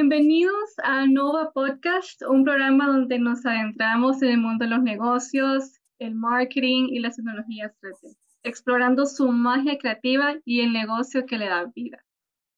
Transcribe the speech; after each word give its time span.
Bienvenidos 0.00 0.78
a 0.82 1.04
Nova 1.06 1.52
Podcast, 1.52 2.22
un 2.22 2.42
programa 2.42 2.86
donde 2.86 3.18
nos 3.18 3.44
adentramos 3.44 4.22
en 4.22 4.30
el 4.30 4.38
mundo 4.38 4.64
de 4.64 4.70
los 4.70 4.82
negocios, 4.82 5.78
el 5.98 6.14
marketing 6.14 6.86
y 6.88 7.00
las 7.00 7.16
tecnologías 7.16 7.74
3D, 7.82 8.16
explorando 8.42 9.04
su 9.04 9.30
magia 9.30 9.76
creativa 9.76 10.36
y 10.46 10.60
el 10.60 10.72
negocio 10.72 11.26
que 11.26 11.36
le 11.36 11.48
da 11.48 11.70
vida. 11.74 12.02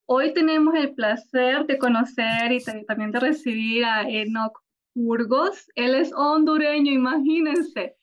Hoy 0.07 0.33
tenemos 0.33 0.77
el 0.77 0.95
placer 0.95 1.67
de 1.67 1.79
conocer 1.79 2.53
y 2.53 2.63
también 2.87 3.11
de 3.11 3.19
recibir 3.19 3.87
a 3.87 4.09
Enoch 4.09 4.61
Burgos. 4.95 5.69
Él 5.75 5.97
es 5.97 6.13
hondureño, 6.15 6.93
imagínense, 6.93 7.97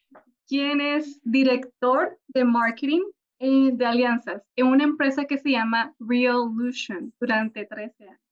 quien 0.50 0.82
es 0.82 1.22
director 1.24 2.20
de 2.28 2.44
marketing 2.44 3.04
eh, 3.40 3.72
de 3.72 3.86
alianzas 3.86 4.44
en 4.58 4.68
una 4.68 4.84
empresa 4.84 5.24
que 5.24 5.38
se 5.38 5.52
llama 5.52 5.96
Reolution 5.98 7.14
durante 7.22 7.66
13 7.66 8.04
años. 8.04 8.29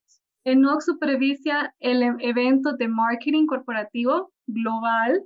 Enoch 0.47 0.81
supervisa 0.81 1.73
el 1.79 2.01
e-, 2.03 2.15
evento 2.19 2.73
de 2.77 2.87
marketing 2.87 3.47
corporativo 3.47 4.31
global 4.47 5.23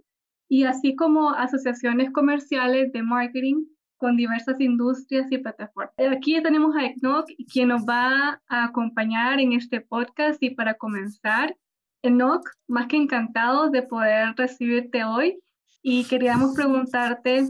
y 0.50 0.64
así 0.64 0.96
como 0.96 1.30
asociaciones 1.30 2.12
comerciales 2.12 2.92
de 2.92 3.04
marketing 3.04 3.66
con 3.98 4.18
diversas 4.18 4.60
industrias 4.60 5.32
y 5.32 5.38
plataformas. 5.38 5.94
Aquí 6.12 6.42
tenemos 6.42 6.76
a 6.76 6.88
Enoch, 6.88 7.28
quien 7.54 7.68
nos 7.68 7.84
va 7.84 8.42
a 8.50 8.64
acompañar 8.64 9.40
en 9.40 9.54
este 9.54 9.80
podcast 9.80 10.42
y 10.42 10.56
para 10.56 10.74
comenzar, 10.74 11.56
Enoch, 12.02 12.44
más 12.68 12.88
que 12.88 12.98
encantado 12.98 13.70
de 13.70 13.84
poder 13.84 14.34
recibirte 14.36 15.04
hoy 15.04 15.40
y 15.84 16.04
queríamos 16.06 16.56
preguntarte, 16.56 17.46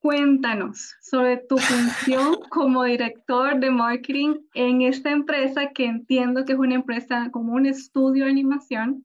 cuéntanos 0.00 0.96
sobre 1.00 1.36
tu 1.36 1.58
función 1.58 2.40
como 2.50 2.84
director 2.84 3.58
de 3.60 3.70
marketing 3.70 4.40
en 4.54 4.82
esta 4.82 5.10
empresa 5.10 5.70
que 5.70 5.84
entiendo 5.84 6.44
que 6.44 6.52
es 6.52 6.58
una 6.58 6.74
empresa 6.74 7.28
como 7.30 7.52
un 7.52 7.66
estudio 7.66 8.24
de 8.24 8.30
animación. 8.30 9.04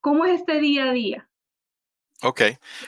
¿Cómo 0.00 0.24
es 0.24 0.40
este 0.40 0.60
día 0.60 0.84
a 0.84 0.92
día? 0.92 1.28
Ok, 2.22 2.42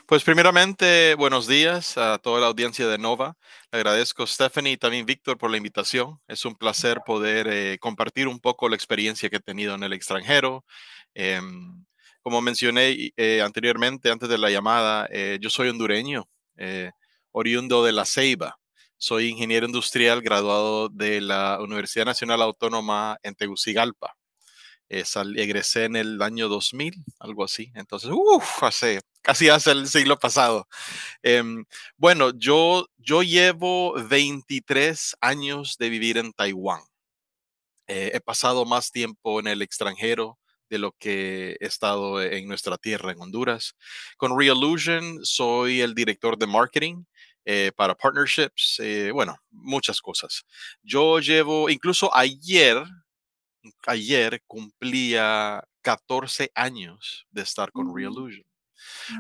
pues 0.07 0.25
primeramente 0.25 1.15
buenos 1.15 1.47
días 1.47 1.99
a 1.99 2.17
toda 2.17 2.41
la 2.41 2.47
audiencia 2.47 2.89
de 2.89 2.97
Nova. 2.97 3.37
Le 3.71 3.79
agradezco 3.79 4.27
Stephanie 4.27 4.73
y 4.73 4.77
también 4.79 5.05
Víctor 5.05 5.37
por 5.37 5.51
la 5.51 5.59
invitación. 5.59 6.19
Es 6.29 6.47
un 6.47 6.55
placer 6.55 7.03
poder 7.05 7.47
eh, 7.47 7.79
compartir 7.79 8.27
un 8.27 8.41
poco 8.41 8.71
la 8.71 8.77
experiencia 8.77 9.29
que 9.29 9.37
he 9.37 9.41
tenido 9.41 9.75
en 9.75 9.83
el 9.83 9.93
extranjero. 9.93 10.65
Em, 11.13 11.85
como 12.23 12.41
mencioné 12.41 13.13
eh, 13.17 13.43
anteriormente, 13.43 14.11
antes 14.11 14.31
de 14.31 14.39
la 14.39 14.49
llamada, 14.51 15.07
eh, 15.11 15.39
yo 15.43 15.51
soy 15.51 15.69
hondureño, 15.69 16.27
oriundo 17.33 17.85
de 17.85 17.93
La 17.93 18.05
Ceiba. 18.05 18.59
Soy 18.97 19.29
ingeniero 19.29 19.67
industrial 19.67 20.23
graduado 20.23 20.89
de 20.89 21.21
la 21.21 21.61
Universidad 21.61 22.05
Nacional 22.05 22.43
Autónoma 22.43 23.19
en 23.23 23.35
Tegucigalpa. 23.35 24.17
egresé 24.89 25.85
en 25.85 25.97
el 25.97 26.23
año 26.23 26.49
2000, 26.49 27.05
algo 27.21 27.45
así. 27.45 27.71
Entonces, 27.75 28.11
uff, 28.13 28.63
hace 28.63 29.01
casi 29.23 29.49
hace 29.51 29.73
el 29.73 29.87
siglo 29.89 30.19
pasado. 30.19 30.67
Em, 31.23 31.65
bueno, 31.97 32.31
yo, 32.39 32.87
yo 32.97 33.23
llevo 33.23 33.95
23 34.09 35.17
años 35.21 35.77
de 35.79 35.91
vivir 35.91 36.19
en 36.19 36.33
Taiwán. 36.33 36.81
Eh, 37.87 38.13
he 38.15 38.21
pasado 38.21 38.65
más 38.65 38.91
tiempo 38.91 39.41
en 39.41 39.47
el 39.49 39.63
extranjero 39.63 40.39
de 40.69 40.79
lo 40.79 40.93
que 40.93 41.57
he 41.61 41.67
estado 41.67 42.23
en 42.23 42.47
nuestra 42.49 42.79
tierra, 42.79 43.13
en 43.13 43.21
Honduras. 43.21 43.75
Con 44.17 44.39
Reolution 44.39 45.21
soy 45.25 45.81
el 45.81 45.95
director 45.95 46.39
de 46.39 46.47
marketing 46.47 47.05
eh, 47.45 47.73
para 47.75 47.95
partnerships, 47.95 48.79
eh, 48.81 49.11
bueno, 49.11 49.37
muchas 49.51 50.01
cosas. 50.01 50.45
Yo 50.83 51.19
llevo, 51.19 51.71
incluso 51.71 52.15
ayer, 52.15 52.85
ayer 53.87 54.43
cumplía 54.47 55.65
14 55.81 56.51
años 56.55 57.27
de 57.31 57.43
estar 57.43 57.73
con 57.73 57.87
mm. 57.87 57.97
Reolution. 57.97 58.45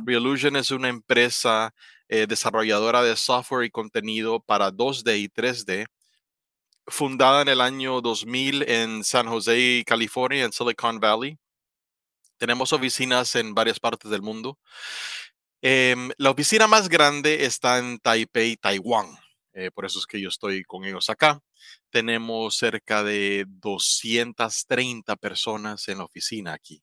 Reolution 0.04 0.56
es 0.56 0.70
una 0.70 0.88
empresa 0.88 1.74
eh, 2.08 2.26
desarrolladora 2.26 3.02
de 3.02 3.16
software 3.16 3.64
y 3.64 3.70
contenido 3.70 4.40
para 4.40 4.70
2D 4.70 5.18
y 5.20 5.28
3D, 5.28 5.86
fundada 6.86 7.42
en 7.42 7.48
el 7.48 7.60
año 7.60 8.00
2000 8.00 8.62
en 8.68 9.04
San 9.04 9.26
José, 9.26 9.82
California, 9.86 10.44
en 10.44 10.52
Silicon 10.52 11.00
Valley. 11.00 11.38
Tenemos 12.38 12.72
oficinas 12.72 13.34
en 13.34 13.54
varias 13.54 13.80
partes 13.80 14.10
del 14.10 14.22
mundo. 14.22 14.58
Em, 15.60 16.10
la 16.18 16.30
oficina 16.30 16.66
más 16.68 16.88
grande 16.88 17.44
está 17.44 17.78
en 17.78 17.98
Taipei, 17.98 18.56
Taiwán. 18.56 19.06
Eh, 19.52 19.70
por 19.72 19.84
eso 19.84 19.98
es 19.98 20.06
que 20.06 20.20
yo 20.20 20.28
estoy 20.28 20.62
con 20.62 20.84
ellos 20.84 21.10
acá. 21.10 21.40
Tenemos 21.90 22.56
cerca 22.56 23.02
de 23.02 23.44
230 23.48 25.16
personas 25.16 25.88
en 25.88 25.98
la 25.98 26.04
oficina 26.04 26.52
aquí. 26.52 26.80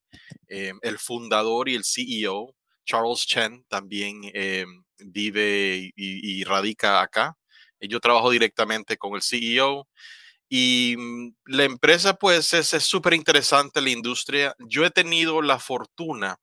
Em, 0.47 0.77
el 0.81 0.99
fundador 0.99 1.69
y 1.69 1.75
el 1.75 1.85
CEO 1.85 2.53
Charles 2.85 3.25
Chen 3.25 3.65
también 3.67 4.21
eh, 4.33 4.65
vive 4.99 5.91
y, 5.95 6.43
radica 6.43 7.01
acá. 7.01 7.37
Eh, 7.79 7.87
yo 7.87 7.99
trabajo 7.99 8.29
directamente 8.29 8.97
con 8.97 9.15
el 9.15 9.21
CEO 9.21 9.87
y 10.49 10.95
mm, 10.97 11.35
la 11.45 11.63
empresa 11.63 12.15
pues 12.15 12.53
es 12.53 12.67
súper 12.83 13.13
interesante 13.13 13.81
la 13.81 13.89
industria. 13.89 14.55
Yo 14.59 14.85
he 14.85 14.91
tenido 14.91 15.41
la 15.41 15.59
fortuna 15.59 16.37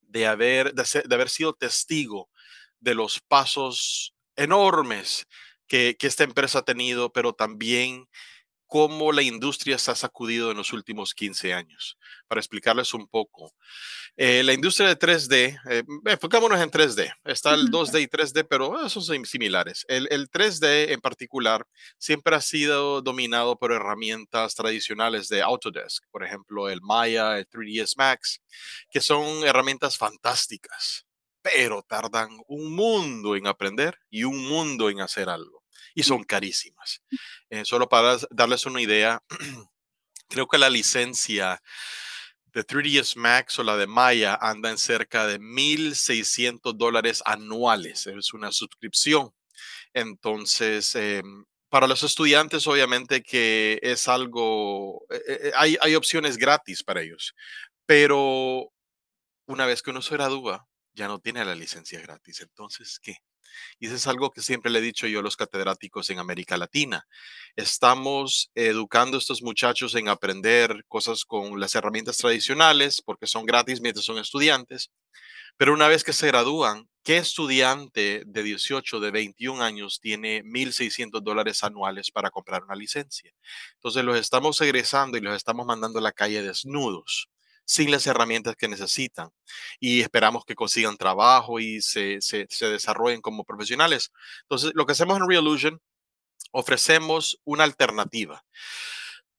de 0.00 0.26
haber, 0.26 0.74
de, 0.74 1.14
haber 1.14 1.28
sido 1.30 1.54
testigo 1.54 2.28
de 2.80 2.94
los 2.94 3.20
pasos 3.20 4.14
enormes 4.36 5.26
que, 5.66 5.96
que, 5.98 6.06
esta 6.06 6.24
empresa 6.24 6.60
ha 6.60 6.64
tenido, 6.64 7.12
pero 7.12 7.32
también 7.32 8.08
cómo 8.72 9.12
la 9.12 9.20
industria 9.20 9.76
se 9.76 9.90
ha 9.90 9.94
sacudido 9.94 10.50
en 10.50 10.56
los 10.56 10.72
últimos 10.72 11.12
15 11.12 11.52
años. 11.52 11.98
Para 12.26 12.40
explicarles 12.40 12.94
un 12.94 13.06
poco, 13.06 13.52
eh, 14.16 14.42
la 14.42 14.54
industria 14.54 14.88
de 14.88 14.96
3D, 14.96 15.60
eh, 15.68 15.82
enfocámonos 16.06 16.58
en 16.58 16.70
3D, 16.70 17.12
está 17.22 17.52
el 17.52 17.70
2D 17.70 18.00
y 18.00 18.06
3D, 18.06 18.46
pero 18.48 18.82
esos 18.82 19.04
son 19.04 19.26
similares. 19.26 19.84
El, 19.88 20.08
el 20.10 20.30
3D 20.30 20.90
en 20.90 21.02
particular 21.02 21.66
siempre 21.98 22.34
ha 22.34 22.40
sido 22.40 23.02
dominado 23.02 23.58
por 23.58 23.72
herramientas 23.72 24.54
tradicionales 24.54 25.28
de 25.28 25.42
Autodesk, 25.42 26.04
por 26.10 26.24
ejemplo, 26.24 26.70
el 26.70 26.80
Maya, 26.80 27.36
el 27.36 27.46
3ds 27.46 27.92
Max, 27.98 28.40
que 28.90 29.02
son 29.02 29.44
herramientas 29.44 29.98
fantásticas, 29.98 31.04
pero 31.42 31.82
tardan 31.82 32.30
un 32.46 32.74
mundo 32.74 33.36
en 33.36 33.48
aprender 33.48 33.98
y 34.08 34.24
un 34.24 34.48
mundo 34.48 34.88
en 34.88 35.02
hacer 35.02 35.28
algo 35.28 35.61
y 35.94 36.02
son 36.02 36.24
carísimas. 36.24 37.02
Eh, 37.50 37.64
solo 37.64 37.88
para 37.88 38.18
darles 38.30 38.66
una 38.66 38.80
idea, 38.80 39.22
creo 40.28 40.46
que 40.46 40.58
la 40.58 40.70
licencia 40.70 41.62
de 42.52 42.66
3ds 42.66 43.16
Max 43.16 43.58
o 43.58 43.62
la 43.62 43.76
de 43.76 43.86
Maya 43.86 44.38
anda 44.40 44.70
en 44.70 44.78
cerca 44.78 45.26
de 45.26 45.40
1.600 45.40 46.74
dólares 46.76 47.22
anuales. 47.24 48.06
Es 48.06 48.34
una 48.34 48.52
suscripción. 48.52 49.32
Entonces, 49.94 50.94
em, 50.94 51.44
para 51.68 51.86
los 51.86 52.02
estudiantes, 52.02 52.66
obviamente 52.66 53.22
que 53.22 53.78
es 53.82 54.08
algo, 54.08 55.06
eh, 55.10 55.22
eh, 55.26 55.52
hay, 55.56 55.76
hay 55.80 55.94
opciones 55.94 56.36
gratis 56.36 56.82
para 56.82 57.00
ellos, 57.02 57.34
pero 57.86 58.70
una 59.46 59.66
vez 59.66 59.82
que 59.82 59.90
uno 59.90 60.02
se 60.02 60.14
gradúa, 60.14 60.66
ya 60.94 61.08
no 61.08 61.18
tiene 61.18 61.44
la 61.44 61.54
licencia 61.54 62.00
gratis. 62.00 62.40
Entonces, 62.42 62.98
¿qué? 63.00 63.16
Y 63.78 63.86
eso 63.86 63.96
es 63.96 64.06
algo 64.06 64.30
que 64.30 64.42
siempre 64.42 64.70
le 64.70 64.78
he 64.78 64.82
dicho 64.82 65.06
yo 65.06 65.20
a 65.20 65.22
los 65.22 65.36
catedráticos 65.36 66.10
en 66.10 66.18
América 66.18 66.56
Latina. 66.56 67.06
Estamos 67.56 68.50
educando 68.54 69.16
a 69.16 69.20
estos 69.20 69.42
muchachos 69.42 69.94
en 69.94 70.08
aprender 70.08 70.84
cosas 70.88 71.24
con 71.24 71.60
las 71.60 71.74
herramientas 71.74 72.16
tradicionales 72.18 73.02
porque 73.02 73.26
son 73.26 73.44
gratis 73.44 73.80
mientras 73.80 74.04
son 74.04 74.18
estudiantes. 74.18 74.90
Pero 75.56 75.74
una 75.74 75.88
vez 75.88 76.04
que 76.04 76.12
se 76.12 76.28
gradúan, 76.28 76.88
¿qué 77.04 77.18
estudiante 77.18 78.22
de 78.26 78.42
18, 78.42 79.00
de 79.00 79.10
21 79.10 79.62
años 79.62 80.00
tiene 80.00 80.42
1.600 80.44 81.22
dólares 81.22 81.62
anuales 81.62 82.10
para 82.10 82.30
comprar 82.30 82.64
una 82.64 82.74
licencia? 82.74 83.32
Entonces 83.74 84.04
los 84.04 84.16
estamos 84.16 84.60
egresando 84.60 85.18
y 85.18 85.20
los 85.20 85.36
estamos 85.36 85.66
mandando 85.66 85.98
a 85.98 86.02
la 86.02 86.12
calle 86.12 86.42
desnudos 86.42 87.31
sin 87.64 87.90
las 87.90 88.06
herramientas 88.06 88.56
que 88.56 88.68
necesitan 88.68 89.30
y 89.80 90.00
esperamos 90.00 90.44
que 90.44 90.54
consigan 90.54 90.96
trabajo 90.96 91.60
y 91.60 91.80
se, 91.80 92.20
se, 92.20 92.46
desarrollen 92.60 93.20
como 93.20 93.44
profesionales. 93.44 94.12
Entonces, 94.42 94.72
lo 94.74 94.86
que 94.86 94.92
hacemos 94.92 95.16
en 95.16 95.28
Reolution, 95.28 95.80
ofrecemos 96.52 97.40
una 97.44 97.64
alternativa 97.64 98.44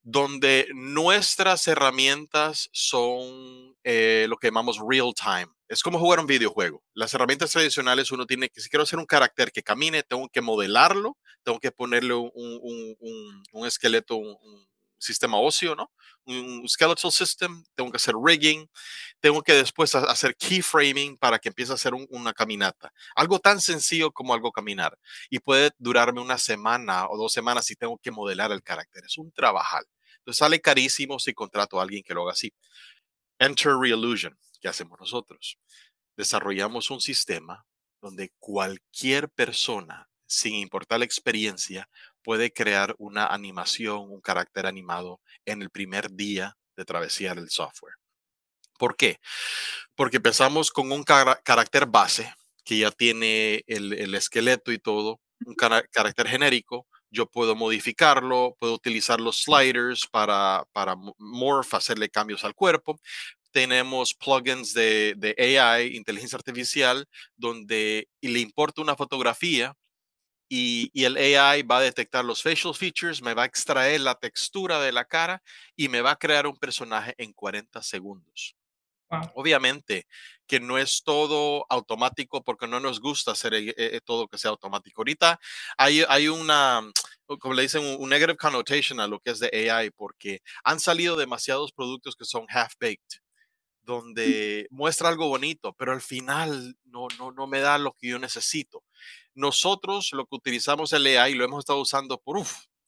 donde 0.03 0.67
nuestras 0.73 1.65
herramientas 1.67 2.69
son 2.73 3.75
eh, 3.83 4.25
lo 4.27 4.35
que 4.35 4.47
llamamos 4.47 4.79
real 4.85 5.13
time. 5.15 5.47
Es 5.69 5.81
como 5.81 5.97
jugar 5.97 6.19
un 6.19 6.27
videojuego. 6.27 6.83
Las 6.93 7.13
herramientas 7.13 7.51
tradicionales 7.51 8.11
uno 8.11 8.25
tiene 8.25 8.49
que, 8.49 8.59
si 8.59 8.69
quiero 8.69 8.83
hacer 8.83 8.99
un 8.99 9.05
carácter 9.05 9.51
que 9.51 9.63
camine, 9.63 10.03
tengo 10.03 10.27
que 10.27 10.41
modelarlo, 10.41 11.17
tengo 11.43 11.59
que 11.59 11.71
ponerle 11.71 12.13
un, 12.15 12.31
un, 12.33 13.43
un, 13.51 13.65
esqueleto, 13.67 14.17
un, 14.17 14.37
sistema 15.03 15.38
óseo, 15.38 15.75
¿no? 15.75 15.91
Un 16.25 16.67
skeletal 16.67 17.11
system, 17.11 17.63
tengo 17.75 17.91
que 17.91 17.97
hacer 17.97 18.15
rigging, 18.15 18.69
tengo 19.19 19.41
que 19.41 19.53
después 19.53 19.94
hacer 19.95 20.35
keyframing 20.35 21.17
para 21.17 21.39
que 21.39 21.50
empiece 21.50 21.71
a 21.71 21.75
hacer 21.75 21.94
una 21.94 22.33
caminata. 22.33 22.91
Algo 23.15 23.39
tan 23.39 23.61
sencillo 23.61 24.11
como 24.11 24.33
algo 24.33 24.51
caminar. 24.51 24.97
Y 25.29 25.39
puede 25.39 25.71
durarme 25.77 26.21
una 26.21 26.38
semana 26.38 27.07
o 27.09 27.17
dos 27.17 27.33
semanas 27.33 27.65
si 27.65 27.75
tengo 27.75 27.97
que 27.97 28.11
modelar 28.11 28.51
el 28.51 28.63
carácter. 28.63 29.03
Es 29.05 29.17
un 29.17 29.31
trabajal. 29.31 29.85
Entonces 30.19 30.39
sale 30.39 30.61
carísimo 30.61 31.19
si 31.19 31.33
contrato 31.33 31.79
a 31.79 31.83
alguien 31.83 32.03
que 32.03 32.13
lo 32.13 32.23
haga 32.23 32.31
así. 32.31 32.53
Enter 33.39 33.73
Realusion, 33.75 34.38
¿qué 34.61 34.69
hacemos 34.69 34.99
nosotros? 34.99 35.57
Desarrollamos 36.15 36.89
un 36.91 37.01
sistema 37.01 37.65
donde 38.01 38.31
cualquier 38.39 39.29
persona, 39.29 40.09
sin 40.25 40.56
importar 40.56 40.99
la 40.99 41.06
experiencia, 41.06 41.89
puede 42.23 42.51
crear 42.51 42.95
una 42.97 43.27
animación, 43.27 44.09
un 44.09 44.21
carácter 44.21 44.65
animado 44.65 45.21
en 45.45 45.61
el 45.61 45.69
primer 45.69 46.11
día 46.11 46.57
de 46.75 46.85
travesía 46.85 47.35
del 47.35 47.49
software. 47.49 47.95
¿Por 48.77 48.95
qué? 48.95 49.19
Porque 49.95 50.17
empezamos 50.17 50.71
con 50.71 50.91
un 50.91 51.03
carácter 51.03 51.85
base 51.85 52.33
que 52.65 52.79
ya 52.79 52.91
tiene 52.91 53.63
el, 53.67 54.15
esqueleto 54.15 54.71
y 54.71 54.79
todo, 54.79 55.19
un 55.45 55.55
carácter 55.55 56.27
genérico. 56.27 56.87
Yo 57.11 57.27
puedo 57.27 57.55
modificarlo, 57.55 58.55
puedo 58.59 58.73
utilizar 58.73 59.21
los 59.21 59.43
sliders 59.43 60.07
para, 60.07 60.65
para 60.71 60.95
morph, 61.17 61.75
hacerle 61.75 62.09
cambios 62.09 62.43
al 62.43 62.55
cuerpo. 62.55 62.99
Tenemos 63.51 64.15
plugins 64.15 64.73
de, 64.73 65.13
de 65.17 65.59
AI, 65.59 65.95
inteligencia 65.95 66.37
artificial, 66.37 67.05
donde 67.35 68.07
le 68.21 68.39
importa 68.39 68.81
una 68.81 68.95
fotografía 68.95 69.75
y, 70.50 70.92
el 71.04 71.18
AI 71.18 71.63
va 71.63 71.78
a 71.78 71.81
detectar 71.81 72.24
los 72.24 72.42
facial 72.44 72.74
features, 72.74 73.22
me 73.22 73.34
va 73.34 73.44
a 73.44 73.45
extraer 73.45 74.01
la 74.01 74.16
textura 74.16 74.80
de 74.80 74.92
la 74.92 75.06
cara 75.06 75.42
y 75.75 75.90
me 75.90 76.01
va 76.01 76.12
a 76.12 76.16
crear 76.16 76.48
un 76.48 76.57
personaje 76.57 77.13
en 77.18 77.34
40 77.34 77.81
segundos. 77.81 78.56
Obviamente 79.36 80.07
que 80.48 80.60
no 80.60 80.78
es 80.78 81.04
todo 81.04 81.66
automático 81.69 82.44
porque 82.44 82.68
no 82.68 82.80
nos 82.80 83.00
gusta 83.00 83.31
hacer 83.31 83.54
eh, 83.54 83.74
eh, 83.78 84.01
todo 84.04 84.28
que 84.28 84.38
sea 84.38 84.51
automático. 84.51 85.01
Ahorita 85.01 85.40
hay, 85.78 86.04
hay 86.07 86.28
una, 86.28 86.81
como 87.40 87.54
le 87.54 87.62
dicen, 87.62 87.84
un 88.00 88.10
negative 88.10 88.38
connotation 88.38 89.00
a 89.00 89.07
lo 89.07 89.19
que 89.19 89.31
es 89.31 89.40
de 89.40 89.69
AI 89.69 89.92
porque 89.92 90.42
han 90.63 90.80
salido 90.80 91.16
demasiados 91.16 91.72
productos 91.72 92.16
que 92.16 92.25
son 92.25 92.45
half-baked 92.48 93.22
donde 93.83 94.68
muestra 94.69 95.09
algo 95.09 95.27
bonito, 95.27 95.74
pero 95.74 95.91
al 95.91 96.01
final 96.01 96.75
no, 96.85 97.07
no, 97.18 97.31
no 97.31 97.47
me 97.47 97.59
da 97.59 97.77
lo 97.77 97.94
que 97.94 98.07
yo 98.07 98.19
necesito. 98.19 98.83
Nosotros 99.33 100.12
lo 100.13 100.25
que 100.25 100.35
utilizamos 100.35 100.94
el 100.94 101.06
AI 101.06 101.33
lo 101.33 101.45
hemos 101.45 101.59
estado 101.59 101.80
usando 101.80 102.19
por 102.19 102.44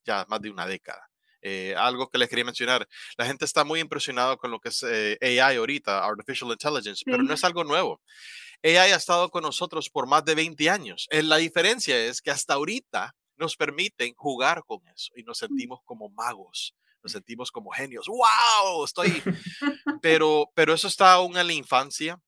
ya 0.05 0.25
más 0.29 0.41
de 0.41 0.49
una 0.49 0.65
década. 0.65 1.09
Eh, 1.41 1.75
algo 1.77 2.09
que 2.09 2.17
les 2.17 2.27
quería 2.27 2.43
mencionar, 2.43 2.87
la 3.17 3.25
gente 3.25 3.45
está 3.45 3.63
muy 3.63 3.79
impresionada 3.79 4.35
con 4.35 4.49
lo 4.49 4.59
que 4.59 4.69
es 4.69 4.83
eh, 4.83 5.17
AI 5.21 5.57
ahorita, 5.57 6.03
Artificial 6.03 6.49
Intelligence, 6.49 7.03
pero 7.05 7.21
no 7.21 7.33
es 7.33 7.43
algo 7.43 7.63
nuevo. 7.63 8.01
AI 8.63 8.77
ha 8.77 8.95
estado 8.95 9.29
con 9.29 9.43
nosotros 9.43 9.89
por 9.91 10.07
más 10.07 10.25
de 10.25 10.33
20 10.33 10.69
años. 10.71 11.07
Eh, 11.11 11.21
la 11.21 11.37
diferencia 11.37 11.95
es 12.03 12.19
que 12.19 12.31
hasta 12.31 12.55
ahorita 12.55 13.15
nos 13.37 13.55
permiten 13.55 14.15
jugar 14.15 14.63
con 14.65 14.79
eso 14.87 15.11
y 15.15 15.21
nos 15.21 15.37
sentimos 15.37 15.81
como 15.85 16.09
magos, 16.09 16.73
nos 17.05 17.13
sentimos 17.13 17.51
como 17.51 17.71
genios. 17.71 18.07
¡Wow! 18.07 18.83
Estoy... 18.83 19.21
Pero, 20.01 20.51
pero 20.53 20.73
eso 20.73 20.87
está 20.87 21.13
aún 21.13 21.35
en 21.37 21.47
la 21.47 21.53
infancia 21.53 22.19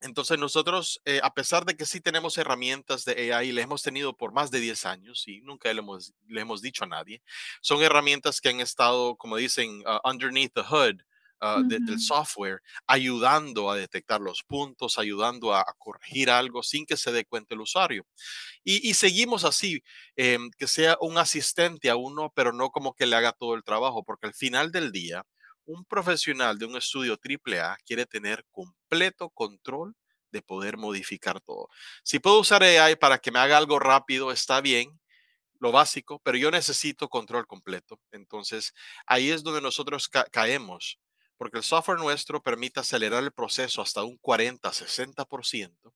entonces 0.00 0.38
nosotros, 0.38 1.00
eh, 1.04 1.20
a 1.22 1.34
pesar 1.34 1.64
de 1.64 1.76
que 1.76 1.84
sí 1.84 2.00
tenemos 2.00 2.38
herramientas 2.38 3.04
de 3.04 3.32
AI, 3.32 3.52
le 3.52 3.62
hemos 3.62 3.82
tenido 3.82 4.16
por 4.16 4.32
más 4.32 4.50
de 4.50 4.60
10 4.60 4.86
años 4.86 5.26
y 5.26 5.40
nunca 5.40 5.72
le 5.72 5.80
hemos, 5.80 6.14
le 6.28 6.40
hemos 6.40 6.62
dicho 6.62 6.84
a 6.84 6.86
nadie, 6.86 7.20
son 7.60 7.82
herramientas 7.82 8.40
que 8.40 8.48
han 8.48 8.60
estado, 8.60 9.16
como 9.16 9.36
dicen, 9.36 9.82
uh, 9.86 10.08
underneath 10.08 10.52
the 10.54 10.62
hood 10.62 11.00
uh, 11.40 11.62
del 11.66 12.00
software, 12.00 12.60
ayudando 12.86 13.70
a 13.70 13.76
detectar 13.76 14.20
los 14.20 14.42
puntos, 14.42 14.98
ayudando 14.98 15.54
a, 15.54 15.64
corregir 15.78 16.30
algo 16.30 16.62
sin 16.62 16.86
que 16.86 16.96
se 16.96 17.12
dé 17.12 17.24
cuenta 17.24 17.54
el 17.54 17.60
usuario. 17.60 18.06
Y, 18.64 18.94
seguimos 18.94 19.44
así, 19.44 19.82
em, 20.16 20.50
que 20.58 20.66
sea 20.66 20.98
un 21.00 21.18
asistente 21.18 21.90
a 21.90 21.96
uno, 21.96 22.30
pero 22.34 22.52
no 22.52 22.70
como 22.70 22.94
que 22.94 23.06
le 23.06 23.16
haga 23.16 23.32
todo 23.32 23.54
el 23.54 23.62
trabajo, 23.64 24.04
porque 24.04 24.26
al 24.26 24.34
final 24.34 24.70
del 24.72 24.92
día, 24.92 25.24
un 25.64 25.84
profesional 25.84 26.58
de 26.58 26.66
un 26.66 26.76
estudio 26.76 27.18
AAA 27.18 27.76
quiere 27.86 28.06
tener 28.06 28.44
completo 28.50 29.30
control 29.30 29.94
de 30.30 30.42
poder 30.42 30.76
modificar 30.76 31.40
todo. 31.40 31.68
Si 32.02 32.18
puedo 32.18 32.40
usar 32.40 32.62
AI 32.62 32.96
para 32.96 33.18
que 33.18 33.30
me 33.30 33.38
haga 33.38 33.56
algo 33.56 33.78
rápido, 33.78 34.32
está 34.32 34.60
bien, 34.60 34.98
lo 35.60 35.72
básico, 35.72 36.20
pero 36.22 36.38
yo 36.38 36.50
necesito 36.50 37.08
control 37.08 37.46
completo. 37.46 38.00
Entonces, 38.12 38.72
ahí 39.06 39.30
es 39.30 39.42
donde 39.42 39.60
nosotros 39.60 40.08
caemos, 40.08 40.98
porque 41.38 41.58
el 41.58 41.64
software 41.64 41.98
nuestro 41.98 42.42
permite 42.42 42.80
acelerar 42.80 43.22
el 43.22 43.32
proceso 43.32 43.80
hasta 43.80 44.02
un 44.02 44.18
40, 44.18 44.70
60%, 44.70 45.94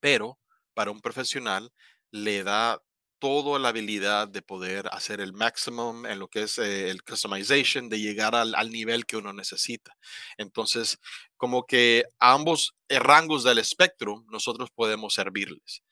pero 0.00 0.38
para 0.74 0.90
un 0.90 1.00
profesional 1.00 1.70
le 2.10 2.42
da 2.44 2.80
toda 3.22 3.60
la 3.60 3.68
habilidad 3.68 4.26
de 4.26 4.42
poder 4.42 4.88
hacer 4.90 5.20
el 5.20 5.32
maximum 5.32 6.06
en 6.06 6.18
lo 6.18 6.26
que 6.26 6.42
es 6.42 6.58
eh, 6.58 6.90
el 6.90 7.04
customization, 7.04 7.88
de 7.88 8.00
llegar 8.00 8.34
al, 8.34 8.70
nivel 8.72 9.06
que 9.06 9.16
uno 9.16 9.32
necesita. 9.32 9.96
Entonces, 10.38 10.98
como 11.36 11.64
que 11.64 12.04
a 12.18 12.32
ambos 12.32 12.74
rangos 12.88 13.44
del 13.44 13.58
espectro, 13.58 14.24
nosotros 14.28 14.70
podemos 14.74 15.14
servirles. 15.14 15.84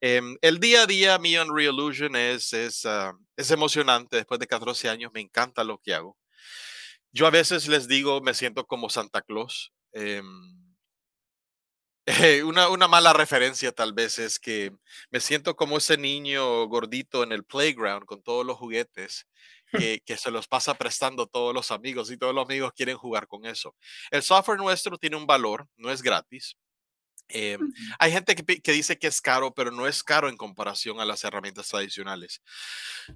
Em, 0.00 0.36
el 0.42 0.60
día 0.60 0.82
a 0.82 0.86
día, 0.86 1.18
mi 1.18 1.36
Unreal 1.36 1.74
Illusion 1.74 2.14
es, 2.14 2.52
es, 2.52 2.86
ah, 2.86 3.14
es 3.36 3.50
emocionante. 3.50 4.18
Después 4.18 4.38
de 4.38 4.46
14 4.46 4.88
años, 4.88 5.10
me 5.12 5.20
encanta 5.20 5.64
lo 5.64 5.78
que 5.78 5.92
hago. 5.92 6.16
Yo 7.12 7.26
a 7.26 7.30
veces 7.30 7.68
les 7.68 7.88
digo, 7.88 8.20
me 8.20 8.34
siento 8.34 8.66
como 8.66 8.90
Santa 8.90 9.22
Claus. 9.22 9.72
Em, 9.92 10.24
eh, 12.06 12.42
una, 12.44 12.68
una, 12.68 12.88
mala 12.88 13.12
referencia 13.12 13.72
tal 13.72 13.92
vez 13.92 14.18
es 14.18 14.38
que 14.38 14.72
me 15.10 15.20
siento 15.20 15.56
como 15.56 15.78
ese 15.78 15.96
niño 15.98 16.66
gordito 16.68 17.22
en 17.22 17.32
el 17.32 17.44
playground 17.44 18.04
con 18.04 18.22
todos 18.22 18.46
los 18.46 18.56
juguetes 18.56 19.26
que, 19.72 20.00
que, 20.04 20.16
se 20.16 20.30
los 20.30 20.46
pasa 20.46 20.74
prestando 20.74 21.26
todos 21.26 21.52
los 21.52 21.72
amigos 21.72 22.10
y 22.10 22.16
todos 22.16 22.34
los 22.34 22.44
amigos 22.44 22.72
quieren 22.76 22.96
jugar 22.96 23.26
con 23.26 23.44
eso. 23.44 23.74
El 24.10 24.22
software 24.22 24.58
nuestro 24.58 24.98
tiene 24.98 25.16
un 25.16 25.26
valor, 25.26 25.68
no 25.76 25.90
es 25.90 26.02
gratis. 26.02 26.56
Eh, 27.28 27.58
hay 27.98 28.12
gente 28.12 28.36
que, 28.36 28.72
dice 28.72 28.98
que 28.98 29.08
es 29.08 29.20
caro, 29.20 29.52
pero 29.52 29.70
no 29.70 29.86
es 29.86 30.02
caro 30.02 30.28
en 30.28 30.36
comparación 30.36 31.00
a 31.00 31.04
las 31.04 31.24
herramientas 31.24 31.68
tradicionales. 31.68 32.40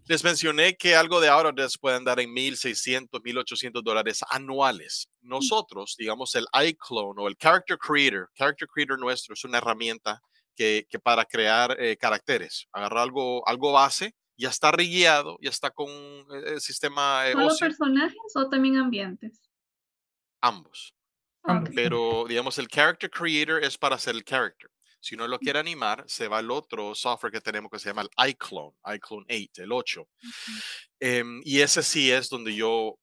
Les 0.07 0.25
mencioné 0.25 0.77
que 0.77 0.97
algo 0.97 1.21
de 1.21 1.29
Autodesk 1.29 1.81
pueden 1.81 2.05
dar 2.05 2.19
en 2.21 2.31
1.600, 2.31 3.09
1.800 3.23 3.83
dólares 3.83 4.21
anuales. 4.31 5.09
Nosotros, 5.21 5.95
digamos, 5.99 6.35
el 6.35 6.47
iClone 6.65 7.23
o 7.23 7.29
el 7.29 7.37
Character 7.37 7.79
Creator, 7.79 8.31
Character 8.35 8.69
Creator 8.69 8.99
nuestro 8.99 9.35
es 9.35 9.45
una 9.45 9.59
herramienta 9.59 10.21
que, 10.57 10.87
para 11.03 11.25
crear 11.25 11.75
eh, 11.81 11.97
caracteres, 11.97 12.67
agarrar 12.73 13.05
algo, 13.05 13.47
algo 13.49 13.73
base, 13.73 14.15
ya 14.37 14.49
está 14.49 14.73
rigueado, 14.73 15.39
ya 15.41 15.51
está 15.51 15.71
con 15.71 15.89
el 15.89 16.57
eh, 16.57 16.61
sistema. 16.61 17.23
¿Solo 17.33 17.49
personajes 17.59 18.19
o 18.35 18.49
también 18.49 18.77
ambientes? 18.77 19.41
Ambos. 20.41 20.95
Pero, 21.75 22.25
digamos, 22.29 22.59
el 22.59 22.69
character 22.69 23.11
creator 23.11 23.63
es 23.63 23.79
para 23.79 23.97
hacer 23.97 24.15
el 24.15 24.25
character. 24.25 24.71
Si 25.01 25.15
uno 25.15 25.27
lo 25.27 25.39
quiere 25.39 25.59
animar, 25.59 26.05
se 26.07 26.29
va 26.29 26.39
al 26.39 26.51
otro 26.51 26.95
software 26.95 27.33
que 27.33 27.41
tenemos 27.41 27.71
que 27.71 27.79
se 27.79 27.89
llama 27.89 28.03
el 28.03 28.29
iClone, 28.31 28.77
iClone 28.95 29.27
8, 29.29 29.63
el 29.63 29.73
8. 29.73 30.09
Em, 31.01 31.41
y 31.43 31.61
ese 31.61 31.83
sí 31.83 32.11
es 32.11 32.29
donde 32.29 32.55
yo 32.55 32.99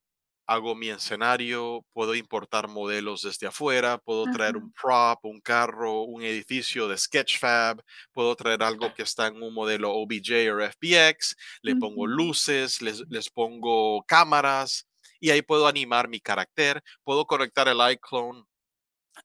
hago 0.46 0.76
mi 0.76 0.90
escenario, 0.90 1.86
puedo 1.94 2.16
importar 2.16 2.70
modelos 2.70 3.24
desde 3.24 3.48
afuera, 3.48 3.98
puedo 3.98 4.26
traer 4.32 4.56
un 4.56 4.72
prop, 4.72 5.26
un 5.26 5.42
carro, 5.42 6.04
un 6.04 6.24
edificio 6.24 6.88
de 6.88 6.98
Sketchfab, 6.98 7.82
puedo 8.14 8.34
traer 8.36 8.64
algo 8.64 8.94
que 8.94 9.04
está 9.04 9.28
en 9.28 9.42
un 9.44 9.54
modelo 9.54 9.92
OBJ 9.94 10.50
o 10.54 10.60
FBX, 10.62 11.36
le 11.64 11.76
pongo 11.76 12.08
luces, 12.08 12.82
les, 12.82 13.04
les 13.10 13.30
pongo 13.30 14.04
cámaras, 14.08 14.88
y 15.20 15.30
ahí 15.32 15.42
puedo 15.42 15.68
animar 15.68 16.08
mi 16.08 16.20
carácter, 16.20 16.84
puedo 17.04 17.26
conectar 17.26 17.68
el 17.68 17.78
iClone 17.92 18.44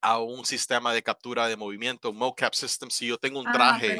a 0.01 0.19
un 0.19 0.45
sistema 0.45 0.93
de 0.95 1.03
captura 1.03 1.49
de 1.49 1.57
movimiento, 1.57 2.11
un 2.11 2.17
mocap 2.17 2.55
system. 2.55 2.91
Si 2.91 3.07
yo 3.07 3.19
tengo 3.19 3.41
un 3.41 3.49
ah, 3.49 3.53
traje 3.53 3.97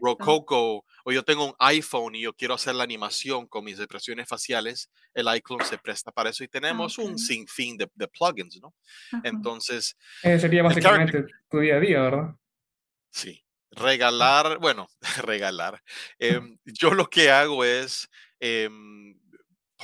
Rococo 0.00 0.84
o 1.04 1.12
yo 1.12 1.22
tengo 1.22 1.44
un 1.46 1.54
iPhone 1.58 2.14
y 2.14 2.22
yo 2.22 2.32
quiero 2.32 2.54
hacer 2.54 2.74
la 2.74 2.84
animación 2.84 3.46
con 3.46 3.64
mis 3.64 3.78
expresiones 3.78 4.28
faciales, 4.28 4.90
el 5.12 5.26
iClone 5.34 5.64
se 5.64 5.78
presta 5.78 6.12
para 6.12 6.30
eso 6.30 6.44
y 6.44 6.48
tenemos 6.48 6.98
un 6.98 7.18
sinfín 7.18 7.76
de, 7.76 7.90
de 7.94 8.08
plugins, 8.08 8.60
¿no? 8.60 8.74
Entonces... 9.22 9.96
Eh, 10.22 10.38
sería 10.38 10.62
básicamente 10.62 11.26
tu 11.50 11.58
día 11.58 11.76
a 11.76 11.80
día, 11.80 12.00
¿verdad? 12.00 12.34
Sí. 13.10 13.40
Regalar, 13.70 14.58
bueno, 14.58 14.88
regalar. 15.22 15.82
Em, 16.18 16.56
yo 16.64 16.94
lo 16.94 17.06
que 17.06 17.30
hago 17.30 17.64
es... 17.64 18.08
Em, 18.40 19.18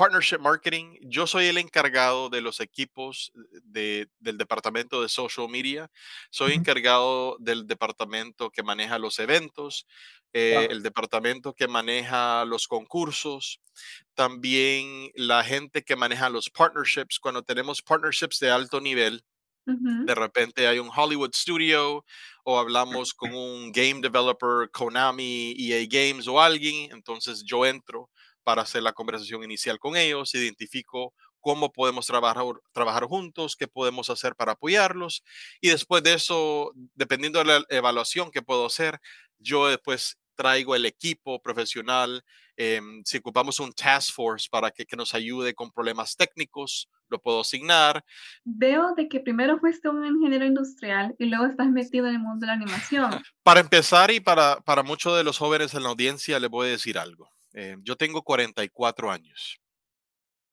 Partnership 0.00 0.38
Marketing, 0.38 0.96
yo 1.02 1.26
soy 1.26 1.44
el 1.48 1.58
encargado 1.58 2.30
de 2.30 2.40
los 2.40 2.60
equipos 2.60 3.32
del 3.64 4.08
departamento 4.38 5.02
de 5.02 5.10
social 5.10 5.46
media. 5.46 5.90
Soy 6.30 6.54
encargado 6.54 7.36
del 7.38 7.66
departamento 7.66 8.48
que 8.48 8.62
maneja 8.62 8.98
los 8.98 9.18
eventos, 9.18 9.86
eh, 10.32 10.68
el 10.70 10.82
departamento 10.82 11.52
que 11.52 11.68
maneja 11.68 12.46
los 12.46 12.66
concursos, 12.66 13.60
también 14.14 15.10
la 15.16 15.44
gente 15.44 15.82
que 15.82 15.96
maneja 15.96 16.30
los 16.30 16.48
partnerships. 16.48 17.18
Cuando 17.18 17.42
tenemos 17.42 17.82
partnerships 17.82 18.38
de 18.38 18.50
alto 18.50 18.80
nivel, 18.80 19.22
de 19.66 20.14
repente 20.14 20.66
hay 20.66 20.78
un 20.78 20.88
Hollywood 20.88 21.34
Studio 21.34 22.06
o 22.44 22.58
hablamos 22.58 23.12
con 23.12 23.34
un 23.34 23.70
game 23.70 24.00
developer, 24.00 24.70
Konami, 24.70 25.54
EA 25.58 25.86
Games 25.86 26.26
o 26.26 26.40
alguien, 26.40 26.90
entonces 26.90 27.42
yo 27.44 27.66
entro 27.66 28.08
para 28.42 28.62
hacer 28.62 28.82
la 28.82 28.92
conversación 28.92 29.44
inicial 29.44 29.78
con 29.78 29.96
ellos, 29.96 30.34
identifico 30.34 31.14
cómo 31.40 31.72
podemos 31.72 32.06
trabajar, 32.06 32.44
trabajar 32.72 33.04
juntos, 33.04 33.56
qué 33.56 33.66
podemos 33.66 34.10
hacer 34.10 34.34
para 34.36 34.52
apoyarlos. 34.52 35.24
Y 35.60 35.68
después 35.68 36.02
de 36.02 36.14
eso, 36.14 36.72
dependiendo 36.94 37.38
de 37.38 37.44
la 37.46 37.64
evaluación 37.68 38.30
que 38.30 38.42
puedo 38.42 38.66
hacer, 38.66 39.00
yo 39.38 39.68
después 39.68 40.18
traigo 40.34 40.74
el 40.74 40.86
equipo 40.86 41.40
profesional. 41.42 42.22
Em, 42.56 43.02
si 43.04 43.18
ocupamos 43.18 43.60
un 43.60 43.72
task 43.72 44.14
force 44.14 44.48
para 44.50 44.70
que, 44.70 44.86
que, 44.86 44.96
nos 44.96 45.14
ayude 45.14 45.54
con 45.54 45.70
problemas 45.70 46.16
técnicos, 46.16 46.88
lo 47.08 47.18
puedo 47.20 47.40
asignar. 47.40 48.02
Veo 48.44 48.94
de 48.94 49.08
que 49.08 49.20
primero 49.20 49.58
fuiste 49.58 49.88
un 49.88 50.04
ingeniero 50.04 50.46
industrial 50.46 51.14
y 51.18 51.26
luego 51.26 51.46
estás 51.46 51.68
metido 51.70 52.06
en 52.06 52.14
el 52.14 52.20
mundo 52.20 52.40
de 52.40 52.46
la 52.46 52.52
animación. 52.54 53.22
Para 53.42 53.60
empezar 53.60 54.10
y 54.10 54.20
para, 54.20 54.60
para 54.60 54.82
muchos 54.82 55.16
de 55.16 55.24
los 55.24 55.38
jóvenes 55.38 55.74
en 55.74 55.82
la 55.82 55.90
audiencia, 55.90 56.38
les 56.38 56.50
voy 56.50 56.68
a 56.68 56.70
decir 56.70 56.98
algo. 56.98 57.30
Eh, 57.54 57.76
yo 57.82 57.96
tengo 57.96 58.22
44 58.22 59.10
años. 59.10 59.60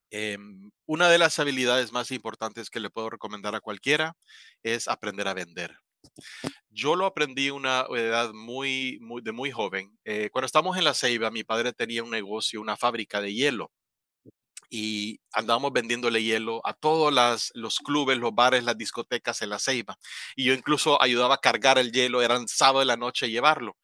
Eh, 0.09 0.37
una 0.85 1.09
de 1.09 1.17
las 1.17 1.37
habilidades 1.39 1.91
más 1.91 2.11
importantes 2.11 2.69
que 2.69 2.79
le 2.79 2.89
puedo 2.89 3.09
recomendar 3.09 3.55
a 3.55 3.61
cualquiera 3.61 4.15
es 4.63 4.87
aprender 4.87 5.27
a 5.27 5.33
vender. 5.33 5.77
Yo 6.69 6.95
lo 6.95 7.05
aprendí 7.05 7.49
una 7.49 7.85
edad 7.89 8.31
muy, 8.33 8.99
muy, 9.01 9.21
de 9.21 9.31
muy 9.31 9.51
joven. 9.51 9.97
Eh, 10.05 10.29
cuando 10.31 10.45
estamos 10.45 10.77
en 10.77 10.83
La 10.85 10.93
Ceiba, 10.93 11.31
mi 11.31 11.43
padre 11.43 11.73
tenía 11.73 12.03
un 12.03 12.11
negocio, 12.11 12.61
una 12.61 12.77
fábrica 12.77 13.21
de 13.21 13.33
hielo. 13.33 13.71
Y 14.69 15.19
andábamos 15.31 15.71
vendiéndole 15.71 16.23
hielo 16.23 16.61
a 16.65 16.73
todos 16.73 17.13
los 17.53 17.79
clubes, 17.79 18.17
los 18.17 18.35
bares, 18.35 18.63
las 18.63 18.77
discotecas 18.77 19.41
en 19.41 19.49
La 19.49 19.59
Ceiba. 19.59 19.97
Y 20.35 20.45
yo 20.45 20.53
incluso 20.53 21.01
ayudaba 21.01 21.35
a 21.35 21.39
cargar 21.39 21.77
el 21.77 21.91
hielo, 21.91 22.21
eran 22.21 22.47
sábado 22.47 22.79
de 22.79 22.85
la 22.85 22.97
noche 22.97 23.29
llevarlo. 23.29 23.77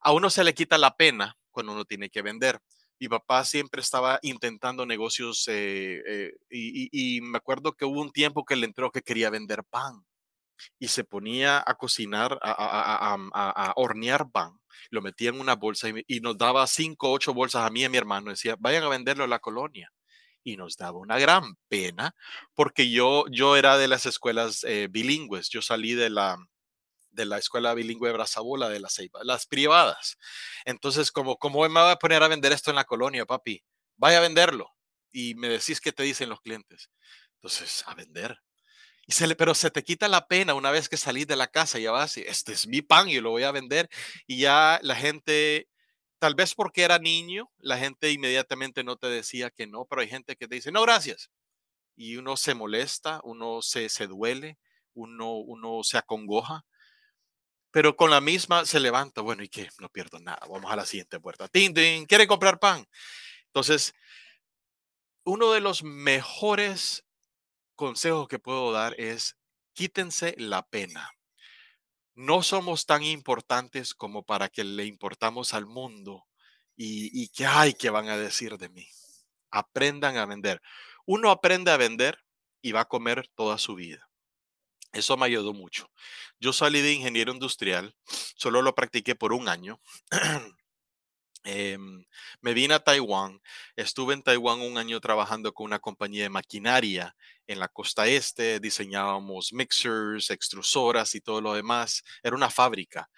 A 0.00 0.12
uno 0.12 0.30
se 0.30 0.44
le 0.44 0.54
quita 0.54 0.78
la 0.78 0.96
pena 0.96 1.36
cuando 1.50 1.72
uno 1.72 1.84
tiene 1.84 2.10
que 2.10 2.22
vender. 2.22 2.60
Mi 2.98 3.08
papá 3.08 3.44
siempre 3.44 3.80
estaba 3.80 4.18
intentando 4.22 4.84
negocios 4.84 5.48
eh, 5.48 6.02
eh, 6.06 6.32
y, 6.50 7.16
y, 7.16 7.20
me 7.22 7.38
acuerdo 7.38 7.72
que 7.72 7.86
hubo 7.86 8.00
un 8.00 8.12
tiempo 8.12 8.44
que 8.44 8.56
le 8.56 8.66
entró 8.66 8.90
que 8.90 9.00
quería 9.02 9.30
vender 9.30 9.64
pan 9.64 10.04
y 10.78 10.88
se 10.88 11.04
ponía 11.04 11.62
a 11.66 11.74
cocinar, 11.76 12.38
a, 12.42 12.50
a, 12.52 13.14
a, 13.14 13.50
a 13.70 13.72
hornear 13.76 14.30
pan. 14.30 14.58
Lo 14.90 15.02
metía 15.02 15.30
en 15.30 15.40
una 15.40 15.54
bolsa 15.54 15.88
y, 15.88 16.04
y, 16.06 16.20
nos 16.20 16.36
daba 16.36 16.66
cinco, 16.66 17.10
ocho 17.10 17.34
bolsas 17.34 17.66
a 17.66 17.70
mí 17.70 17.80
y 17.80 17.84
a 17.84 17.88
mi 17.88 17.96
hermano. 17.96 18.30
Decía, 18.30 18.56
vayan 18.58 18.84
a 18.84 18.88
venderlo 18.88 19.24
a 19.24 19.28
la 19.28 19.38
colonia. 19.38 19.90
Y 20.42 20.56
nos 20.56 20.76
daba 20.76 20.98
una 20.98 21.18
gran 21.18 21.56
pena 21.68 22.14
porque 22.54 22.90
yo, 22.90 23.24
yo 23.30 23.56
era 23.56 23.76
de 23.76 23.88
las 23.88 24.06
escuelas 24.06 24.64
eh, 24.64 24.88
bilingües. 24.90 25.50
Yo 25.50 25.60
salí 25.60 25.94
de 25.94 26.08
la, 26.10 26.38
de 27.10 27.24
la 27.24 27.38
escuela 27.38 27.74
bilingüe 27.74 28.12
Brazabola 28.12 28.68
de 28.68 28.80
la 28.80 28.88
Ceiba, 28.88 29.20
las 29.24 29.46
privadas. 29.46 30.16
Entonces, 30.64 31.10
como, 31.12 31.36
¿cómo 31.36 31.60
me 31.68 31.80
voy 31.80 31.90
a 31.90 31.96
poner 31.96 32.22
a 32.22 32.28
vender 32.28 32.52
esto 32.52 32.70
en 32.70 32.76
la 32.76 32.84
colonia, 32.84 33.26
papi? 33.26 33.62
Vaya 33.96 34.18
a 34.18 34.22
venderlo. 34.22 34.74
Y 35.12 35.34
me 35.34 35.48
decís 35.48 35.80
qué 35.80 35.92
te 35.92 36.02
dicen 36.02 36.28
los 36.28 36.40
clientes. 36.40 36.90
Entonces, 37.34 37.84
a 37.86 37.94
vender. 37.94 38.38
Y 39.06 39.34
pero 39.34 39.54
se 39.54 39.70
te 39.70 39.82
quita 39.82 40.06
la 40.06 40.28
pena 40.28 40.54
una 40.54 40.70
vez 40.70 40.88
que 40.88 40.96
salís 40.96 41.26
de 41.26 41.34
la 41.34 41.48
casa, 41.48 41.80
ya 41.80 41.90
vas, 41.90 42.16
este 42.16 42.52
es 42.52 42.68
mi 42.68 42.80
pan, 42.80 43.08
y 43.08 43.18
lo 43.20 43.30
voy 43.30 43.42
a 43.42 43.50
vender. 43.50 43.88
Y 44.26 44.38
ya 44.38 44.78
la 44.82 44.94
gente, 44.94 45.68
tal 46.20 46.36
vez 46.36 46.54
porque 46.54 46.82
era 46.82 46.98
niño, 47.00 47.50
la 47.58 47.76
gente 47.76 48.12
inmediatamente 48.12 48.84
no 48.84 48.96
te 48.96 49.08
decía 49.08 49.50
que 49.50 49.66
no, 49.66 49.84
pero 49.86 50.02
hay 50.02 50.08
gente 50.08 50.36
que 50.36 50.46
te 50.46 50.54
dice, 50.54 50.70
no, 50.70 50.82
gracias. 50.82 51.30
Y 51.96 52.16
uno 52.16 52.36
se 52.36 52.54
molesta, 52.54 53.20
uno 53.24 53.62
se, 53.62 53.88
se 53.88 54.06
duele, 54.06 54.58
uno, 54.94 55.34
uno 55.34 55.82
se 55.82 55.98
acongoja 55.98 56.64
pero 57.70 57.96
con 57.96 58.10
la 58.10 58.20
misma 58.20 58.64
se 58.66 58.80
levanta, 58.80 59.20
bueno, 59.20 59.42
¿y 59.42 59.48
qué? 59.48 59.68
No 59.78 59.88
pierdo 59.88 60.18
nada, 60.18 60.40
vamos 60.48 60.70
a 60.70 60.76
la 60.76 60.86
siguiente 60.86 61.20
puerta. 61.20 61.48
Tin, 61.48 61.72
tin, 61.72 62.06
¿quiere 62.06 62.26
comprar 62.26 62.58
pan? 62.58 62.84
Entonces, 63.46 63.94
uno 65.24 65.52
de 65.52 65.60
los 65.60 65.82
mejores 65.82 67.04
consejos 67.76 68.28
que 68.28 68.38
puedo 68.38 68.72
dar 68.72 68.94
es 68.98 69.36
quítense 69.72 70.34
la 70.38 70.66
pena. 70.66 71.10
No 72.14 72.42
somos 72.42 72.86
tan 72.86 73.02
importantes 73.02 73.94
como 73.94 74.24
para 74.24 74.48
que 74.48 74.64
le 74.64 74.84
importamos 74.84 75.54
al 75.54 75.66
mundo 75.66 76.26
y, 76.76 77.10
y 77.22 77.28
que, 77.28 77.46
ay, 77.46 77.74
¿qué 77.74 77.90
van 77.90 78.08
a 78.08 78.18
decir 78.18 78.58
de 78.58 78.68
mí? 78.68 78.86
Aprendan 79.50 80.16
a 80.16 80.26
vender. 80.26 80.60
Uno 81.06 81.30
aprende 81.30 81.70
a 81.70 81.76
vender 81.76 82.18
y 82.60 82.72
va 82.72 82.82
a 82.82 82.88
comer 82.88 83.28
toda 83.34 83.58
su 83.58 83.74
vida. 83.74 84.09
Eso 84.92 85.16
me 85.16 85.26
ayudó 85.26 85.52
mucho. 85.52 85.90
Yo 86.40 86.52
salí 86.52 86.80
de 86.80 86.92
ingeniero 86.92 87.32
industrial, 87.32 87.94
solo 88.36 88.62
lo 88.62 88.74
practiqué 88.74 89.14
por 89.14 89.32
un 89.32 89.48
año. 89.48 89.80
Em, 91.42 92.04
me 92.42 92.52
vine 92.52 92.74
a 92.74 92.80
Taiwán, 92.80 93.40
estuve 93.74 94.12
en 94.12 94.22
Taiwán 94.22 94.60
un 94.60 94.76
año 94.76 95.00
trabajando 95.00 95.54
con 95.54 95.64
una 95.64 95.78
compañía 95.78 96.24
de 96.24 96.28
maquinaria 96.28 97.16
en 97.46 97.58
la 97.58 97.68
costa 97.68 98.06
este, 98.06 98.60
diseñábamos 98.60 99.54
mixers, 99.54 100.28
extrusoras 100.28 101.14
y 101.14 101.22
todo 101.22 101.40
lo 101.40 101.54
demás, 101.54 102.02
era 102.22 102.36
una 102.36 102.50
fábrica. 102.50 103.08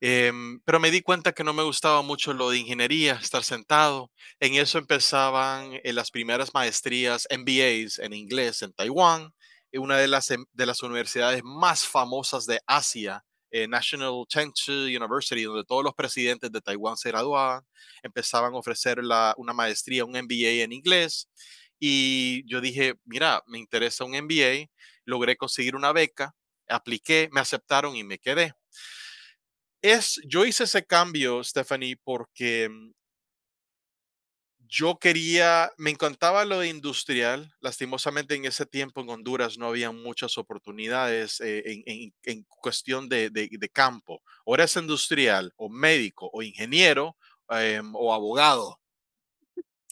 Em, 0.00 0.60
pero 0.60 0.78
me 0.78 0.90
di 0.90 1.00
cuenta 1.02 1.32
que 1.32 1.42
no 1.42 1.52
me 1.52 1.64
gustaba 1.64 2.02
mucho 2.02 2.32
lo 2.32 2.50
de 2.50 2.58
ingeniería, 2.58 3.14
estar 3.14 3.42
sentado. 3.42 4.12
En 4.40 4.54
eso 4.54 4.78
empezaban 4.78 5.72
eh, 5.82 5.92
las 5.92 6.10
primeras 6.10 6.54
maestrías, 6.54 7.26
MBAs 7.30 7.98
en 7.98 8.12
inglés 8.12 8.62
en 8.62 8.72
Taiwán 8.74 9.32
una 9.72 9.98
de 9.98 10.08
las, 10.08 10.30
em, 10.30 10.44
de 10.52 10.66
las 10.66 10.82
universidades 10.82 11.42
más 11.44 11.86
famosas 11.86 12.46
de 12.46 12.60
Asia, 12.66 13.24
eh, 13.50 13.66
National 13.68 14.24
Chengchi 14.28 14.96
University, 14.96 15.42
donde 15.44 15.64
todos 15.64 15.84
los 15.84 15.94
presidentes 15.94 16.52
de 16.52 16.60
Taiwán 16.60 16.96
se 16.96 17.10
graduaban, 17.10 17.66
empezaban 18.02 18.54
a 18.54 18.58
ofrecer 18.58 19.02
la, 19.02 19.34
una 19.38 19.52
maestría, 19.52 20.04
un 20.04 20.16
MBA 20.16 20.62
en 20.64 20.72
inglés. 20.72 21.28
Y 21.80 22.44
yo 22.46 22.60
dije, 22.60 22.94
mira, 23.04 23.42
me 23.46 23.58
interesa 23.58 24.04
un 24.04 24.12
MBA, 24.12 24.70
logré 25.04 25.36
conseguir 25.36 25.76
una 25.76 25.92
beca, 25.92 26.34
apliqué, 26.68 27.28
me 27.32 27.40
aceptaron 27.40 27.96
y 27.96 28.04
me 28.04 28.18
quedé. 28.18 28.54
Es, 29.82 30.20
yo 30.26 30.44
hice 30.44 30.64
ese 30.64 30.84
cambio, 30.84 31.42
Stephanie, 31.44 31.96
porque 32.02 32.68
mm, 32.68 32.92
yo 34.68 34.98
quería, 34.98 35.72
me 35.78 35.90
encantaba 35.90 36.44
lo 36.44 36.60
de 36.60 36.68
industrial. 36.68 37.54
Lastimosamente 37.60 38.34
en 38.34 38.44
ese 38.44 38.66
tiempo 38.66 39.00
en 39.00 39.10
Honduras 39.10 39.58
no 39.58 39.68
había 39.68 39.90
muchas 39.90 40.36
oportunidades 40.38 41.40
eh, 41.40 41.82
en, 42.22 42.44
cuestión 42.44 43.08
de, 43.08 43.70
campo. 43.72 44.22
O 44.44 44.54
eres 44.54 44.76
industrial, 44.76 45.52
o 45.56 45.68
médico, 45.68 46.30
o 46.32 46.42
ingeniero, 46.42 47.16
em, 47.48 47.94
o 47.94 48.12
abogado. 48.12 48.78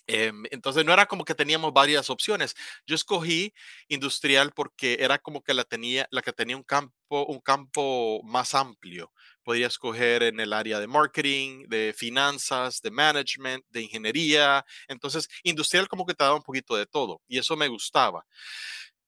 Em, 0.08 0.44
entonces 0.50 0.84
no 0.84 0.92
era 0.92 1.06
como 1.06 1.24
que 1.24 1.34
teníamos 1.34 1.72
varias 1.72 2.10
opciones. 2.10 2.54
Yo 2.86 2.94
escogí 2.94 3.52
industrial 3.88 4.52
porque 4.54 4.98
era 5.00 5.18
como 5.18 5.42
que 5.42 5.54
la 5.54 5.64
tenía, 5.64 6.06
la 6.10 6.22
que 6.22 6.32
tenía 6.32 6.56
un 6.56 6.62
campo, 6.62 7.26
un 7.26 7.40
campo 7.40 8.20
más 8.24 8.54
amplio. 8.54 9.12
Podía 9.46 9.68
escoger 9.68 10.24
en 10.24 10.40
el 10.40 10.52
área 10.52 10.80
de 10.80 10.88
marketing, 10.88 11.66
de 11.68 11.94
finanzas, 11.96 12.80
de 12.82 12.90
management, 12.90 13.64
de 13.70 13.82
ingeniería. 13.82 14.64
Entonces, 14.88 15.28
industrial 15.44 15.86
como 15.86 16.04
que 16.04 16.14
te 16.14 16.24
daba 16.24 16.34
un 16.36 16.42
poquito 16.42 16.74
de 16.76 16.86
todo 16.86 17.22
y 17.28 17.38
eso 17.38 17.56
me 17.56 17.68
gustaba. 17.68 18.26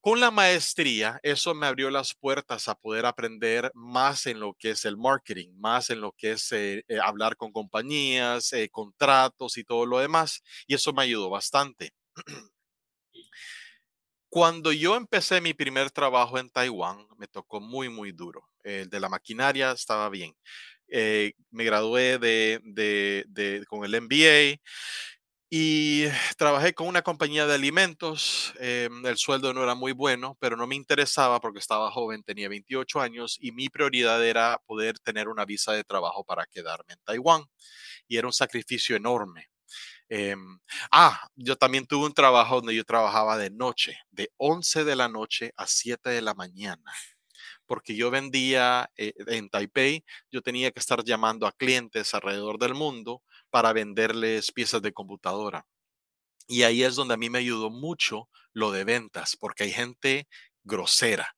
Con 0.00 0.20
la 0.20 0.30
maestría, 0.30 1.18
eso 1.24 1.54
me 1.54 1.66
abrió 1.66 1.90
las 1.90 2.14
puertas 2.14 2.68
a 2.68 2.76
poder 2.76 3.04
aprender 3.04 3.70
más 3.74 4.26
en 4.26 4.38
lo 4.40 4.54
que 4.54 4.70
es 4.70 4.84
el 4.84 4.96
marketing, 4.96 5.50
más 5.58 5.90
en 5.90 6.00
lo 6.00 6.12
que 6.12 6.32
es 6.32 6.52
eh, 6.52 6.84
eh, 6.88 6.98
hablar 7.02 7.36
con 7.36 7.52
compañías, 7.52 8.52
eh, 8.52 8.68
contratos 8.70 9.58
y 9.58 9.64
todo 9.64 9.86
lo 9.86 9.98
demás. 9.98 10.42
Y 10.68 10.74
eso 10.74 10.92
me 10.92 11.02
ayudó 11.02 11.30
bastante. 11.30 11.92
Cuando 14.30 14.72
yo 14.72 14.96
empecé 14.96 15.40
mi 15.40 15.54
primer 15.54 15.90
trabajo 15.90 16.38
en 16.38 16.50
Taiwán, 16.50 17.06
me 17.16 17.26
tocó 17.28 17.60
muy, 17.60 17.88
muy 17.88 18.12
duro. 18.12 18.46
El 18.62 18.90
de 18.90 19.00
la 19.00 19.08
maquinaria 19.08 19.72
estaba 19.72 20.08
bien. 20.10 20.34
me 21.50 21.64
gradué 21.64 22.18
de, 22.18 22.60
de, 22.64 23.64
con 23.68 23.84
el 23.84 23.94
MBA 24.02 24.60
y 25.50 26.04
trabajé 26.36 26.74
con 26.74 26.88
una 26.88 27.02
compañía 27.02 27.46
de 27.46 27.54
alimentos. 27.54 28.52
Em, 28.58 29.06
el 29.06 29.16
sueldo 29.16 29.54
no 29.54 29.62
era 29.62 29.74
muy 29.74 29.92
bueno, 29.92 30.36
pero 30.40 30.56
no 30.56 30.66
me 30.66 30.76
interesaba 30.76 31.40
porque 31.40 31.58
estaba 31.60 31.90
joven, 31.90 32.22
tenía 32.22 32.50
28 32.50 33.00
años 33.00 33.38
y 33.40 33.52
mi 33.52 33.68
prioridad 33.70 34.24
era 34.26 34.60
poder 34.66 34.98
tener 34.98 35.28
una 35.28 35.46
visa 35.46 35.72
de 35.72 35.84
trabajo 35.84 36.22
para 36.24 36.46
quedarme 36.46 36.94
en 36.94 37.00
Taiwán. 37.04 37.44
Y 38.08 38.18
era 38.18 38.26
un 38.26 38.32
sacrificio 38.32 38.96
enorme. 38.96 39.48
Em, 40.08 40.58
ah, 40.90 41.28
yo 41.36 41.56
también 41.56 41.86
tuve 41.86 42.06
un 42.06 42.14
trabajo 42.14 42.56
donde 42.56 42.74
yo 42.74 42.84
trabajaba 42.84 43.36
de 43.38 43.50
noche, 43.50 43.98
de 44.10 44.30
11 44.38 44.84
de 44.84 44.96
la 44.96 45.08
noche 45.08 45.52
a 45.56 45.66
7 45.66 46.10
de 46.10 46.22
la 46.22 46.34
mañana 46.34 46.92
porque 47.68 47.94
yo 47.94 48.10
vendía 48.10 48.90
eh, 48.96 49.12
en 49.28 49.50
Taipei, 49.50 50.04
yo 50.32 50.40
tenía 50.42 50.72
que 50.72 50.80
estar 50.80 51.04
llamando 51.04 51.46
a 51.46 51.52
clientes 51.52 52.14
alrededor 52.14 52.58
del 52.58 52.74
mundo 52.74 53.22
para 53.50 53.72
venderles 53.72 54.50
piezas 54.50 54.82
de 54.82 54.92
computadora. 54.92 55.66
Y 56.48 56.62
ahí 56.62 56.82
es 56.82 56.96
donde 56.96 57.14
a 57.14 57.18
mí 57.18 57.28
me 57.30 57.38
ayudó 57.38 57.70
mucho 57.70 58.30
lo 58.54 58.72
de 58.72 58.84
ventas, 58.84 59.36
porque 59.36 59.64
hay 59.64 59.70
gente 59.72 60.28
grosera, 60.64 61.36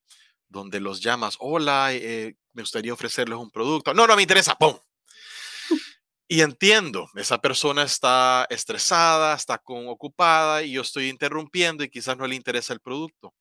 donde 0.48 0.80
los 0.80 1.00
llamas, 1.00 1.36
hola, 1.40 1.92
eh, 1.92 2.36
me 2.52 2.62
gustaría 2.62 2.94
ofrecerles 2.94 3.38
un 3.38 3.50
producto. 3.50 3.92
No, 3.92 4.06
no 4.06 4.14
me 4.14 4.22
interesa, 4.22 4.56
¡pum! 4.56 4.76
Y 6.32 6.42
entiendo, 6.42 7.08
esa 7.16 7.38
persona 7.38 7.82
está 7.82 8.46
estresada, 8.50 9.34
está 9.34 9.58
con, 9.58 9.88
ocupada 9.88 10.62
y 10.62 10.74
yo 10.74 10.82
estoy 10.82 11.08
interrumpiendo 11.08 11.82
y 11.82 11.90
quizás 11.90 12.16
no 12.16 12.24
le 12.24 12.36
interesa 12.36 12.72
el 12.72 12.78
producto. 12.78 13.34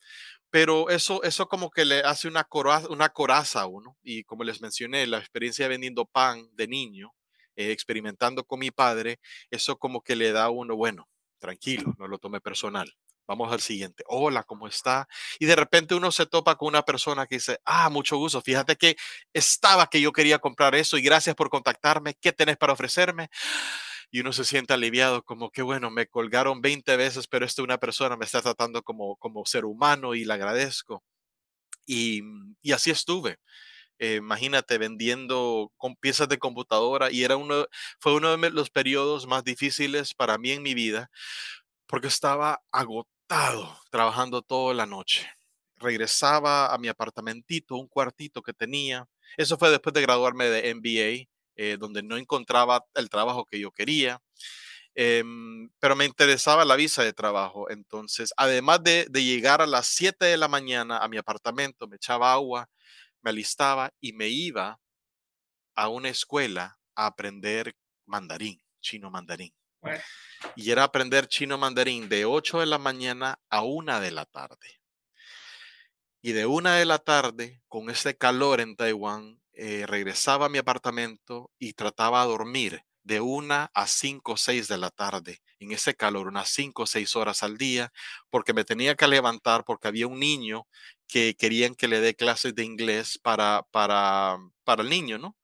Pero 0.50 0.90
eso, 0.90 1.22
eso 1.22 1.48
como 1.48 1.70
que 1.70 1.86
le 1.86 2.00
hace 2.00 2.28
una, 2.28 2.48
una 2.90 3.10
coraza 3.10 3.62
a 3.62 3.68
uno. 3.68 3.96
Y 4.02 4.24
como 4.24 4.44
les 4.44 4.60
mencioné, 4.60 5.06
la 5.06 5.20
experiencia 5.20 5.66
de 5.66 5.70
vendiendo 5.70 6.08
pan 6.08 6.50
de 6.54 6.68
niño, 6.68 7.14
eh, 7.56 7.72
experimentando 7.72 8.44
con 8.44 8.58
mi 8.58 8.72
padre, 8.72 9.20
eso 9.52 9.78
como 9.78 10.02
que 10.02 10.16
le 10.16 10.32
da 10.32 10.46
a 10.46 10.50
uno, 10.50 10.76
bueno, 10.76 11.08
tranquilo, 11.38 11.94
no 12.00 12.08
lo 12.08 12.18
tome 12.18 12.42
personal. 12.42 12.92
Vamos 13.30 13.54
al 13.54 13.62
siguiente. 13.62 14.04
Hola, 14.08 14.42
¿cómo 14.42 14.68
está? 14.68 15.08
Y 15.38 15.46
de 15.46 15.56
repente 15.56 15.94
uno 15.94 16.12
se 16.12 16.26
topa 16.26 16.56
con 16.56 16.70
una 16.70 16.82
persona 16.82 17.28
que 17.28 17.36
dice, 17.36 17.60
ah, 17.64 17.88
mucho 17.92 18.18
gusto. 18.18 18.42
Fíjate 18.42 18.76
que 18.76 18.96
estaba 19.34 19.88
que 19.88 20.02
yo 20.02 20.12
quería 20.12 20.40
comprar 20.40 20.74
eso 20.74 20.98
y 20.98 21.04
gracias 21.04 21.36
por 21.36 21.52
contactarme. 21.52 22.16
¿Qué 22.20 22.34
tenés 22.34 22.58
para 22.58 22.74
ofrecerme? 22.74 23.30
Y 24.10 24.22
uno 24.22 24.34
se 24.34 24.46
siente 24.46 24.74
aliviado, 24.74 25.24
como 25.24 25.52
que 25.52 25.62
bueno, 25.62 25.92
me 25.92 26.08
colgaron 26.08 26.60
20 26.60 26.98
veces, 26.98 27.28
pero 27.28 27.46
esta 27.46 27.62
una 27.62 27.78
persona 27.78 28.18
me 28.18 28.26
está 28.26 28.42
tratando 28.42 28.82
como, 28.82 29.16
como 29.18 29.46
ser 29.46 29.66
humano 29.66 30.16
y 30.16 30.26
le 30.26 30.34
agradezco. 30.34 31.04
Y, 31.86 32.24
y 32.64 32.72
así 32.72 32.90
estuve. 32.90 33.38
Eh, 34.00 34.16
imagínate 34.16 34.80
vendiendo 34.80 35.72
con 35.78 35.96
piezas 35.96 36.30
de 36.30 36.40
computadora 36.40 37.12
y 37.12 37.24
era 37.24 37.38
uno, 37.38 37.68
fue 38.00 38.16
uno 38.16 38.36
de 38.36 38.50
los 38.50 38.72
periodos 38.72 39.28
más 39.28 39.44
difíciles 39.44 40.16
para 40.16 40.40
mí 40.40 40.52
en 40.52 40.64
mi 40.64 40.74
vida 40.74 41.12
porque 41.86 42.08
estaba 42.08 42.62
agotado 42.72 43.19
trabajando 43.92 44.42
toda 44.42 44.74
la 44.74 44.86
noche. 44.86 45.30
Regresaba 45.78 46.74
a 46.74 46.78
mi 46.78 46.88
apartamentito, 46.88 47.76
un 47.76 47.88
cuartito 47.88 48.42
que 48.42 48.54
tenía. 48.54 49.08
Eso 49.38 49.58
fue 49.58 49.70
después 49.70 49.94
de 49.94 50.02
graduarme 50.02 50.46
de 50.46 50.70
MBA, 50.70 51.30
eh, 51.56 51.78
donde 51.80 52.04
no 52.04 52.18
encontraba 52.18 52.86
el 52.96 53.10
trabajo 53.10 53.46
que 53.46 53.60
yo 53.60 53.72
quería. 53.72 54.20
Em, 54.96 55.70
pero 55.80 55.96
me 55.96 56.06
interesaba 56.06 56.66
la 56.66 56.76
visa 56.76 57.04
de 57.04 57.14
trabajo. 57.14 57.70
Entonces, 57.70 58.34
además 58.38 58.84
de, 58.84 59.06
de 59.10 59.24
llegar 59.24 59.62
a 59.62 59.68
las 59.68 59.88
7 59.88 60.26
de 60.26 60.38
la 60.38 60.48
mañana 60.48 61.00
a 61.00 61.08
mi 61.08 61.18
apartamento, 61.18 61.88
me 61.88 61.98
echaba 61.98 62.34
agua, 62.34 62.68
me 63.22 63.32
alistaba 63.32 63.92
y 64.02 64.14
me 64.14 64.30
iba 64.30 64.80
a 65.76 65.90
una 65.90 66.10
escuela 66.10 66.80
a 66.96 67.08
aprender 67.08 67.76
mandarín, 68.06 68.62
chino 68.82 69.10
mandarín. 69.12 69.54
Y 70.56 70.72
era 70.72 70.84
aprender 70.84 71.28
chino 71.28 71.58
mandarín 71.58 72.10
de 72.10 72.26
8 72.26 72.60
de 72.60 72.66
la 72.66 72.78
mañana 72.78 73.40
a 73.50 73.64
1 73.64 74.00
de 74.00 74.12
la 74.12 74.26
tarde. 74.26 74.82
Y 76.22 76.34
de 76.34 76.46
1 76.46 76.72
de 76.72 76.86
la 76.86 77.00
tarde, 77.00 77.62
con 77.68 77.90
ese 77.90 78.18
calor 78.18 78.60
en 78.62 78.76
Taiwán, 78.76 79.42
eh, 79.54 79.86
regresaba 79.88 80.48
a 80.48 80.50
mi 80.50 80.58
apartamento 80.58 81.52
y 81.60 81.74
trataba 81.74 82.22
de 82.24 82.30
dormir 82.30 82.84
de 83.04 83.22
1 83.22 83.72
a 83.74 83.88
5 83.88 84.34
o 84.34 84.38
6 84.38 84.68
de 84.68 84.78
la 84.78 84.92
tarde, 84.92 85.42
en 85.60 85.72
ese 85.72 85.96
calor, 85.96 86.28
unas 86.28 86.50
5 86.50 86.84
o 86.84 86.86
6 86.86 87.16
horas 87.16 87.44
al 87.44 87.58
día, 87.58 87.92
porque 88.30 88.54
me 88.54 88.64
tenía 88.64 88.96
que 88.96 89.08
levantar 89.08 89.64
porque 89.66 89.88
había 89.88 90.08
un 90.08 90.20
niño 90.20 90.68
que 91.08 91.36
querían 91.36 91.76
que 91.76 91.88
le 91.88 92.02
dé 92.02 92.16
clases 92.16 92.54
de 92.54 92.64
inglés 92.64 93.18
para, 93.18 93.66
para, 93.72 94.38
para 94.64 94.84
el 94.84 94.90
niño, 94.90 95.18
¿no? 95.18 95.36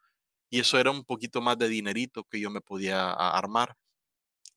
Y 0.49 0.59
eso 0.59 0.77
era 0.77 0.91
un 0.91 1.03
poquito 1.03 1.41
más 1.41 1.57
de 1.57 1.67
dinerito 1.69 2.23
que 2.23 2.39
yo 2.39 2.49
me 2.49 2.61
podía 2.61 3.11
armar. 3.11 3.75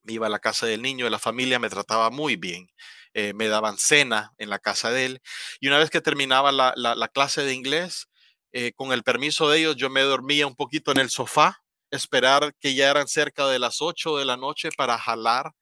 Iba 0.09 0.27
a 0.27 0.31
la 0.31 0.39
casa 0.39 0.67
del 0.67 0.83
niño, 0.83 1.09
la 1.11 1.19
familia 1.19 1.59
me 1.59 1.69
trataba 1.69 2.11
muy 2.11 2.37
bien. 2.37 2.71
Eh, 3.15 3.33
me 3.35 3.49
daban 3.49 3.79
cena 3.79 4.33
en 4.39 4.51
la 4.51 4.59
casa 4.59 4.91
de 4.91 5.07
él. 5.07 5.23
Y 5.61 5.69
una 5.69 5.79
vez 5.79 5.91
que 5.91 6.01
terminaba 6.01 6.53
la, 6.53 6.73
la, 6.77 7.09
clase 7.09 7.43
de 7.43 7.55
inglés, 7.55 8.09
eh, 8.53 8.73
con 8.75 8.93
el 8.93 9.03
permiso 9.03 9.49
de 9.49 9.59
ellos, 9.59 9.77
yo 9.77 9.91
me 9.91 10.03
dormía 10.03 10.47
un 10.47 10.57
poquito 10.57 10.93
en 10.93 10.99
el 10.99 11.11
sofá, 11.11 11.63
esperar 11.91 12.55
que 12.61 12.75
ya 12.75 12.91
eran 12.91 13.09
cerca 13.09 13.47
de 13.49 13.59
las 13.59 13.83
8 13.83 14.17
de 14.19 14.25
la 14.25 14.37
noche 14.37 14.71
para 14.77 14.99
jalar 14.99 15.53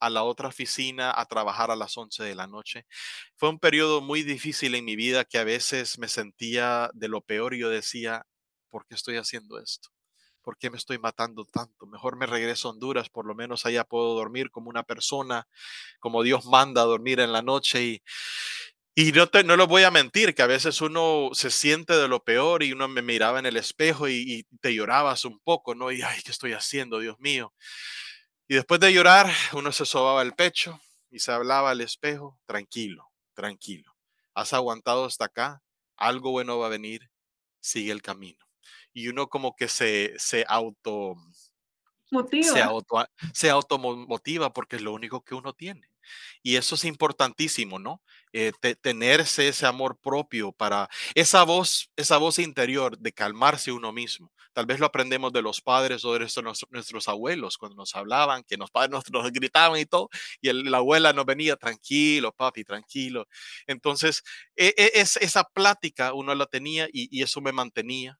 a 0.00 0.10
la 0.10 0.22
otra 0.24 0.48
oficina 0.48 1.12
a 1.16 1.26
trabajar 1.26 1.70
a 1.70 1.76
las 1.76 1.96
11 1.96 2.22
de 2.24 2.34
la 2.34 2.46
noche. 2.46 2.86
Fue 3.36 3.48
un 3.48 3.58
periodo 3.58 4.00
muy 4.00 4.22
difícil 4.22 4.74
en 4.74 4.84
mi 4.84 4.96
vida 4.96 5.24
que 5.24 5.38
a 5.38 5.44
veces 5.44 5.98
me 5.98 6.08
sentía 6.08 6.90
de 6.94 7.08
lo 7.08 7.22
peor 7.22 7.54
y 7.54 7.60
yo 7.60 7.70
decía, 7.70 8.26
¿por 8.70 8.86
qué 8.86 8.94
estoy 8.94 9.16
haciendo 9.16 9.58
esto? 9.58 9.93
¿Por 10.44 10.58
qué 10.58 10.70
me 10.70 10.76
estoy 10.76 10.98
matando 10.98 11.46
tanto? 11.46 11.86
Mejor 11.86 12.16
me 12.16 12.26
regreso 12.26 12.68
a 12.68 12.72
Honduras, 12.72 13.08
por 13.08 13.26
lo 13.26 13.34
menos 13.34 13.64
allá 13.64 13.82
puedo 13.84 14.14
dormir 14.14 14.50
como 14.50 14.68
una 14.68 14.82
persona, 14.82 15.48
como 15.98 16.22
Dios 16.22 16.44
manda 16.44 16.82
a 16.82 16.84
dormir 16.84 17.18
en 17.18 17.32
la 17.32 17.40
noche 17.42 17.82
y, 17.82 18.02
y 18.94 19.12
no, 19.12 19.26
te, 19.26 19.42
no 19.42 19.56
lo 19.56 19.66
voy 19.66 19.82
a 19.84 19.90
mentir, 19.90 20.34
que 20.34 20.42
a 20.42 20.46
veces 20.46 20.80
uno 20.82 21.30
se 21.32 21.50
siente 21.50 21.94
de 21.94 22.08
lo 22.08 22.22
peor 22.22 22.62
y 22.62 22.72
uno 22.72 22.86
me 22.86 23.02
miraba 23.02 23.38
en 23.38 23.46
el 23.46 23.56
espejo 23.56 24.06
y, 24.06 24.16
y, 24.16 24.42
te 24.60 24.74
llorabas 24.74 25.24
un 25.24 25.40
poco, 25.40 25.74
¿no? 25.74 25.90
Y, 25.90 26.02
ay, 26.02 26.20
¿qué 26.22 26.30
estoy 26.30 26.52
haciendo, 26.52 27.00
Dios 27.00 27.18
mío? 27.18 27.52
Y 28.46 28.54
después 28.54 28.78
de 28.80 28.92
llorar, 28.92 29.32
uno 29.54 29.72
se 29.72 29.86
sobaba 29.86 30.22
el 30.22 30.34
pecho 30.34 30.78
y 31.10 31.20
se 31.20 31.32
hablaba 31.32 31.70
al 31.70 31.80
espejo, 31.80 32.38
tranquilo, 32.44 33.10
tranquilo. 33.32 33.96
Has 34.34 34.52
aguantado 34.52 35.06
hasta 35.06 35.24
acá, 35.24 35.62
algo 35.96 36.30
bueno 36.30 36.58
va 36.58 36.66
a 36.66 36.70
venir, 36.70 37.10
sigue 37.60 37.92
el 37.92 38.02
camino. 38.02 38.44
Y 38.94 39.08
uno 39.08 39.28
como 39.28 39.54
que 39.54 39.68
se, 39.68 40.14
se 40.16 40.46
auto... 40.48 41.16
Motiva. 42.10 42.52
Se, 42.52 42.62
auto, 42.62 43.04
se 43.32 43.50
automotiva 43.50 44.52
porque 44.52 44.76
es 44.76 44.82
lo 44.82 44.92
único 44.92 45.22
que 45.22 45.34
uno 45.34 45.52
tiene. 45.52 45.88
Y 46.42 46.56
eso 46.56 46.74
es 46.74 46.84
importantísimo, 46.84 47.78
¿no? 47.78 48.02
Eh, 48.32 48.52
tenerse 48.80 49.48
ese 49.48 49.66
amor 49.66 49.98
propio 50.00 50.52
para 50.52 50.88
esa 51.14 51.44
voz, 51.44 51.90
esa 51.96 52.18
voz 52.18 52.38
interior 52.38 52.98
de 52.98 53.12
calmarse 53.12 53.72
uno 53.72 53.92
mismo. 53.92 54.32
Tal 54.52 54.66
vez 54.66 54.78
lo 54.78 54.86
aprendemos 54.86 55.32
de 55.32 55.42
los 55.42 55.60
padres 55.60 56.04
o 56.04 56.12
de 56.12 56.20
nuestros, 56.20 56.66
nuestros 56.70 57.08
abuelos 57.08 57.58
cuando 57.58 57.76
nos 57.76 57.94
hablaban, 57.94 58.44
que 58.44 58.56
los 58.56 58.70
padres 58.70 59.02
nos, 59.10 59.32
gritaban 59.32 59.80
y 59.80 59.86
todo, 59.86 60.10
y 60.40 60.52
la 60.52 60.78
abuela 60.78 61.12
nos 61.12 61.26
venía, 61.26 61.56
tranquilo, 61.56 62.32
papi, 62.32 62.64
tranquilo. 62.64 63.26
Entonces, 63.66 64.22
e, 64.56 64.74
e, 64.76 64.92
es, 64.94 65.16
esa 65.16 65.44
plática 65.44 66.12
uno 66.12 66.34
la 66.34 66.46
tenía 66.46 66.88
y, 66.92 67.08
y 67.16 67.22
eso 67.22 67.40
me 67.40 67.52
mantenía 67.52 68.18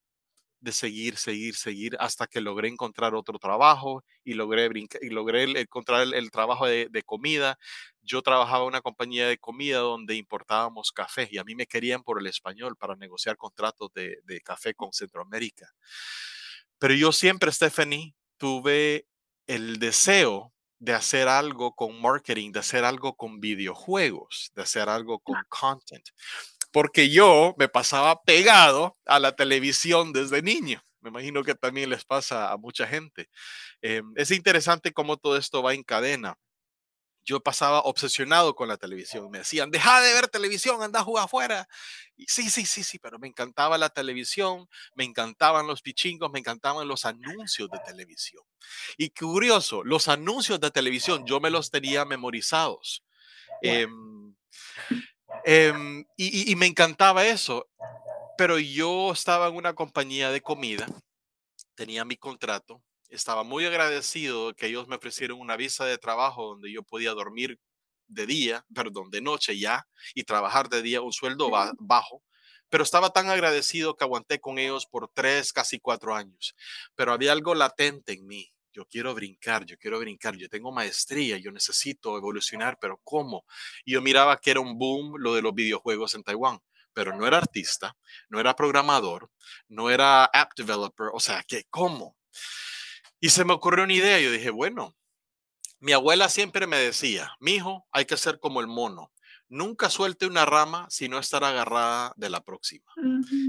de 0.65 0.71
seguir, 0.71 1.15
seguir, 1.15 1.55
seguir 1.55 1.95
hasta 1.99 2.25
que 2.25 2.41
logré 2.41 2.67
encontrar 2.67 3.13
otro 3.13 3.37
trabajo 3.37 4.03
y 4.23 4.33
logré, 4.33 4.67
y 4.99 5.09
logré 5.09 5.43
encontrar 5.61 6.07
el, 6.11 6.31
trabajo 6.31 6.65
de, 6.65 7.03
comida. 7.05 7.57
Yo 8.01 8.23
trabajaba 8.23 8.63
en 8.63 8.69
una 8.69 8.81
compañía 8.81 9.27
de 9.27 9.37
comida 9.37 9.77
donde 9.77 10.15
importábamos 10.15 10.91
café 10.91 11.29
y 11.31 11.37
a 11.37 11.43
mí 11.43 11.53
me 11.53 11.67
querían 11.67 12.01
por 12.01 12.19
el 12.19 12.25
español 12.25 12.75
para 12.75 12.95
negociar 12.95 13.37
contratos 13.37 13.93
de, 13.93 14.17
de 14.23 14.41
café 14.41 14.73
con 14.73 14.91
Centroamérica. 14.91 15.71
Pero 16.79 16.95
yo 16.95 17.11
siempre, 17.11 17.51
Stephanie, 17.51 18.15
tuve 18.37 19.05
el 19.45 19.77
deseo 19.77 20.51
de 20.79 20.93
hacer 20.93 21.27
algo 21.27 21.75
con 21.75 22.01
marketing, 22.01 22.51
de 22.51 22.59
hacer 22.59 22.83
algo 22.85 23.15
con 23.15 23.39
videojuegos, 23.39 24.51
de 24.55 24.63
hacer 24.63 24.89
algo 24.89 25.19
con 25.19 25.37
content 25.47 26.09
porque 26.75 27.09
yo 27.09 27.55
me 27.57 27.69
pasaba 27.69 28.21
pegado 28.23 28.97
a 29.05 29.17
la 29.17 29.33
televisión 29.33 30.11
desde 30.11 30.41
niño. 30.41 30.83
Me 30.99 31.07
imagino 31.07 31.41
que 31.41 31.55
también 31.55 31.89
les 31.89 32.03
pasa 32.03 32.51
a 32.51 32.57
mucha 32.57 32.85
gente. 32.85 33.29
Eh, 33.81 34.01
es 34.17 34.29
interesante 34.31 34.91
cómo 34.91 35.15
todo 35.15 35.37
esto 35.37 35.63
va 35.63 35.73
en 35.73 35.83
cadena. 35.83 36.37
Yo 37.23 37.39
pasaba 37.39 37.79
obsesionado 37.79 38.55
con 38.55 38.67
la 38.67 38.75
televisión. 38.75 39.31
Me 39.31 39.37
decían, 39.37 39.71
deja 39.71 40.01
de 40.01 40.13
ver 40.15 40.27
televisión, 40.27 40.83
anda 40.83 40.99
a 40.99 41.03
jugar 41.03 41.23
afuera. 41.23 41.65
Y 42.17 42.25
sí, 42.27 42.49
sí, 42.49 42.65
sí, 42.65 42.83
sí, 42.83 42.99
pero 42.99 43.19
me 43.19 43.29
encantaba 43.29 43.77
la 43.77 43.87
televisión, 43.87 44.67
me 44.95 45.05
encantaban 45.05 45.67
los 45.67 45.81
pichingos, 45.81 46.29
me 46.29 46.39
encantaban 46.39 46.89
los 46.89 47.05
anuncios 47.05 47.69
de 47.69 47.79
televisión. 47.85 48.43
Y 48.97 49.11
curioso, 49.11 49.81
los 49.85 50.09
anuncios 50.09 50.59
de 50.59 50.71
televisión 50.71 51.25
yo 51.25 51.39
me 51.39 51.51
los 51.51 51.71
tenía 51.71 52.03
memorizados. 52.03 53.01
Eh, 53.61 53.87
Em, 55.43 56.05
y, 56.17 56.55
me 56.55 56.65
encantaba 56.65 57.25
eso, 57.25 57.67
pero 58.37 58.59
yo 58.59 59.11
estaba 59.11 59.47
en 59.47 59.55
una 59.55 59.73
compañía 59.73 60.31
de 60.31 60.41
comida, 60.41 60.87
tenía 61.75 62.05
mi 62.05 62.17
contrato, 62.17 62.81
estaba 63.09 63.43
muy 63.43 63.65
agradecido 63.65 64.53
que 64.55 64.67
ellos 64.67 64.87
me 64.87 64.95
ofrecieron 64.95 65.39
una 65.39 65.55
visa 65.55 65.85
de 65.85 65.97
trabajo 65.97 66.47
donde 66.47 66.71
yo 66.71 66.83
podía 66.83 67.11
dormir 67.11 67.59
de 68.07 68.25
día, 68.25 68.65
perdón, 68.73 69.09
de 69.09 69.21
noche 69.21 69.57
ya, 69.57 69.87
y 70.13 70.23
trabajar 70.23 70.69
de 70.69 70.81
día 70.81 71.01
un 71.01 71.13
sueldo 71.13 71.49
bajo, 71.79 72.23
pero 72.69 72.83
estaba 72.83 73.11
tan 73.11 73.29
agradecido 73.29 73.95
que 73.95 74.03
aguanté 74.03 74.39
con 74.39 74.59
ellos 74.59 74.85
por 74.85 75.09
tres, 75.13 75.53
casi 75.53 75.79
cuatro 75.79 76.15
años, 76.15 76.55
pero 76.95 77.13
había 77.13 77.31
algo 77.31 77.55
latente 77.55 78.13
en 78.13 78.25
mí 78.27 78.54
yo 78.75 78.85
quiero 78.85 79.15
brincar, 79.15 79.65
yo 79.65 79.77
quiero 79.77 79.99
brincar, 79.99 80.35
yo 80.35 80.49
tengo 80.49 80.69
maestría, 80.69 81.37
yo 81.37 81.49
necesito 81.49 82.17
evolucionar, 82.17 82.77
pero 82.79 82.99
¿cómo? 83.03 83.45
Y 83.85 83.93
yo 83.93 84.01
miraba 84.01 84.37
que 84.37 84.51
era 84.51 84.59
un 84.59 84.77
boom 84.77 85.15
lo 85.17 85.33
de 85.33 85.41
los 85.41 85.55
videojuegos 85.55 86.13
en 86.13 86.23
Taiwán, 86.23 86.59
pero 86.93 87.15
no 87.15 87.25
era 87.25 87.37
artista, 87.37 87.95
no 88.27 88.37
era 88.39 88.53
programador, 88.53 89.31
no 89.69 89.89
era 89.89 90.25
app 90.25 90.51
developer, 90.57 91.07
o 91.13 91.21
sea, 91.21 91.43
¿qué? 91.47 91.63
¿Cómo? 91.69 92.17
Y 93.21 93.29
se 93.29 93.45
me 93.45 93.53
ocurrió 93.53 93.85
una 93.85 93.93
idea, 93.93 94.19
yo 94.19 94.29
dije, 94.29 94.49
bueno, 94.49 94.93
mi 95.79 95.93
abuela 95.93 96.27
siempre 96.27 96.67
me 96.67 96.77
decía, 96.77 97.33
mi 97.39 97.55
hijo, 97.55 97.87
hay 97.91 98.03
que 98.05 98.17
ser 98.17 98.39
como 98.39 98.59
el 98.59 98.67
mono. 98.67 99.13
Nunca 99.47 99.89
suelte 99.89 100.25
una 100.25 100.45
rama 100.45 100.87
si 100.89 101.07
no 101.07 101.19
estar 101.19 101.43
agarrada 101.43 102.13
de 102.17 102.29
la 102.29 102.43
próxima. 102.43 102.91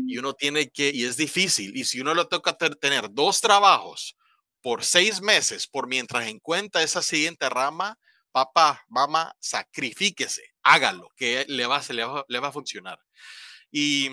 Y 0.06 0.18
uno 0.18 0.34
tiene 0.34 0.70
que, 0.70 0.90
y 0.94 1.04
es 1.04 1.16
difícil, 1.16 1.76
y 1.76 1.84
si 1.84 2.00
uno 2.00 2.14
le 2.14 2.26
toca 2.26 2.56
tener 2.56 3.08
dos 3.10 3.40
trabajos, 3.40 4.16
por 4.60 4.84
seis 4.84 5.20
meses, 5.20 5.66
por 5.66 5.86
mientras 5.86 6.26
encuentra 6.26 6.82
esa 6.82 7.02
siguiente 7.02 7.48
rama, 7.48 7.98
papá, 8.32 8.84
mamá, 8.88 9.34
sacrifíquese, 9.38 10.42
hágalo, 10.62 11.10
que 11.16 11.44
le 11.48 11.66
va, 11.66 11.80
va, 11.80 12.24
le 12.28 12.38
va 12.38 12.48
a 12.48 12.52
funcionar. 12.52 12.98
Y 13.70 14.06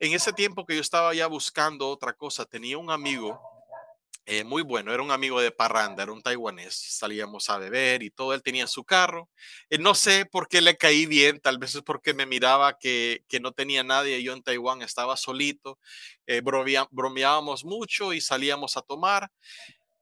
en 0.00 0.12
ese 0.12 0.32
tiempo 0.32 0.64
que 0.64 0.74
yo 0.74 0.80
estaba 0.80 1.14
ya 1.14 1.26
buscando 1.26 1.88
otra 1.88 2.12
cosa, 2.12 2.44
tenía 2.44 2.78
un 2.78 2.90
amigo 2.90 3.40
eh, 4.30 4.44
muy 4.44 4.60
bueno, 4.60 4.92
era 4.92 5.02
un 5.02 5.10
amigo 5.10 5.40
de 5.40 5.50
parranda, 5.50 6.02
era 6.02 6.12
un 6.12 6.20
taiwanés, 6.20 6.74
salíamos 6.74 7.48
a 7.48 7.56
beber 7.56 8.02
y 8.02 8.10
todo, 8.10 8.34
él 8.34 8.42
tenía 8.42 8.66
su 8.66 8.84
carro. 8.84 9.30
Eh, 9.70 9.78
no 9.78 9.94
sé 9.94 10.26
por 10.26 10.48
qué 10.48 10.60
le 10.60 10.76
caí 10.76 11.06
bien, 11.06 11.40
tal 11.40 11.56
vez 11.56 11.74
es 11.74 11.80
porque 11.80 12.12
me 12.12 12.26
miraba 12.26 12.76
que, 12.78 13.24
que 13.26 13.40
no 13.40 13.52
tenía 13.52 13.84
nadie, 13.84 14.22
yo 14.22 14.34
en 14.34 14.42
Taiwán 14.42 14.82
estaba 14.82 15.16
solito, 15.16 15.78
eh, 16.26 16.42
bromeábamos 16.42 17.64
mucho 17.64 18.12
y 18.12 18.20
salíamos 18.20 18.76
a 18.76 18.82
tomar. 18.82 19.30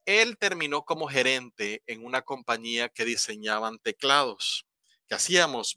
Él 0.07 0.37
terminó 0.39 0.83
como 0.85 1.07
gerente 1.07 1.85
en 1.87 2.05
una 2.05 2.23
compañía 2.23 2.89
que 2.89 3.05
diseñaban 3.05 3.79
teclados, 3.79 4.67
que 5.09 5.15
hacíamos, 5.15 5.77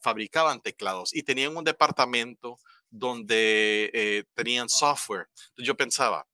fabricaban 0.00 0.60
teclados 0.60 1.14
y 1.14 1.22
tenían 1.22 1.56
un 1.56 1.62
departamento 1.62 2.58
donde 2.90 4.26
tenían 4.34 4.68
software. 4.68 5.28
Yo 5.56 5.76
pensaba, 5.76 6.27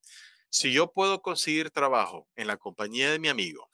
si 0.54 0.72
yo 0.72 0.92
puedo 0.92 1.20
conseguir 1.20 1.72
trabajo 1.72 2.28
en 2.36 2.46
la 2.46 2.56
compañía 2.56 3.10
de 3.10 3.18
mi 3.18 3.26
amigo, 3.26 3.68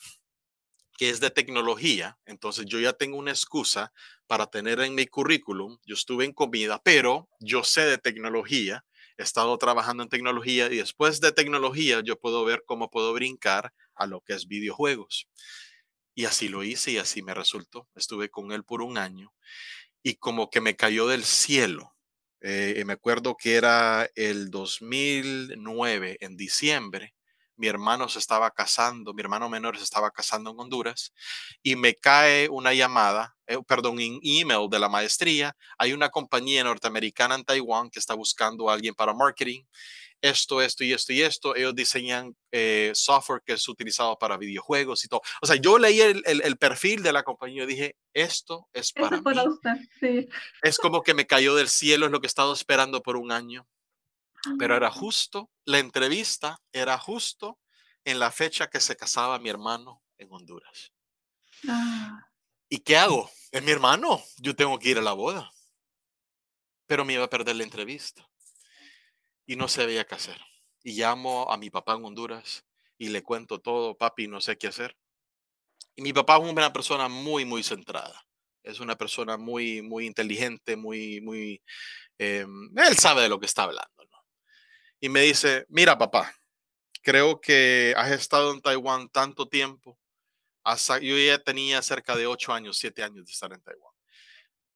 que 0.97 1.11
es 1.11 1.21
de 1.21 1.31
tecnología, 1.31 2.19
entonces 2.25 2.65
yo 2.65 2.81
ya 2.81 2.95
tengo 2.95 3.19
una 3.19 3.33
excusa 3.33 3.93
para 4.27 4.47
tener 4.47 4.81
en 4.81 4.95
mi 4.95 5.05
currículum, 5.05 5.77
yo 5.85 5.93
estuve 5.93 6.25
en 6.25 6.33
comida, 6.33 6.81
pero 6.83 7.29
yo 7.39 7.65
sé 7.65 7.83
de 7.83 7.99
tecnología, 7.99 8.87
he 9.19 9.23
estado 9.23 9.59
trabajando 9.59 10.03
en 10.03 10.09
tecnología 10.09 10.73
y 10.73 10.79
después 10.79 11.21
de 11.21 11.33
tecnología 11.33 12.01
yo 12.03 12.19
puedo 12.19 12.47
ver 12.47 12.63
cómo 12.65 12.89
puedo 12.89 13.13
brincar 13.13 13.75
a 13.95 14.07
lo 14.07 14.23
que 14.23 14.33
es 14.33 14.47
videojuegos. 14.47 15.29
Y 16.15 16.25
así 16.25 16.49
lo 16.49 16.65
hice 16.65 16.93
y 16.93 16.97
así 16.97 17.21
me 17.21 17.35
resultó. 17.35 17.91
Estuve 17.95 18.31
con 18.31 18.53
él 18.53 18.65
por 18.65 18.81
un 18.81 18.97
año 18.97 19.35
y 20.03 20.15
como 20.15 20.49
que 20.49 20.63
me 20.63 20.77
cayó 20.77 21.07
del 21.09 21.25
cielo 21.25 21.95
eh, 22.41 22.83
me 22.87 22.95
acuerdo 22.95 23.37
que 23.37 23.57
era 23.57 24.09
el 24.15 24.51
2009, 24.51 26.19
en 26.21 26.37
diciembre, 26.37 27.15
mi 27.61 27.69
hermano 27.69 28.09
se 28.09 28.19
estaba 28.19 28.51
casando, 28.51 29.13
mi 29.13 29.21
hermano 29.21 29.51
menor 29.51 29.77
se 29.77 29.85
estaba 29.85 30.11
casando 30.11 30.51
en 30.51 30.59
Honduras 30.59 31.13
y 31.63 31.77
me 31.77 31.95
cae 31.95 32.49
una 32.49 32.73
llamada, 32.73 33.37
eh, 33.47 33.59
perdón, 33.69 33.97
un 33.97 34.21
email 34.23 34.69
de 34.71 34.79
la 34.79 34.89
maestría. 34.89 35.55
Hay 35.77 35.93
una 35.93 36.09
compañía 36.09 36.65
norteamericana 36.65 37.35
en 37.35 37.45
Taiwán 37.45 37.91
que 37.91 37.99
está 37.99 38.15
buscando 38.15 38.71
a 38.71 38.73
alguien 38.73 38.95
para 38.95 39.13
marketing 39.13 39.63
esto, 40.23 40.61
esto 40.61 40.85
y 40.85 40.93
esto 40.93 41.13
y 41.13 41.23
esto. 41.23 41.57
Ellos 41.57 41.75
diseñan 41.75 42.35
eh, 42.51 42.93
software 42.95 43.43
que 43.45 43.55
es 43.55 43.69
utilizado 43.69 44.19
para 44.19 44.39
videojuegos 44.39 45.05
y 45.05 45.09
todo. 45.09 45.21
O 45.43 45.47
sea, 45.47 45.57
yo 45.57 45.79
leí 45.79 46.01
el, 46.01 46.23
el, 46.25 46.57
perfil 46.57 47.03
de 47.03 47.13
la 47.13 47.23
compañía 47.23 47.65
y 47.65 47.67
dije, 47.67 47.97
esto 48.15 48.69
es 48.73 48.93
para, 48.93 49.21
para 49.23 49.45
Usted, 49.45 49.77
sí. 49.99 50.29
Es 50.63 50.79
como 50.79 51.03
que 51.03 51.15
me 51.15 51.27
cayó 51.27 51.55
del 51.55 51.69
cielo, 51.69 52.07
es 52.07 52.13
lo 52.13 52.21
que 52.21 52.27
he 52.27 52.29
estado 52.29 52.53
esperando 52.53 53.03
por 53.03 53.17
un 53.17 53.33
año. 53.33 53.67
Pero 54.59 54.77
era 54.77 54.89
ah. 54.89 54.93
justo, 54.93 55.51
la 55.65 55.79
entrevista 55.79 56.61
era 56.73 56.99
justo 56.99 57.59
en 58.05 58.19
la 58.19 58.31
fecha 58.31 58.69
que 58.69 58.81
se 58.81 58.97
casaba 58.97 59.39
mi 59.39 59.49
hermano 59.49 60.03
en 60.19 60.29
Honduras. 60.33 60.93
Ah. 61.69 62.27
¿Y 62.69 62.79
qué 62.79 62.97
hago? 62.97 63.31
Es 63.53 63.65
mi 63.65 63.73
hermano, 63.73 64.23
yo 64.37 64.55
tengo 64.55 64.79
que 64.79 64.91
ir 64.91 64.99
a 64.99 65.03
la 65.03 65.13
boda. 65.13 65.51
Pero 66.87 67.05
me 67.05 67.15
iba 67.15 67.25
a 67.25 67.31
perder 67.31 67.57
la 67.57 67.65
entrevista 67.65 68.31
y 69.45 69.57
no 69.57 69.67
sabía 69.67 70.07
qué 70.07 70.15
hacer. 70.15 70.41
Y 70.85 70.93
llamo 70.93 71.51
a 71.51 71.57
mi 71.57 71.69
papá 71.69 71.95
en 71.95 72.05
Honduras 72.05 72.65
y 72.97 73.09
le 73.09 73.25
cuento 73.25 73.59
todo, 73.61 73.97
papi, 73.97 74.29
no 74.29 74.41
sé 74.41 74.57
qué 74.57 74.69
hacer. 74.69 74.97
Y 75.97 76.03
mi 76.03 76.13
papá 76.13 76.37
es 76.37 76.49
una 76.49 76.73
persona 76.73 77.09
muy, 77.09 77.45
muy 77.45 77.65
centrada. 77.65 78.25
Es 78.63 78.79
una 78.79 78.97
persona 78.97 79.37
muy, 79.37 79.83
muy 79.83 80.07
inteligente, 80.07 80.77
muy, 80.77 81.21
muy... 81.21 81.61
Em, 82.19 82.71
él 82.79 82.97
sabe 82.97 83.23
de 83.23 83.29
lo 83.29 83.41
que 83.41 83.47
está 83.47 83.65
hablando. 83.65 84.10
Y 85.01 85.09
me 85.09 85.23
dice, 85.23 85.67
mira 85.69 85.97
papá, 85.99 86.35
creo 87.03 87.41
que 87.41 87.95
has 87.97 88.11
estado 88.13 88.53
en 88.53 88.61
Taiwán 88.61 89.09
tanto 89.09 89.49
tiempo. 89.49 89.99
Hasta, 90.63 90.99
yo 90.99 91.17
ya 91.17 91.39
tenía 91.39 91.81
cerca 91.83 92.15
de 92.17 92.27
ocho 92.27 92.53
años, 92.53 92.77
siete 92.77 93.03
años 93.03 93.27
de 93.27 93.33
estar 93.33 93.53
en 93.53 93.63
Taiwán 93.63 93.91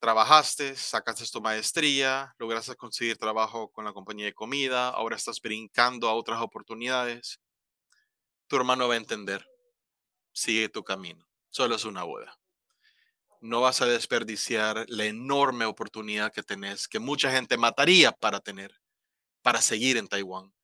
trabajaste, 0.04 0.76
sacaste 0.76 1.24
tu 1.32 1.40
maestría, 1.40 2.34
lograste 2.36 2.76
conseguir 2.76 3.16
trabajo 3.16 3.70
con 3.70 3.86
la 3.86 3.94
compañía 3.94 4.26
de 4.26 4.34
comida, 4.34 4.90
ahora 4.90 5.16
estás 5.16 5.40
brincando 5.40 6.10
a 6.10 6.14
otras 6.14 6.42
oportunidades. 6.42 7.40
Tu 8.46 8.56
hermano 8.56 8.86
va 8.86 8.94
a 8.94 8.98
entender. 8.98 9.46
Sigue 10.30 10.68
tu 10.68 10.84
camino. 10.84 11.26
Solo 11.48 11.76
es 11.76 11.86
una 11.86 12.02
boda. 12.02 12.38
No 13.40 13.62
vas 13.62 13.80
a 13.80 13.86
desperdiciar 13.86 14.84
la 14.88 15.06
enorme 15.06 15.64
oportunidad 15.64 16.34
que 16.34 16.42
tenés, 16.42 16.86
que 16.86 16.98
mucha 16.98 17.32
gente 17.32 17.56
mataría 17.56 18.12
para 18.12 18.40
tener, 18.40 18.78
para 19.44 19.60
seguir 19.60 19.98
en 19.98 20.08
Taiwán, 20.08 20.54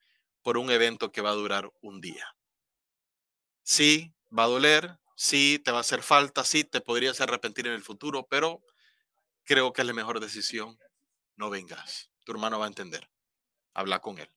por 0.40 0.57
un 0.57 0.71
evento 0.71 1.12
que 1.12 1.21
va 1.21 1.29
a 1.29 1.35
durar 1.35 1.71
un 1.83 2.01
día. 2.01 2.35
Sí, 3.62 4.14
va 4.37 4.45
a 4.45 4.47
doler, 4.47 4.99
sí, 5.14 5.61
te 5.62 5.71
va 5.71 5.77
a 5.77 5.83
hacer 5.83 6.03
falta, 6.03 6.45
sí, 6.45 6.64
te 6.64 6.81
podrías 6.81 7.21
arrepentir 7.21 7.66
en 7.66 7.75
el 7.75 7.83
futuro, 7.83 8.27
pero 8.31 8.62
creo 9.45 9.75
que 9.75 9.83
es 9.83 9.87
la 9.87 9.93
mejor 9.93 10.19
decisión. 10.19 10.79
No 11.37 11.51
vengas. 11.51 12.11
Tu 12.25 12.33
hermano 12.33 12.59
va 12.59 12.64
a 12.64 12.69
entender. 12.69 13.11
Habla 13.75 14.01
con 14.01 14.19
él. 14.19 14.31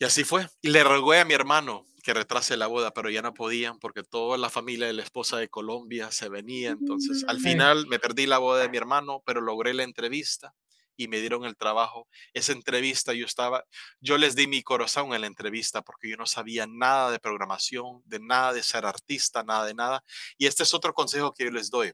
Y 0.00 0.04
así 0.04 0.24
fue. 0.24 0.48
Y 0.60 0.70
le 0.70 0.82
rogué 0.82 1.20
a 1.20 1.24
mi 1.24 1.34
hermano 1.34 1.86
que 2.02 2.12
retrase 2.12 2.56
la 2.56 2.66
boda, 2.66 2.92
pero 2.92 3.08
ya 3.08 3.22
no 3.22 3.34
podían 3.34 3.78
porque 3.78 4.02
toda 4.02 4.36
la 4.36 4.50
familia 4.50 4.88
de 4.88 4.94
la 4.94 5.04
esposa 5.04 5.36
de 5.36 5.48
Colombia 5.48 6.10
se 6.10 6.28
venía. 6.28 6.70
Entonces, 6.70 7.24
al 7.28 7.38
final 7.38 7.86
me 7.86 8.00
perdí 8.00 8.26
la 8.26 8.38
boda 8.38 8.62
de 8.62 8.68
mi 8.68 8.78
hermano, 8.78 9.22
pero 9.24 9.40
logré 9.40 9.74
la 9.74 9.84
entrevista 9.84 10.56
y 10.96 11.08
me 11.08 11.20
dieron 11.20 11.44
el 11.44 11.56
trabajo. 11.56 12.08
Esa 12.32 12.52
entrevista 12.52 13.12
yo 13.12 13.26
estaba, 13.26 13.64
yo 14.00 14.18
les 14.18 14.34
di 14.34 14.46
mi 14.46 14.62
corazón 14.62 15.14
en 15.14 15.20
la 15.20 15.26
entrevista 15.26 15.82
porque 15.82 16.10
yo 16.10 16.16
no 16.16 16.26
sabía 16.26 16.66
nada 16.66 17.10
de 17.10 17.18
programación, 17.18 18.02
de 18.04 18.20
nada 18.20 18.52
de 18.52 18.62
ser 18.62 18.86
artista, 18.86 19.42
nada 19.42 19.66
de 19.66 19.74
nada. 19.74 20.02
Y 20.38 20.46
este 20.46 20.62
es 20.62 20.74
otro 20.74 20.94
consejo 20.94 21.32
que 21.32 21.44
yo 21.44 21.50
les 21.50 21.70
doy. 21.70 21.92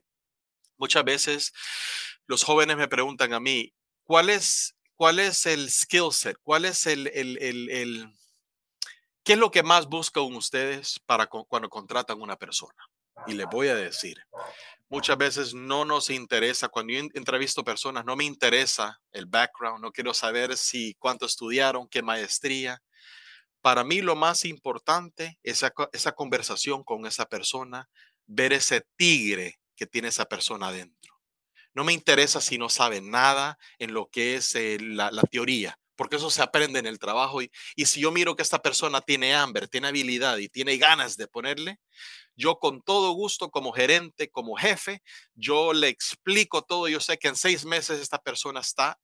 Muchas 0.77 1.03
veces 1.03 1.53
los 2.25 2.43
jóvenes 2.43 2.77
me 2.77 2.87
preguntan 2.87 3.33
a 3.33 3.39
mí, 3.39 3.73
¿cuál 4.03 4.29
es, 4.29 4.75
cuál 4.95 5.19
es 5.19 5.45
el 5.45 5.69
skill 5.69 6.11
set? 6.11 6.37
¿Cuál 6.41 6.65
es 6.65 6.87
el, 6.87 7.07
el, 7.07 7.37
el, 7.39 8.13
qué 9.23 9.33
es 9.33 9.39
lo 9.39 9.51
que 9.51 9.63
más 9.63 9.87
buscan 9.87 10.23
ustedes 10.23 10.99
para 11.05 11.27
cuando 11.27 11.69
contratan 11.69 12.21
una 12.21 12.37
persona? 12.37 12.83
Y 13.27 13.33
les 13.33 13.45
voy 13.47 13.67
a 13.67 13.75
decir, 13.75 14.17
muchas 14.93 15.17
veces 15.17 15.55
no 15.55 15.85
nos 15.85 16.11
interesa, 16.11 16.69
cuando 16.69 16.93
yo 16.93 16.99
entrevisto 17.15 17.63
personas, 17.63 18.05
no 18.05 18.15
me 18.15 18.25
interesa 18.25 19.01
el 19.11 19.25
background, 19.25 19.81
no 19.81 19.91
quiero 19.91 20.13
saber 20.13 20.55
si 20.55 20.93
cuánto 20.99 21.25
estudiaron, 21.25 21.87
qué 21.87 22.03
maestría. 22.03 22.79
Para 23.61 23.83
mí 23.83 24.01
lo 24.01 24.15
más 24.15 24.45
importante 24.45 25.39
es 25.41 25.63
esa, 25.93 26.11
conversación 26.11 26.83
con 26.83 27.07
esa 27.07 27.25
persona, 27.25 27.89
ver 28.27 28.53
ese 28.53 28.85
tigre 28.95 29.59
que 29.75 29.87
tiene 29.87 30.09
esa 30.09 30.25
persona 30.25 30.67
adentro. 30.67 31.11
No 31.73 31.83
me 31.83 31.93
interesa 31.93 32.39
si 32.39 32.59
no 32.59 32.69
sabe 32.69 33.01
nada 33.01 33.57
en 33.79 33.95
lo 33.95 34.09
que 34.11 34.35
es 34.35 34.53
eh, 34.53 34.77
la, 34.79 35.09
teoría, 35.23 35.79
porque 35.95 36.17
eso 36.17 36.29
se 36.29 36.41
aprende 36.41 36.79
en 36.79 36.85
el 36.85 36.99
trabajo. 36.99 37.41
Y, 37.41 37.51
y 37.75 37.85
si 37.85 38.01
yo 38.01 38.11
miro 38.11 38.35
que 38.35 38.43
esta 38.43 38.61
persona 38.61 39.01
tiene 39.01 39.33
hambre, 39.33 39.67
tiene 39.67 39.87
habilidad 39.87 40.37
y 40.37 40.49
tiene 40.49 40.77
ganas 40.77 41.17
de 41.17 41.27
ponerle, 41.27 41.79
yo 42.35 42.59
con 42.59 42.81
todo 42.81 43.11
gusto 43.11 43.51
como 43.51 43.71
gerente, 43.71 44.29
como 44.29 44.55
jefe, 44.55 45.01
yo 45.35 45.73
le 45.73 45.89
explico 45.89 46.63
todo. 46.63 46.87
Yo 46.87 46.99
sé 46.99 47.17
que 47.17 47.27
en 47.27 47.35
seis 47.35 47.65
meses 47.65 47.99
esta 47.99 48.17
persona 48.17 48.59
está 48.59 48.97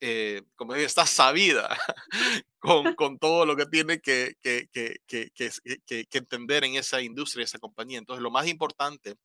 eh, 0.00 0.42
como 0.54 0.74
digo, 0.74 0.86
está 0.86 1.06
sabida 1.06 1.76
con, 2.60 2.94
con, 2.94 3.18
todo 3.18 3.44
lo 3.44 3.56
que 3.56 3.66
tiene 3.66 4.00
que, 4.00 4.34
que, 4.40 4.68
que, 4.72 5.00
que, 5.04 6.18
entender 6.18 6.62
en 6.62 6.76
esa 6.76 7.02
industria, 7.02 7.44
esa 7.44 7.58
compañía. 7.58 7.98
Entonces, 7.98 8.22
lo 8.22 8.30
más 8.30 8.46
importante 8.46 9.16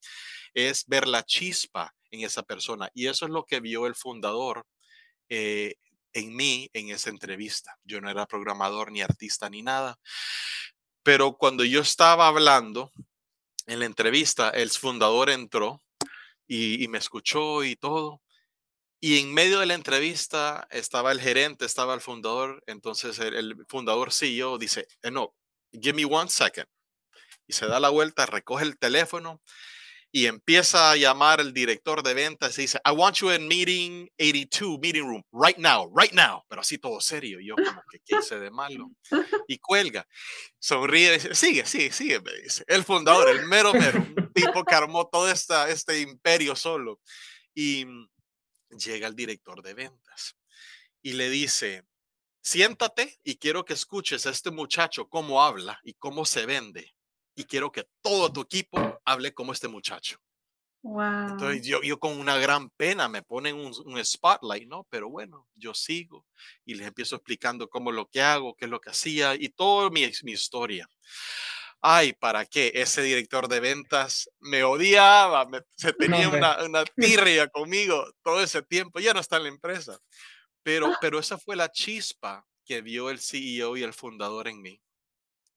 es 0.54 0.86
ver 0.88 1.08
la 1.08 1.24
chispa 1.24 1.94
en 2.10 2.22
esa 2.22 2.42
persona. 2.42 2.90
Y 2.96 3.08
eso 3.08 3.26
es 3.26 3.32
lo 3.32 3.46
que 3.46 3.60
vio 3.60 3.86
el 3.86 3.94
fundador 3.94 4.66
eh, 5.30 5.76
en 6.14 6.36
mí 6.36 6.70
en 6.74 6.90
esa 6.90 7.10
entrevista. 7.10 7.78
Yo 7.84 8.02
no 8.02 8.10
era 8.10 8.26
programador, 8.26 8.92
ni 8.92 9.02
artista, 9.02 9.50
ni 9.50 9.62
nada. 9.62 10.00
Pero 11.04 11.38
cuando 11.38 11.64
yo 11.64 11.82
estaba 11.82 12.28
hablando 12.28 12.92
en 13.68 13.80
la 13.80 13.86
entrevista, 13.86 14.50
el 14.50 14.70
fundador 14.72 15.30
entró 15.30 15.82
y, 16.48 16.88
me 16.88 16.98
escuchó 16.98 17.64
y 17.64 17.76
todo. 17.76 18.22
Y 19.00 19.20
en 19.20 19.34
medio 19.34 19.60
de 19.60 19.66
la 19.66 19.74
entrevista 19.74 20.68
estaba 20.72 21.12
el 21.12 21.20
gerente, 21.20 21.66
estaba 21.66 21.94
el 21.94 22.02
fundador. 22.02 22.64
Entonces 22.68 23.20
el, 23.20 23.66
fundador 23.68 24.14
CEO 24.14 24.58
dice, 24.58 24.88
eh, 25.02 25.12
no, 25.12 25.36
give 25.72 25.94
me 25.94 26.06
one 26.06 26.30
second. 26.30 26.68
Y 27.48 27.54
se 27.54 27.68
da 27.68 27.80
la 27.80 27.90
vuelta, 27.90 28.26
recoge 28.26 28.64
el 28.64 28.78
teléfono 28.78 29.42
y 30.16 30.28
empieza 30.28 30.92
a 30.92 30.96
llamar 30.96 31.40
el 31.40 31.54
director 31.54 32.04
de 32.04 32.14
ventas 32.14 32.56
y 32.60 32.62
dice, 32.62 32.80
I 32.86 32.92
want 32.92 33.18
you 33.18 33.32
in 33.32 33.48
meeting 33.48 34.08
82, 34.20 34.78
meeting 34.80 35.08
room, 35.08 35.24
right 35.32 35.58
now, 35.58 35.92
right 35.92 36.14
now, 36.14 36.46
pero 36.48 36.62
así 36.62 36.78
todo 36.78 37.02
serio. 37.02 37.40
yo 37.40 37.56
como 37.56 37.82
que, 37.92 37.98
¿qué 38.06 38.18
hice 38.20 38.40
de 38.40 38.52
malo? 38.52 38.92
Y 39.48 39.58
cuelga, 39.58 40.08
sonríe, 40.60 41.14
dice, 41.14 41.34
sigue, 41.34 41.66
sigue, 41.66 41.92
sigue, 41.92 42.22
me 42.22 42.32
dice. 42.44 42.64
El 42.68 42.84
fundador, 42.84 43.28
el 43.28 43.48
mero 43.48 43.74
mero, 43.74 44.06
un 44.16 44.32
tipo 44.34 44.64
que 44.64 44.76
armó 44.76 45.08
todo 45.08 45.32
esta, 45.32 45.68
este 45.70 46.02
imperio 46.02 46.56
solo. 46.56 47.02
Y 47.56 47.88
llega 48.70 49.08
el 49.08 49.16
director 49.16 49.64
de 49.64 49.74
ventas 49.74 50.38
y 51.02 51.14
le 51.14 51.32
dice, 51.32 51.86
siéntate 52.44 53.20
y 53.24 53.38
quiero 53.38 53.66
que 53.66 53.74
escuches 53.74 54.28
a 54.28 54.30
este 54.30 54.52
muchacho 54.52 55.10
cómo 55.10 55.44
habla 55.44 55.80
y 55.84 55.96
cómo 55.96 56.24
se 56.24 56.46
vende 56.46 56.94
y 57.36 57.46
quiero 57.46 57.72
que 57.72 57.88
todo 58.02 58.32
tu 58.32 58.42
equipo 58.42 59.02
hable 59.06 59.34
como 59.34 59.54
este 59.54 59.68
muchacho. 59.68 60.20
Wow. 60.84 61.30
Entonces 61.30 61.66
yo, 61.66 61.82
yo 61.82 61.98
con 61.98 62.20
una 62.20 62.38
gran 62.38 62.70
pena 62.72 63.08
me 63.08 63.24
ponen 63.24 63.56
un, 63.56 63.74
un, 63.86 64.04
spotlight, 64.04 64.68
¿no? 64.68 64.86
Pero 64.90 65.10
bueno, 65.10 65.48
yo 65.56 65.74
sigo 65.74 66.26
y 66.66 66.74
les 66.74 66.88
empiezo 66.88 67.16
explicando 67.16 67.70
cómo 67.70 67.90
lo 67.92 68.10
que 68.10 68.22
hago, 68.22 68.54
qué 68.54 68.66
es 68.66 68.72
lo 68.72 68.82
que 68.82 68.90
hacía 68.90 69.34
y 69.36 69.48
toda 69.48 69.90
mi, 69.90 70.06
mi 70.24 70.34
historia. 70.34 70.90
Ay, 71.80 72.12
¿para 72.14 72.46
qué? 72.46 72.72
Ese 72.76 73.02
director 73.02 73.48
de 73.48 73.62
ventas 73.62 74.30
me 74.42 74.64
odiaba, 74.64 75.46
me, 75.46 75.62
se 75.76 75.94
tenía 75.94 76.28
una, 76.28 76.64
una 76.64 76.84
tirria 76.98 77.48
conmigo 77.48 78.06
todo 78.22 78.42
ese 78.44 78.62
tiempo, 78.62 79.00
ya 79.00 79.14
no 79.14 79.22
está 79.22 79.38
en 79.38 79.44
la 79.44 79.50
empresa. 79.50 79.98
Pero, 80.64 80.88
ah. 80.88 80.98
pero 81.00 81.18
esa 81.18 81.38
fue 81.38 81.56
la 81.56 81.72
chispa 81.72 82.46
que 82.66 82.82
vio 82.82 83.10
el 83.10 83.20
CEO 83.20 83.78
y 83.78 83.84
el 83.84 83.94
fundador 83.94 84.50
en 84.50 84.62
mí 84.62 84.82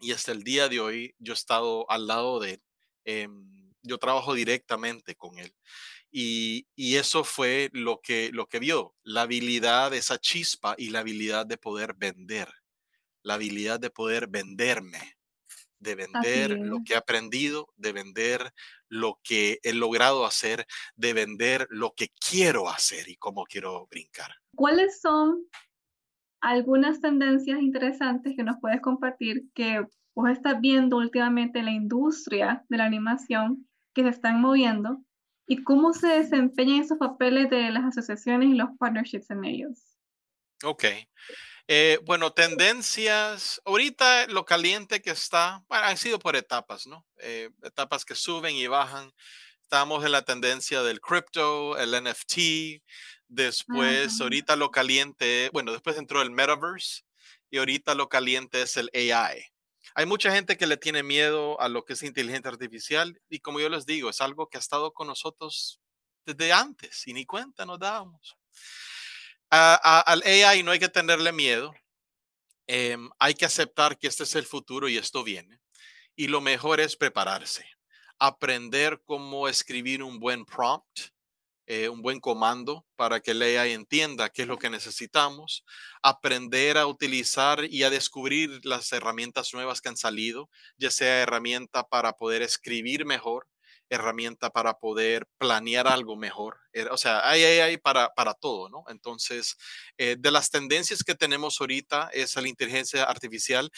y 0.01 0.13
hasta 0.13 0.33
el 0.33 0.43
día 0.43 0.69
de 0.69 0.81
hoy 0.81 1.15
yo 1.19 1.33
he 1.33 1.37
estado 1.37 1.91
al 1.91 2.07
lado 2.07 2.41
de 2.41 2.53
él. 2.53 2.63
Em, 3.05 3.73
yo 3.83 3.99
trabajo 3.99 4.35
directamente 4.35 5.15
con 5.15 5.39
él. 5.39 5.55
Y, 6.11 6.67
y, 6.75 6.97
eso 6.97 7.25
fue 7.25 7.71
lo 7.73 8.01
que, 8.01 8.31
lo 8.33 8.49
que 8.49 8.59
vio, 8.59 8.95
la 9.03 9.23
habilidad, 9.23 9.93
esa 9.93 10.19
chispa 10.19 10.75
y 10.79 10.91
la 10.91 11.01
habilidad 11.01 11.47
de 11.47 11.59
poder 11.59 11.95
vender, 11.95 12.49
la 13.23 13.35
habilidad 13.35 13.79
de 13.81 13.91
poder 13.91 14.27
venderme, 14.29 15.17
de 15.79 15.95
vender 15.95 16.51
lo 16.53 16.79
que 16.85 16.95
he 16.95 16.97
aprendido, 16.97 17.73
de 17.77 17.93
vender 17.93 18.53
lo 18.89 19.21
que 19.23 19.59
he 19.63 19.73
logrado 19.73 20.25
hacer, 20.25 20.67
de 20.95 21.13
vender 21.13 21.67
lo 21.71 21.95
que 21.95 22.09
quiero 22.09 22.69
hacer 22.69 23.09
y 23.09 23.17
cómo 23.17 23.45
quiero 23.45 23.87
brincar. 23.89 24.35
¿Cuáles 24.55 25.01
son 25.01 25.47
algunas 26.41 27.01
tendencias 27.01 27.61
interesantes 27.61 28.35
que 28.37 28.45
nos 28.45 28.57
puedes 28.61 28.81
compartir 28.81 29.45
que 29.55 29.85
vos 30.15 30.31
estás 30.31 30.61
viendo 30.61 30.97
últimamente 30.97 31.59
en 31.59 31.67
la 31.67 31.73
industria 31.73 32.65
de 32.69 32.77
la 32.79 32.85
animación 32.85 33.69
que 33.95 34.03
se 34.03 34.11
están 34.11 34.41
moviendo 34.41 34.99
y 35.47 35.63
cómo 35.63 35.93
se 35.93 36.09
desempeñan 36.09 36.83
esos 36.83 36.99
papeles 36.99 37.51
de 37.51 37.71
las 37.71 37.85
asociaciones 37.85 38.51
y 38.51 38.55
los 38.55 38.69
partnerships 38.79 39.31
en 39.31 39.45
ellos. 39.45 39.79
Ok. 40.65 40.85
Eh, 41.69 41.99
bueno, 42.05 42.33
tendencias, 42.33 43.61
ahorita 43.65 44.29
lo 44.29 44.45
caliente 44.45 45.03
que 45.03 45.11
está, 45.11 45.65
bueno, 45.69 45.87
han 45.87 45.97
sido 45.97 46.19
por 46.19 46.37
etapas, 46.37 46.87
¿no? 46.87 47.05
Eh, 47.19 47.51
etapas 47.63 48.05
que 48.05 48.15
suben 48.15 48.55
y 48.55 48.67
bajan. 48.69 49.13
Estamos 49.63 50.05
en 50.05 50.13
la 50.13 50.23
tendencia 50.23 50.83
del 50.83 51.01
crypto, 51.01 51.77
el 51.77 51.91
NFT, 51.91 52.85
Después, 53.29 54.21
ahorita 54.21 54.57
lo 54.57 54.71
caliente, 54.71 55.51
bueno, 55.53 55.73
después 55.73 55.97
entró 55.97 56.23
el 56.23 56.31
metaverse 56.31 57.03
y 57.51 57.59
ahorita 57.59 57.95
lo 57.95 58.09
caliente 58.09 58.63
es 58.63 58.77
el 58.77 58.91
AI. 58.95 59.45
Hay 59.95 60.07
mucha 60.07 60.31
gente 60.31 60.57
que 60.57 60.67
le 60.67 60.77
tiene 60.77 61.03
miedo 61.03 61.61
a 61.61 61.69
lo 61.69 61.85
que 61.85 61.95
es 61.95 62.03
inteligencia 62.03 62.51
artificial 62.51 63.21
y 63.29 63.41
como 63.41 63.61
yo 63.61 63.69
les 63.69 63.87
digo, 63.87 64.11
es 64.11 64.21
algo 64.21 64.49
que 64.49 64.59
ha 64.59 64.61
estado 64.61 64.93
con 64.93 65.07
nosotros 65.07 65.81
desde 66.25 66.53
antes 66.53 67.07
y 67.07 67.15
ni 67.15 67.25
cuenta 67.25 67.65
nos 67.65 67.79
dábamos. 67.79 68.37
al 69.51 70.23
AI 70.23 70.63
no 70.63 70.73
hay 70.73 70.79
que 70.79 70.89
tenerle 70.89 71.33
miedo. 71.33 71.73
Em, 72.67 73.09
hay 73.21 73.35
que 73.35 73.45
aceptar 73.45 73.97
que 73.97 74.09
este 74.09 74.25
es 74.25 74.35
el 74.35 74.45
futuro 74.45 74.89
y 74.89 74.99
esto 74.99 75.23
viene. 75.23 75.61
Y 76.17 76.29
lo 76.29 76.41
mejor 76.41 76.81
es 76.81 76.97
prepararse, 76.97 77.65
aprender 78.19 79.01
cómo 79.05 79.49
escribir 79.49 80.03
un 80.03 80.19
buen 80.19 80.45
prompt, 80.45 81.13
eh, 81.67 81.89
un 81.89 82.03
buen 82.03 82.21
comando 82.21 82.87
para 82.97 83.21
que 83.21 83.35
lea 83.35 83.67
y 83.67 83.73
entienda 83.73 84.29
qué 84.29 84.43
es 84.43 84.49
lo 84.49 84.59
que 84.59 84.71
necesitamos, 84.71 85.65
aprender 86.03 86.79
a 86.79 86.87
utilizar 86.87 87.65
y 87.65 87.83
a 87.83 87.91
descubrir 87.91 88.61
las 88.65 88.93
herramientas 88.93 89.53
nuevas 89.53 89.81
que 89.81 89.89
han 89.89 89.97
salido, 89.97 90.49
ya 90.79 90.91
sea 90.91 91.23
herramienta 91.23 91.85
para 91.85 92.13
poder 92.13 92.43
escribir 92.43 93.05
mejor, 93.05 93.49
herramienta 93.89 94.51
para 94.51 94.75
poder 94.79 95.27
planear 95.39 95.87
algo 95.87 96.17
mejor. 96.17 96.59
Eh, 96.73 96.87
o 96.91 96.97
sea, 96.97 97.29
hay, 97.29 97.43
hay, 97.43 97.77
para, 97.77 98.11
para 98.15 98.35
todo, 98.35 98.69
¿no? 98.69 98.85
Entonces, 98.89 99.57
eh, 99.99 100.17
de 100.19 100.31
las 100.31 100.51
tendencias 100.51 101.03
que 101.03 101.15
tenemos 101.15 101.61
ahorita 101.61 102.11
es 102.13 102.37
la 102.37 102.49
inteligencia 102.49 103.05
artificial. 103.05 103.71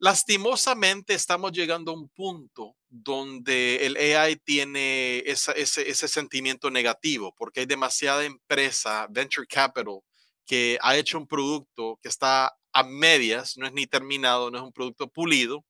Lastimosamente 0.00 1.14
estamos 1.14 1.50
llegando 1.50 1.90
a 1.90 1.94
un 1.94 2.08
punto 2.08 2.76
donde 2.88 3.84
el 3.84 3.96
AI 3.96 4.36
tiene 4.36 5.18
ese, 5.26 5.52
ese, 5.56 6.08
sentimiento 6.08 6.70
negativo 6.70 7.34
porque 7.36 7.60
hay 7.60 7.66
demasiada 7.66 8.24
empresa, 8.24 9.08
venture 9.10 9.46
capital, 9.46 10.00
que 10.46 10.78
ha 10.82 10.96
hecho 10.96 11.18
un 11.18 11.26
producto 11.26 11.98
que 12.00 12.08
está 12.08 12.56
a 12.72 12.82
medias, 12.84 13.56
no 13.56 13.66
es 13.66 13.72
ni 13.72 13.86
terminado, 13.88 14.52
no 14.52 14.58
es 14.58 14.64
un 14.64 14.72
producto 14.72 15.08
pulido, 15.08 15.64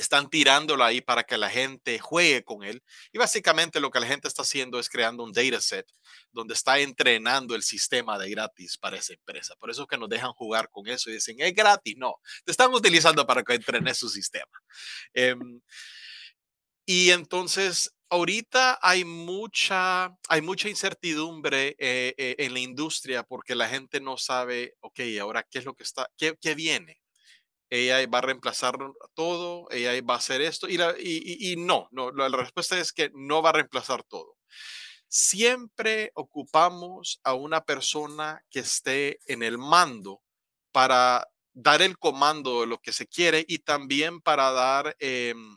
están 0.00 0.28
tirándolo 0.28 0.84
ahí 0.84 1.00
para 1.00 1.24
que 1.24 1.38
la 1.38 1.48
gente 1.48 1.98
juegue 1.98 2.44
con 2.44 2.64
él. 2.64 2.82
Y 3.12 3.18
básicamente 3.18 3.80
lo 3.80 3.90
que 3.90 4.00
la 4.00 4.06
gente 4.06 4.28
está 4.28 4.42
haciendo 4.42 4.78
es 4.78 4.88
creando 4.88 5.22
un 5.22 5.32
dataset 5.32 5.86
donde 6.32 6.54
está 6.54 6.78
entrenando 6.80 7.54
el 7.54 7.62
sistema 7.62 8.18
de 8.18 8.30
gratis 8.30 8.76
para 8.76 8.96
esa 8.96 9.14
empresa. 9.14 9.54
Por 9.56 9.70
eso 9.70 9.82
es 9.82 9.88
que 9.88 9.96
nos 9.96 10.08
dejan 10.08 10.32
jugar 10.32 10.68
con 10.70 10.88
eso 10.88 11.10
y 11.10 11.14
dicen, 11.14 11.36
es 11.38 11.54
gratis. 11.54 11.94
No, 11.96 12.16
te 12.44 12.50
están 12.50 12.72
utilizando 12.74 13.26
para 13.26 13.42
que 13.42 13.54
entrenes 13.54 13.98
su 13.98 14.08
sistema. 14.08 14.60
Em, 15.12 15.60
y 16.86 17.10
entonces, 17.10 17.94
ahorita 18.10 18.78
hay 18.82 19.04
mucha, 19.04 20.16
hay 20.28 20.42
mucha 20.42 20.68
incertidumbre 20.68 21.76
eh, 21.78 22.14
eh, 22.18 22.36
en 22.38 22.52
la 22.52 22.60
industria 22.60 23.22
porque 23.22 23.54
la 23.54 23.68
gente 23.68 24.00
no 24.00 24.18
sabe, 24.18 24.74
ok, 24.80 25.00
ahora 25.20 25.46
qué 25.48 25.60
es 25.60 25.64
lo 25.64 25.74
que 25.74 25.84
está, 25.84 26.10
qué, 26.16 26.36
qué 26.40 26.54
viene 26.54 27.03
AI 27.74 28.06
va 28.06 28.18
a 28.18 28.22
reemplazar 28.22 28.76
todo, 29.14 29.68
AI 29.70 30.00
va 30.00 30.14
a 30.14 30.18
hacer 30.18 30.40
esto, 30.40 30.68
y, 30.68 31.56
no, 31.56 31.88
no, 31.90 32.10
la 32.12 32.28
respuesta 32.28 32.78
es 32.78 32.92
que 32.92 33.10
no 33.14 33.42
va 33.42 33.50
a 33.50 33.54
reemplazar 33.54 34.04
todo. 34.04 34.36
Siempre 35.08 36.10
ocupamos 36.14 37.20
a 37.24 37.34
una 37.34 37.64
persona 37.64 38.42
que 38.50 38.60
esté 38.60 39.18
en 39.26 39.42
el 39.42 39.58
mando 39.58 40.22
para 40.72 41.28
dar 41.52 41.82
el 41.82 41.98
comando 41.98 42.62
de 42.62 42.66
lo 42.66 42.78
que 42.78 42.92
se 42.92 43.06
quiere 43.06 43.44
y 43.46 43.58
también 43.58 44.20
para 44.20 44.50
dar 44.50 44.96
em, 44.98 45.56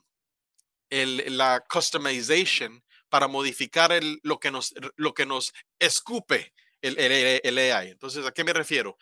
la 0.89 1.63
customization, 1.67 2.83
para 3.09 3.27
modificar 3.27 3.91
lo, 4.23 4.39
que 4.39 4.51
nos, 4.51 4.73
lo 4.95 5.13
que 5.13 5.25
nos 5.25 5.53
escupe 5.79 6.53
el, 6.81 6.95
el 6.99 7.57
AI. 7.57 7.91
Entonces, 7.91 8.25
¿a 8.25 8.31
qué 8.31 8.43
me 8.43 8.53
refiero? 8.53 8.97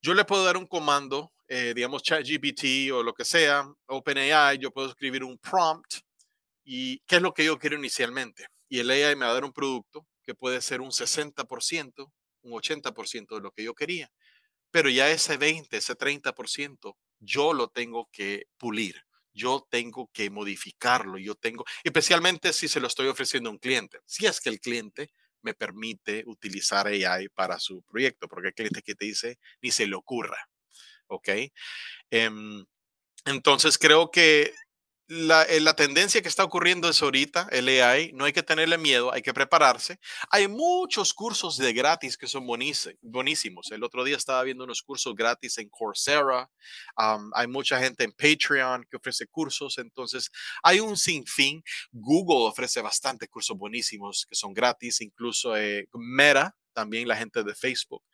Yo 0.00 0.14
le 0.14 0.24
puedo 0.24 0.44
dar 0.44 0.56
un 0.56 0.66
comando 0.66 1.32
eh, 1.48 1.72
digamos, 1.74 2.02
ChatGPT 2.02 2.92
o 2.92 3.02
lo 3.02 3.14
que 3.14 3.24
sea, 3.24 3.66
OpenAI, 3.86 4.58
yo 4.58 4.70
puedo 4.70 4.88
escribir 4.88 5.24
un 5.24 5.38
prompt 5.38 5.94
y 6.64 6.98
qué 7.06 7.16
es 7.16 7.22
lo 7.22 7.32
que 7.32 7.44
yo 7.44 7.58
quiero 7.58 7.76
inicialmente. 7.76 8.46
Y 8.68 8.80
el 8.80 8.90
AI 8.90 9.16
me 9.16 9.24
va 9.24 9.30
a 9.30 9.34
dar 9.34 9.44
un 9.44 9.52
producto 9.52 10.06
que 10.22 10.34
puede 10.34 10.60
ser 10.60 10.82
un 10.82 10.90
60%, 10.90 12.12
un 12.42 12.52
80% 12.52 13.34
de 13.36 13.40
lo 13.40 13.50
que 13.50 13.64
yo 13.64 13.74
quería. 13.74 14.10
Pero 14.70 14.90
ya 14.90 15.10
ese 15.10 15.38
20, 15.38 15.74
ese 15.78 15.96
30%, 15.96 16.94
yo 17.20 17.54
lo 17.54 17.68
tengo 17.68 18.08
que 18.12 18.44
pulir. 18.58 19.02
Yo 19.32 19.66
tengo 19.70 20.10
que 20.12 20.28
modificarlo. 20.28 21.16
Yo 21.16 21.34
tengo, 21.34 21.64
especialmente 21.82 22.52
si 22.52 22.68
se 22.68 22.80
lo 22.80 22.88
estoy 22.88 23.08
ofreciendo 23.08 23.48
a 23.48 23.52
un 23.52 23.58
cliente. 23.58 24.00
Si 24.04 24.26
es 24.26 24.40
que 24.40 24.50
el 24.50 24.60
cliente 24.60 25.10
me 25.40 25.54
permite 25.54 26.24
utilizar 26.26 26.86
AI 26.86 27.28
para 27.30 27.58
su 27.58 27.82
proyecto, 27.82 28.28
porque 28.28 28.48
hay 28.48 28.52
clientes 28.52 28.82
que 28.82 28.94
te 28.94 29.06
dice 29.06 29.38
ni 29.62 29.70
se 29.70 29.86
le 29.86 29.96
ocurra. 29.96 30.36
¿Ok? 31.08 31.28
Em, 32.10 32.64
entonces 33.24 33.78
creo 33.78 34.10
que 34.10 34.52
eh, 35.10 35.60
la, 35.60 35.74
tendencia 35.74 36.20
que 36.20 36.28
está 36.28 36.44
ocurriendo 36.44 36.86
es 36.90 37.02
ahorita, 37.02 37.48
el 37.50 37.66
AI, 37.68 38.12
no 38.12 38.26
hay 38.26 38.32
que 38.34 38.42
tenerle 38.42 38.76
miedo, 38.76 39.10
hay 39.10 39.22
que 39.22 39.32
prepararse. 39.32 39.98
Hay 40.30 40.48
muchos 40.48 41.14
cursos 41.14 41.56
de 41.56 41.72
gratis 41.72 42.18
que 42.18 42.26
son 42.26 42.46
buenísimos. 42.46 43.70
El 43.70 43.84
otro 43.84 44.04
día 44.04 44.16
estaba 44.18 44.42
viendo 44.42 44.64
unos 44.64 44.82
cursos 44.82 45.14
gratis 45.14 45.56
en 45.58 45.70
Coursera, 45.70 46.50
hay 47.32 47.46
mucha 47.46 47.78
gente 47.80 48.04
en 48.04 48.12
Patreon 48.12 48.84
que 48.90 48.98
ofrece 48.98 49.26
cursos, 49.26 49.78
entonces 49.78 50.30
hay 50.62 50.80
un 50.80 50.96
sinfín. 50.96 51.62
Google 51.90 52.46
ofrece 52.46 52.82
bastante 52.82 53.28
cursos 53.28 53.56
buenísimos 53.56 54.26
que 54.28 54.34
son 54.34 54.52
gratis, 54.52 55.00
incluso 55.00 55.56
eh, 55.56 55.88
Meta 55.94 56.54
también 56.78 57.08
la 57.08 57.16
gente 57.16 57.42
de 57.42 57.56
Facebook. 57.56 58.04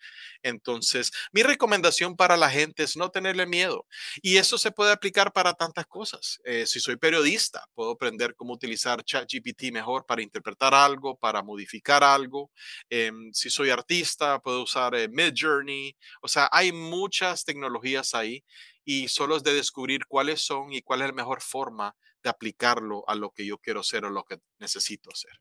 Entonces, 0.42 1.12
mi 1.32 1.42
recomendación 1.42 2.16
para 2.16 2.38
la 2.38 2.48
gente 2.48 2.82
es 2.82 2.96
no 2.96 3.10
tenerle 3.10 3.44
miedo. 3.44 3.86
Y 4.22 4.38
eso 4.38 4.56
se 4.56 4.70
puede 4.72 4.90
aplicar 4.90 5.34
para 5.34 5.52
tantas 5.52 5.86
cosas. 5.86 6.40
Eh, 6.46 6.64
si 6.66 6.80
soy 6.80 6.96
periodista, 6.96 7.68
puedo 7.74 7.90
aprender 7.90 8.34
cómo 8.34 8.54
utilizar 8.54 9.04
ChatGPT 9.04 9.70
mejor 9.70 10.06
para 10.06 10.22
interpretar 10.22 10.72
algo, 10.74 11.18
para 11.18 11.42
modificar 11.42 12.02
algo. 12.02 12.50
Em, 12.88 13.30
si 13.34 13.50
soy 13.50 13.68
artista, 13.68 14.38
puedo 14.40 14.62
usar 14.62 14.94
eh, 14.94 15.08
Midjourney. 15.08 15.94
O 16.22 16.28
sea, 16.28 16.48
hay 16.50 16.72
muchas 16.72 17.44
tecnologías 17.44 18.14
ahí 18.14 18.42
y 18.82 19.08
solo 19.08 19.36
es 19.36 19.42
de 19.42 19.52
descubrir 19.52 20.06
cuáles 20.06 20.40
son 20.40 20.72
y 20.72 20.80
cuál 20.80 21.02
es 21.02 21.08
la 21.08 21.12
mejor 21.12 21.42
forma 21.42 21.94
de 22.22 22.30
aplicarlo 22.30 23.04
a 23.06 23.14
lo 23.14 23.30
que 23.30 23.44
yo 23.44 23.58
quiero 23.58 23.80
hacer 23.80 24.06
o 24.06 24.10
lo 24.10 24.24
que 24.24 24.38
necesito 24.58 25.10
hacer. 25.12 25.38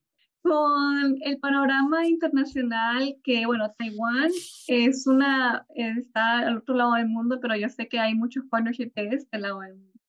Con 0.53 1.17
el 1.21 1.39
panorama 1.39 2.05
internacional, 2.05 3.15
que 3.23 3.47
bueno, 3.47 3.73
Taiwán 3.75 4.29
es 4.67 5.07
una, 5.07 5.65
está 5.73 6.41
al 6.41 6.57
otro 6.57 6.75
lado 6.75 6.93
del 6.93 7.07
mundo, 7.07 7.39
pero 7.41 7.55
yo 7.55 7.67
sé 7.69 7.87
que 7.87 7.97
hay 7.97 8.13
muchos 8.13 8.43
partnerships 8.51 8.93
de 8.93 9.07
este 9.15 9.39
lado 9.39 9.61
del 9.61 9.73
mundo. 9.73 9.99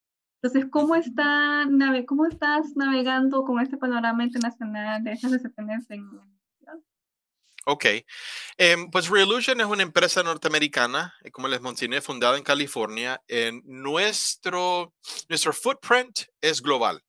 Entonces, 0.42 0.70
¿cómo, 0.70 0.96
está, 0.96 1.66
¿cómo 2.07 2.26
estás 2.26 2.76
navegando 2.76 3.42
con 3.44 3.59
este 3.62 3.78
panorama 3.78 4.22
internacional 4.22 5.02
de 5.02 5.12
esas 5.12 5.30
decisiones 5.30 5.90
en 5.90 6.11
Ok, 7.64 7.87
em, 8.59 8.90
pues 8.90 9.09
Reolution 9.09 9.59
es 9.62 9.66
una 9.66 9.83
empresa 9.83 10.22
norteamericana, 10.22 11.14
eh, 11.24 11.30
como 11.30 11.48
les 11.48 11.62
mencioné, 11.62 12.02
fundada 12.02 12.37
en 12.37 12.44
California. 12.44 13.22
Nuestro, 13.64 14.92
nuestro 15.30 15.54
footprint 15.54 16.24
es 16.42 16.61
global. 16.61 17.02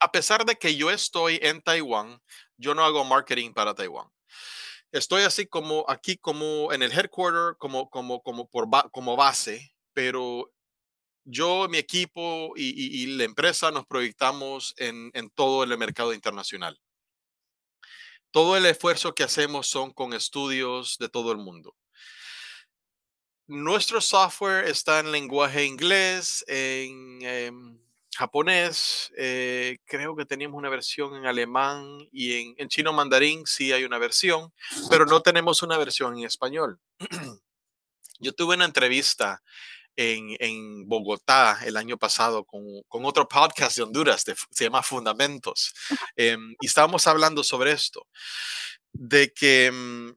A 0.00 0.10
pesar 0.12 0.44
de 0.44 0.56
que 0.56 0.76
yo 0.76 0.90
estoy 0.90 1.38
en 1.42 1.62
Taiwán, 1.62 2.20
yo 2.56 2.74
no 2.74 2.84
hago 2.84 3.04
marketing 3.04 3.52
para 3.52 3.74
Taiwán. 3.74 4.08
Estoy 4.92 5.22
así 5.22 5.46
como 5.46 5.84
aquí, 5.88 6.16
como 6.16 6.72
en 6.72 6.82
el 6.82 6.92
headquarter, 6.92 7.56
como, 7.58 7.88
como, 7.90 8.22
como, 8.22 8.48
por 8.48 8.68
como 8.90 9.16
base, 9.16 9.72
pero 9.92 10.50
yo, 11.24 11.68
mi 11.68 11.78
equipo 11.78 12.52
y, 12.56 13.06
la 13.16 13.24
empresa 13.24 13.70
nos 13.70 13.86
proyectamos 13.86 14.74
en, 14.78 15.10
en 15.14 15.30
todo 15.30 15.62
el 15.62 15.76
mercado 15.78 16.12
internacional 16.12 16.80
todo 18.30 18.56
el 18.56 18.66
esfuerzo 18.66 19.14
que 19.14 19.24
hacemos 19.24 19.66
son 19.66 19.92
con 19.92 20.12
estudios 20.12 20.96
de 20.98 21.08
todo 21.08 21.32
el 21.32 21.38
mundo. 21.38 21.76
Nuestro 23.46 24.00
software 24.00 24.66
está 24.66 25.00
en 25.00 25.10
lenguaje 25.10 25.64
inglés, 25.64 26.44
en 26.46 27.18
em, 27.22 27.78
japonés, 28.16 29.12
eh, 29.16 29.78
creo 29.84 30.16
que 30.16 30.26
teníamos 30.26 30.58
una 30.58 30.68
versión 30.68 31.16
en 31.16 31.26
alemán 31.26 32.08
y 32.12 32.54
en, 32.58 32.68
chino 32.68 32.92
mandarín 32.92 33.46
sí 33.46 33.72
hay 33.72 33.84
una 33.84 33.98
versión, 33.98 34.52
pero 34.88 35.06
no 35.06 35.22
tenemos 35.22 35.62
una 35.62 35.78
versión 35.78 36.18
en 36.18 36.24
español. 36.24 36.78
Yo 38.18 38.32
tuve 38.32 38.56
una 38.56 38.66
entrevista 38.66 39.42
en, 39.96 40.88
Bogotá 40.88 41.60
el 41.64 41.76
año 41.76 41.96
pasado 41.98 42.44
con, 42.44 43.04
otro 43.04 43.28
podcast 43.28 43.76
de 43.76 43.82
Honduras, 43.82 44.24
se 44.50 44.64
llama 44.64 44.82
Fundamentos, 44.82 45.74
em, 46.16 46.54
y 46.60 46.66
estábamos 46.66 47.06
hablando 47.06 47.42
sobre 47.42 47.72
esto, 47.72 48.06
de 48.92 49.32
que 49.32 49.70
mm, 49.70 50.10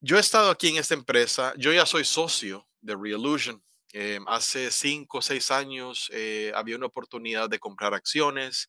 yo 0.00 0.16
he 0.18 0.20
estado 0.20 0.50
aquí 0.50 0.68
en 0.68 0.76
esta 0.76 0.94
empresa, 0.94 1.54
yo 1.56 1.72
ya 1.72 1.86
soy 1.86 2.04
socio 2.04 2.68
de 2.82 2.94
Reillusion. 2.94 3.62
Em, 3.96 4.24
hace 4.26 4.72
cinco 4.72 5.18
o 5.18 5.22
seis 5.22 5.52
años 5.52 6.10
eh, 6.12 6.50
había 6.56 6.76
una 6.76 6.86
oportunidad 6.86 7.48
de 7.48 7.60
comprar 7.60 7.94
acciones. 7.94 8.68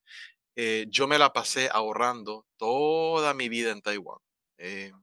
Eh, 0.56 0.86
yo 0.90 1.08
me 1.08 1.18
la 1.18 1.34
pasé 1.34 1.68
ahorrando 1.74 2.46
toda 2.58 3.34
mi 3.34 3.50
vida 3.50 3.72
en 3.72 3.82
Taiwán. 3.82 4.20
Em, 4.58 4.94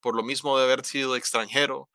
por 0.00 0.16
lo 0.16 0.22
mismo 0.22 0.56
de 0.56 0.64
haber 0.64 0.86
sido 0.86 1.16
extranjero, 1.16 1.90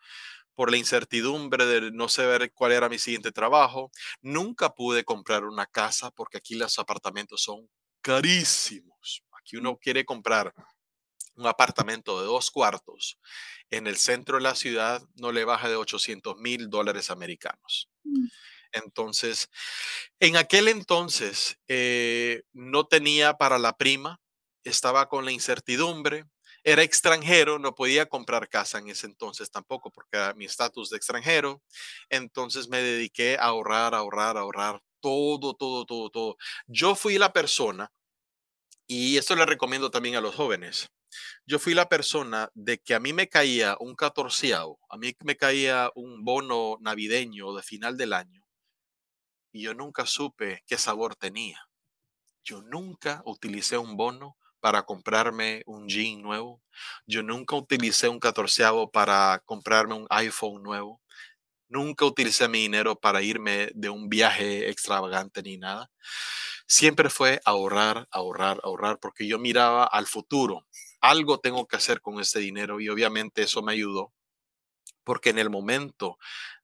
por 0.53 0.69
la 0.71 0.77
incertidumbre 0.77 1.65
de 1.65 1.91
no 1.91 2.09
saber 2.09 2.51
cuál 2.53 2.73
era 2.73 2.89
mi 2.89 2.99
siguiente 2.99 3.31
trabajo. 3.31 3.91
Nunca 4.21 4.75
pude 4.75 5.03
comprar 5.03 5.43
una 5.43 5.65
casa 5.65 6.11
porque 6.11 6.37
aquí 6.37 6.55
los 6.55 6.77
apartamentos 6.77 7.41
son 7.41 7.67
carísimos. 8.01 9.23
Aquí 9.39 9.57
uno 9.57 9.77
quiere 9.77 10.05
comprar 10.05 10.53
un 11.37 11.47
apartamento 11.47 12.19
de 12.19 12.25
dos 12.25 12.51
cuartos 12.51 13.17
en 13.69 13.87
el 13.87 13.97
centro 13.97 14.37
de 14.37 14.43
la 14.43 14.55
ciudad, 14.55 15.01
no 15.15 15.31
le 15.31 15.45
baja 15.45 15.69
de 15.69 15.75
800 15.75 16.37
mil 16.37 16.69
dólares 16.69 17.09
americanos. 17.11 17.89
Mm. 18.03 18.27
Entonces, 18.73 19.49
en 20.19 20.35
aquel 20.35 20.67
entonces 20.67 21.57
eh, 21.67 22.43
no 22.53 22.85
tenía 22.85 23.35
para 23.35 23.59
la 23.59 23.77
prima, 23.77 24.19
estaba 24.63 25.07
con 25.07 25.25
la 25.25 25.31
incertidumbre, 25.31 26.25
era 26.63 26.83
extranjero, 26.83 27.59
no 27.59 27.75
podía 27.75 28.07
comprar 28.07 28.49
casa 28.49 28.79
en 28.79 28.89
ese 28.89 29.05
entonces 29.05 29.49
tampoco 29.49 29.89
porque 29.89 30.17
era 30.17 30.33
mi 30.33 30.43
estatus 30.43 30.89
de 30.89 30.97
extranjero. 30.97 31.61
Entonces 32.09 32.67
me 32.67 32.81
dediqué 32.81 33.37
a 33.37 33.45
ahorrar, 33.45 33.95
ahorrar, 33.95 34.37
ahorrar, 34.37 34.81
todo, 34.99 35.53
todo, 35.53 35.85
todo, 35.85 36.09
todo. 36.09 36.37
Yo 36.67 36.95
fui 36.95 37.17
la 37.17 37.31
persona, 37.31 37.89
y 38.87 39.17
esto 39.17 39.35
le 39.35 39.45
recomiendo 39.45 39.91
también 39.91 40.15
a 40.15 40.21
los 40.21 40.35
jóvenes, 40.35 40.89
yo 41.45 41.59
fui 41.59 41.73
la 41.73 41.89
persona 41.89 42.49
de 42.53 42.79
que 42.79 42.95
a 42.95 42.99
mí 42.99 43.13
me 43.13 43.27
caía 43.27 43.77
un 43.79 43.95
catorceavo, 43.95 44.79
a 44.89 44.97
mí 44.97 45.15
me 45.23 45.37
caía 45.37 45.91
un 45.95 46.23
bono 46.23 46.77
navideño 46.81 47.53
de 47.53 47.63
final 47.63 47.97
del 47.97 48.13
año, 48.13 48.43
y 49.51 49.63
yo 49.63 49.73
nunca 49.73 50.05
supe 50.05 50.63
qué 50.67 50.77
sabor 50.77 51.15
tenía. 51.15 51.67
Yo 52.43 52.61
nunca 52.61 53.21
utilicé 53.25 53.77
un 53.77 53.97
bono 53.97 54.37
para 54.59 54.83
comprarme 54.83 55.63
un 55.65 55.87
jean 55.87 56.21
nuevo. 56.21 56.61
Yo 57.05 57.23
nunca 57.23 57.55
utilicé 57.55 58.07
un 58.07 58.19
catorceavo 58.19 58.91
para 58.91 59.41
comprarme 59.45 59.95
un 59.95 60.07
iPhone 60.09 60.63
nuevo. 60.63 61.01
Nunca 61.69 62.05
utilicé 62.05 62.47
mi 62.47 62.59
dinero 62.59 62.95
para 62.99 63.21
irme 63.21 63.69
de 63.73 63.89
un 63.89 64.09
viaje 64.09 64.69
extravagante 64.69 65.41
ni 65.43 65.57
nada. 65.57 65.91
Siempre 66.67 67.09
fue 67.09 67.41
ahorrar, 67.45 68.07
ahorrar, 68.11 68.59
ahorrar, 68.63 68.99
porque 68.99 69.27
yo 69.27 69.39
miraba 69.39 69.85
al 69.85 70.05
futuro. 70.05 70.65
Algo 71.01 71.39
tengo 71.39 71.67
que 71.67 71.77
hacer 71.77 72.01
con 72.01 72.19
este 72.19 72.39
dinero 72.39 72.79
y 72.79 72.89
obviamente 72.89 73.43
eso 73.43 73.61
me 73.61 73.73
ayudó, 73.73 74.13
porque 75.03 75.29
en 75.29 75.39
el 75.39 75.49
momento 75.49 76.17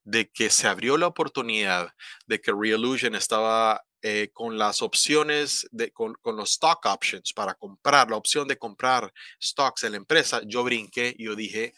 de 0.04 0.30
que 0.30 0.50
se 0.50 0.67
abrió 0.67 0.98
la 0.98 1.08
oportunidad 1.08 1.93
de 2.26 2.41
que 2.41 2.52
Reillusion 2.52 3.15
estaba 3.15 3.84
eh, 4.06 4.32
con 4.34 4.58
las 4.58 4.82
opciones, 4.82 5.65
de, 5.72 5.91
con, 5.91 6.17
los 6.26 6.52
stock 6.52 6.86
options 6.88 7.32
para 7.32 7.54
comprar, 7.54 8.10
la 8.10 8.17
opción 8.17 8.48
de 8.50 8.58
comprar 8.58 9.13
stocks 9.41 9.84
en 9.86 9.91
la 9.91 9.98
empresa, 9.98 10.41
yo 10.46 10.63
brinqué 10.63 11.15
y 11.17 11.26
yo 11.26 11.36
dije, 11.36 11.74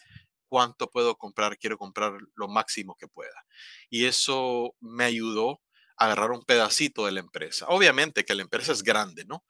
¿cuánto 0.48 0.90
puedo 0.90 1.16
comprar? 1.16 1.56
Quiero 1.56 1.78
comprar 1.78 2.18
lo 2.34 2.48
máximo 2.48 2.96
que 2.98 3.06
pueda. 3.06 3.44
Y 3.90 4.06
eso 4.06 4.74
me 4.80 5.04
ayudó 5.04 5.62
a 5.96 6.06
agarrar 6.06 6.32
un 6.32 6.42
pedacito 6.42 7.06
de 7.06 7.12
la 7.12 7.20
empresa. 7.20 7.66
Obviamente 7.68 8.24
que 8.24 8.34
la 8.34 8.42
empresa 8.42 8.72
es 8.72 8.82
grande, 8.82 9.24
¿no? 9.24 9.44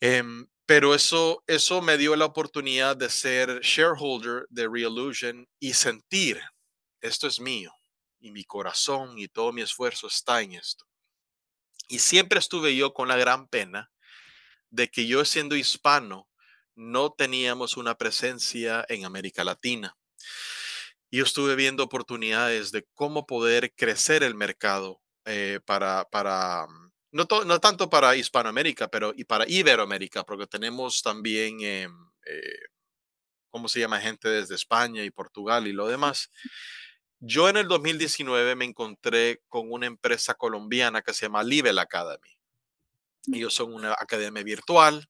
Em, 0.00 0.46
pero 0.68 0.94
eso, 0.94 1.42
eso 1.46 1.80
me 1.80 1.96
dio 1.96 2.14
la 2.14 2.26
oportunidad 2.26 2.94
de 2.94 3.08
ser 3.08 3.60
shareholder 3.62 4.44
de 4.50 4.68
Reillusion 4.68 5.48
y 5.58 5.72
sentir, 5.72 6.42
esto 7.00 7.26
es 7.26 7.40
mío 7.40 7.72
y 8.20 8.32
mi 8.32 8.44
corazón 8.44 9.18
y 9.18 9.28
todo 9.28 9.50
mi 9.50 9.62
esfuerzo 9.62 10.08
está 10.08 10.42
en 10.42 10.52
esto. 10.52 10.84
Y 11.88 12.00
siempre 12.00 12.38
estuve 12.38 12.76
yo 12.76 12.92
con 12.92 13.08
la 13.08 13.16
gran 13.16 13.48
pena 13.48 13.90
de 14.68 14.88
que 14.88 15.06
yo 15.06 15.24
siendo 15.24 15.56
hispano 15.56 16.28
no 16.74 17.12
teníamos 17.12 17.78
una 17.78 17.96
presencia 17.96 18.84
en 18.90 19.06
América 19.06 19.44
Latina. 19.44 19.96
Yo 21.10 21.24
estuve 21.24 21.56
viendo 21.56 21.82
oportunidades 21.82 22.72
de 22.72 22.86
cómo 22.92 23.26
poder 23.26 23.72
crecer 23.74 24.22
el 24.22 24.34
mercado 24.34 25.00
eh, 25.24 25.60
para, 25.64 26.04
para 26.10 26.66
no, 27.28 27.44
no, 27.44 27.60
tanto 27.60 27.88
para 27.88 28.16
Hispanoamérica, 28.16 28.88
pero 28.88 29.12
y 29.16 29.24
para 29.24 29.48
Iberoamérica, 29.48 30.24
porque 30.24 30.46
tenemos 30.46 31.02
también, 31.02 31.60
em, 31.60 31.92
eh, 32.26 32.68
¿cómo 33.50 33.68
se 33.68 33.80
llama? 33.80 34.00
Gente 34.00 34.28
desde 34.28 34.54
España 34.54 35.02
y 35.04 35.10
Portugal 35.10 35.66
y 35.66 35.72
lo 35.72 35.86
demás. 35.88 36.30
Yo 37.20 37.48
en 37.48 37.56
el 37.56 37.66
2019 37.66 38.54
me 38.54 38.64
encontré 38.64 39.42
con 39.48 39.72
una 39.72 39.86
empresa 39.86 40.34
colombiana 40.34 41.02
que 41.02 41.12
se 41.14 41.26
llama 41.26 41.42
Level 41.42 41.78
Academy. 41.78 42.38
Ellos 43.32 43.54
son 43.54 43.74
una 43.74 43.92
academia 43.92 44.42
virtual 44.42 45.08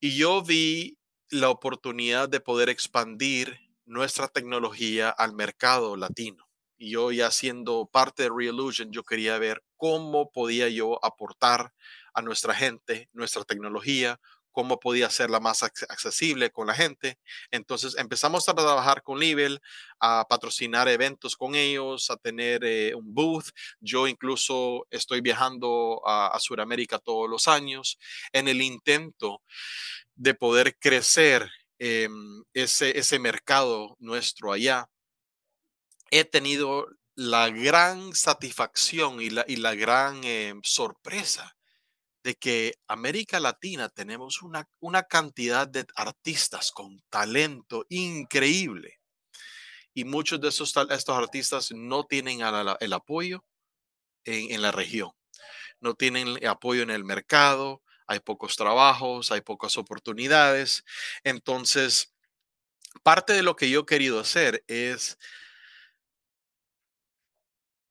y 0.00 0.16
yo 0.16 0.42
vi 0.42 0.98
la 1.30 1.50
oportunidad 1.50 2.28
de 2.28 2.40
poder 2.40 2.68
expandir 2.68 3.58
nuestra 3.84 4.28
tecnología 4.28 5.10
al 5.10 5.34
mercado 5.34 5.96
latino. 5.96 6.45
Y 6.78 6.90
yo 6.90 7.12
ya 7.12 7.30
siendo 7.30 7.86
parte 7.86 8.24
de 8.24 8.30
Reillusion, 8.30 8.92
yo 8.92 9.02
quería 9.02 9.38
ver 9.38 9.62
cómo 9.76 10.30
podía 10.30 10.68
yo 10.68 11.04
aportar 11.04 11.72
a 12.14 12.22
nuestra 12.22 12.54
gente, 12.54 13.08
nuestra 13.12 13.44
tecnología, 13.44 14.20
cómo 14.56 14.80
podía 14.80 15.08
hacerla 15.08 15.38
más 15.38 15.62
accesible 15.62 16.50
con 16.50 16.66
la 16.66 16.74
gente. 16.74 17.18
Entonces 17.50 17.94
empezamos 17.98 18.48
a 18.48 18.54
trabajar 18.54 19.02
con 19.02 19.20
Level, 19.20 19.60
a 20.00 20.24
patrocinar 20.30 20.88
eventos 20.88 21.36
con 21.36 21.54
ellos, 21.54 22.08
a 22.08 22.16
tener 22.16 22.64
eh, 22.64 22.94
un 22.94 23.12
booth. 23.14 23.50
Yo 23.80 24.08
incluso 24.08 24.86
estoy 24.88 25.20
viajando 25.20 26.00
a, 26.06 26.28
a 26.28 26.40
Sudamérica 26.40 26.98
todos 26.98 27.28
los 27.28 27.48
años 27.48 27.98
en 28.32 28.48
el 28.48 28.62
intento 28.62 29.42
de 30.14 30.32
poder 30.32 30.78
crecer 30.78 31.50
em, 31.78 32.42
ese, 32.54 32.98
ese 32.98 33.18
mercado 33.18 33.96
nuestro 34.00 34.52
allá, 34.52 34.88
he 36.10 36.24
tenido 36.24 36.86
la 37.14 37.48
gran 37.48 38.14
satisfacción 38.14 39.20
y 39.20 39.30
la, 39.30 39.44
y 39.48 39.56
la 39.56 39.74
gran 39.74 40.22
em, 40.24 40.60
sorpresa 40.62 41.56
de 42.22 42.34
que 42.34 42.74
América 42.88 43.40
Latina 43.40 43.88
tenemos 43.88 44.42
una, 44.42 44.68
una 44.80 45.04
cantidad 45.04 45.66
de 45.66 45.86
artistas 45.94 46.72
con 46.72 47.00
talento 47.08 47.86
increíble. 47.88 49.00
Y 49.94 50.04
muchos 50.04 50.40
de 50.40 50.48
esos, 50.48 50.74
estos 50.90 51.16
artistas 51.16 51.70
no 51.72 52.04
tienen 52.04 52.40
el 52.80 52.92
apoyo 52.92 53.44
en, 54.24 54.52
en 54.52 54.60
la 54.60 54.72
región, 54.72 55.12
no 55.80 55.94
tienen 55.94 56.44
apoyo 56.46 56.82
en 56.82 56.90
el 56.90 57.04
mercado, 57.04 57.82
hay 58.06 58.20
pocos 58.20 58.56
trabajos, 58.56 59.32
hay 59.32 59.40
pocas 59.40 59.78
oportunidades. 59.78 60.84
Entonces, 61.24 62.14
parte 63.02 63.32
de 63.32 63.42
lo 63.42 63.56
que 63.56 63.70
yo 63.70 63.80
he 63.80 63.86
querido 63.86 64.20
hacer 64.20 64.64
es 64.68 65.18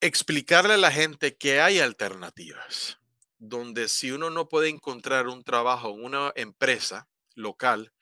explicarle 0.02 0.74
a 0.74 0.78
la 0.78 0.92
gente 0.92 1.38
que 1.38 1.62
hay 1.62 1.80
alternativas, 1.80 3.00
donde 3.38 3.88
si 3.88 4.12
uno 4.12 4.30
no 4.30 4.50
puede 4.50 4.70
encontrar 4.70 5.28
un 5.28 5.44
trabajo 5.44 5.90
en 5.90 6.04
una 6.04 6.32
empresa 6.36 7.08
local, 7.34 7.94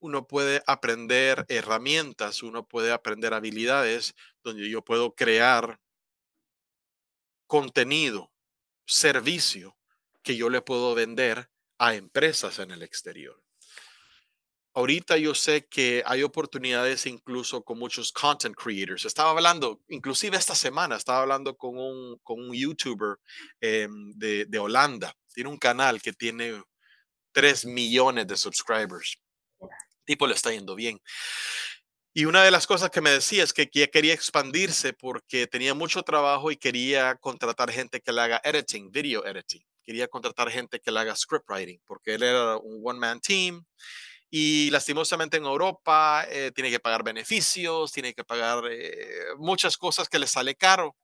uno 0.00 0.26
puede 0.26 0.62
aprender 0.66 1.46
herramientas, 1.48 2.42
uno 2.42 2.66
puede 2.66 2.92
aprender 2.92 3.32
habilidades 3.32 4.14
donde 4.42 4.68
yo 4.68 4.82
puedo 4.82 5.14
crear 5.14 5.80
contenido, 7.46 8.32
servicio 8.86 9.78
que 10.22 10.36
yo 10.36 10.50
le 10.50 10.62
puedo 10.62 10.94
vender 10.94 11.50
a 11.78 11.94
empresas 11.94 12.58
en 12.58 12.70
el 12.70 12.82
exterior. 12.82 13.43
Ahorita 14.76 15.16
yo 15.16 15.36
sé 15.36 15.66
que 15.68 16.02
hay 16.04 16.24
oportunidades 16.24 17.06
incluso 17.06 17.62
con 17.62 17.78
muchos 17.78 18.10
content 18.10 18.56
creators. 18.56 19.04
Estaba 19.04 19.30
hablando, 19.30 19.80
inclusive 19.88 20.36
esta 20.36 20.56
semana, 20.56 20.96
estaba 20.96 21.22
hablando 21.22 21.56
con 21.56 21.78
un, 21.78 22.18
con 22.24 22.40
un 22.40 22.52
youtuber 22.52 23.18
em, 23.60 24.12
de, 24.16 24.46
de 24.46 24.58
Holanda. 24.58 25.14
Tiene 25.32 25.50
un 25.50 25.58
canal 25.58 26.02
que 26.02 26.12
tiene 26.12 26.60
3 27.30 27.66
millones 27.66 28.26
de 28.26 28.36
subscribers. 28.36 29.16
tipo 30.04 30.26
le 30.26 30.34
está 30.34 30.50
yendo 30.50 30.74
bien. 30.74 31.00
Y 32.12 32.24
una 32.24 32.42
de 32.44 32.50
las 32.50 32.66
cosas 32.66 32.90
que 32.90 33.00
me 33.00 33.10
decía 33.10 33.44
es 33.44 33.52
que 33.52 33.68
quería 33.68 34.14
expandirse 34.14 34.92
porque 34.92 35.46
tenía 35.46 35.74
mucho 35.74 36.02
trabajo 36.02 36.50
y 36.50 36.56
quería 36.56 37.16
contratar 37.16 37.70
gente 37.70 38.00
que 38.00 38.12
le 38.12 38.20
haga 38.20 38.40
editing, 38.44 38.90
video 38.90 39.24
editing. 39.24 39.64
Quería 39.84 40.08
contratar 40.08 40.50
gente 40.50 40.80
que 40.80 40.90
le 40.90 41.00
haga 41.00 41.14
script 41.14 41.48
writing 41.48 41.80
porque 41.86 42.14
él 42.14 42.22
era 42.24 42.56
un 42.56 42.80
one-man 42.84 43.20
team 43.20 43.64
y 44.36 44.68
lastimosamente 44.70 45.36
en 45.36 45.44
Europa 45.44 46.26
eh, 46.28 46.50
tiene 46.52 46.68
que 46.68 46.80
pagar 46.80 47.04
beneficios, 47.04 47.92
tiene 47.92 48.14
que 48.14 48.24
pagar 48.24 48.64
eh, 48.68 49.26
muchas 49.38 49.76
cosas 49.76 50.08
que 50.08 50.18
le 50.18 50.26
sale 50.26 50.56
caro. 50.56 50.96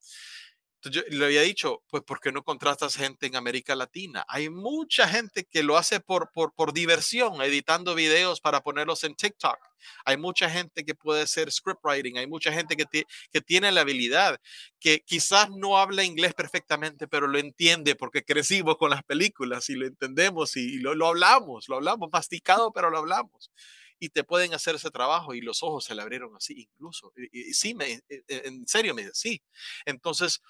Entonces 0.83 1.05
yo 1.11 1.19
le 1.19 1.25
había 1.27 1.43
dicho, 1.43 1.83
pues, 1.91 2.03
¿por 2.05 2.21
qué 2.21 2.33
no 2.33 2.43
contratas 2.43 2.97
gente 2.97 3.27
en 3.27 3.37
América 3.37 3.75
Latina? 3.75 4.25
Hay 4.29 4.49
mucha 4.49 5.07
gente 5.07 5.45
que 5.45 5.63
lo 5.63 5.77
hace 5.77 6.01
por, 6.01 6.33
por, 6.33 6.55
por 6.55 6.73
diversión, 6.73 7.43
editando 7.43 7.95
videos 7.95 8.41
para 8.41 8.63
ponerlos 8.63 9.05
en 9.05 9.15
TikTok. 9.15 9.59
Hay 10.07 10.17
mucha 10.17 10.49
gente 10.49 10.83
que 10.85 10.95
puede 10.95 11.23
hacer 11.23 11.53
script 11.53 11.81
writing, 11.85 12.17
hay 12.17 12.27
mucha 12.27 12.51
gente 12.51 12.77
que, 12.77 13.05
que 13.31 13.41
tiene 13.43 13.71
la 13.73 13.83
habilidad, 13.83 14.41
que 14.79 15.01
quizás 15.01 15.51
no 15.51 15.77
habla 15.77 16.03
inglés 16.03 16.33
perfectamente, 16.33 17.07
pero 17.07 17.27
lo 17.27 17.39
entiende 17.39 17.95
porque 17.95 18.25
crecimos 18.25 18.79
con 18.79 18.89
las 18.89 19.03
películas 19.03 19.69
y 19.69 19.75
lo 19.75 19.87
entendemos 19.87 20.57
y, 20.57 20.79
lo, 20.79 20.95
lo 20.95 21.09
hablamos, 21.09 21.69
lo 21.69 21.77
hablamos 21.77 22.09
masticado, 22.11 22.73
pero 22.73 22.89
lo 22.89 22.99
hablamos 22.99 23.51
y 24.03 24.09
te 24.09 24.25
pueden 24.25 24.55
hacer 24.55 24.77
ese 24.77 24.91
trabajo 24.91 25.35
y 25.35 25.43
los 25.43 25.63
ojos 25.63 25.85
se 25.85 25.95
le 25.95 26.01
abrieron 26.01 26.35
así 26.35 26.55
incluso. 26.63 27.13
Y, 27.33 27.53
sí, 27.53 27.75
me, 27.75 27.93
e, 27.93 28.03
e, 28.09 28.43
en 28.47 28.67
serio 28.67 28.95
me 28.95 29.11
sí. 29.13 29.43
Entonces, 29.85 30.41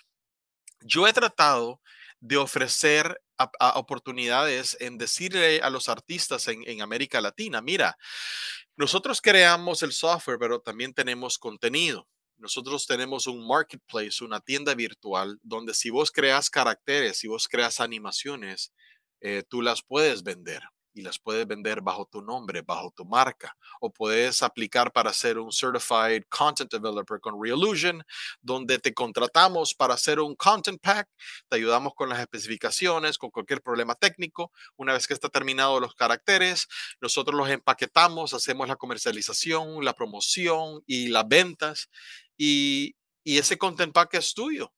yo 0.83 1.07
he 1.07 1.13
tratado 1.13 1.81
de 2.21 2.37
ofrecer 2.37 3.21
oportunidades 3.75 4.77
en 4.81 4.99
decirle 4.99 5.61
a 5.63 5.71
los 5.71 5.89
artistas 5.89 6.47
en, 6.49 6.83
América 6.83 7.21
Latina, 7.21 7.63
mira, 7.63 7.97
nosotros 8.77 9.21
creamos 9.21 9.83
el 9.83 9.93
software, 9.93 10.39
pero 10.39 10.61
también 10.61 10.93
tenemos 10.93 11.39
contenido. 11.39 12.07
Nosotros 12.37 12.87
tenemos 12.87 13.27
un 13.27 13.47
marketplace, 13.47 14.25
una 14.25 14.41
tienda 14.41 14.75
virtual, 14.75 15.39
donde 15.43 15.75
si 15.75 15.91
vos 15.91 16.11
creas 16.11 16.51
caracteres, 16.51 17.19
si 17.19 17.29
vos 17.29 17.49
creas 17.49 17.81
animaciones, 17.81 18.73
eh, 19.21 19.43
tú 19.49 19.63
las 19.63 19.83
puedes 19.83 20.23
vender 20.23 20.63
y 20.95 21.03
las 21.03 21.19
puedes 21.19 21.47
vender 21.47 21.81
bajo 21.81 22.07
tu 22.07 22.23
nombre, 22.23 22.63
bajo 22.63 22.93
tu 22.95 23.05
marca, 23.05 23.57
o 23.81 23.93
puedes 23.93 24.43
aplicar 24.43 24.93
para 24.93 25.13
ser 25.13 25.39
un 25.39 25.53
Certified 25.53 26.25
Content 26.29 26.73
Developer 26.73 27.21
con 27.21 27.41
Realusion, 27.43 28.03
donde 28.41 28.79
te 28.79 28.93
contratamos 28.93 29.75
para 29.75 29.95
hacer 29.95 30.21
un 30.21 30.35
Content 30.35 30.81
Pack, 30.81 31.09
te 31.49 31.57
ayudamos 31.57 31.95
con 31.95 32.09
las 32.09 32.21
especificaciones, 32.21 33.19
con 33.19 33.31
cualquier 33.31 33.63
problema 33.63 33.95
técnico. 33.95 34.53
Una 34.77 34.93
vez 34.93 35.07
que 35.07 35.15
está 35.15 35.29
terminado 35.29 35.81
los 35.81 35.95
caracteres, 35.95 36.67
nosotros 37.01 37.37
los 37.37 37.49
empaquetamos, 37.49 38.35
hacemos 38.35 38.69
la 38.69 38.77
comercialización, 38.77 39.85
la 39.85 39.95
promoción 39.95 40.83
y 40.87 41.09
las 41.09 41.27
ventas, 41.29 41.89
y, 42.37 42.97
y 43.25 43.39
ese 43.39 43.59
Content 43.59 43.93
Pack 43.93 44.15
es 44.15 44.35
tuyo 44.35 44.73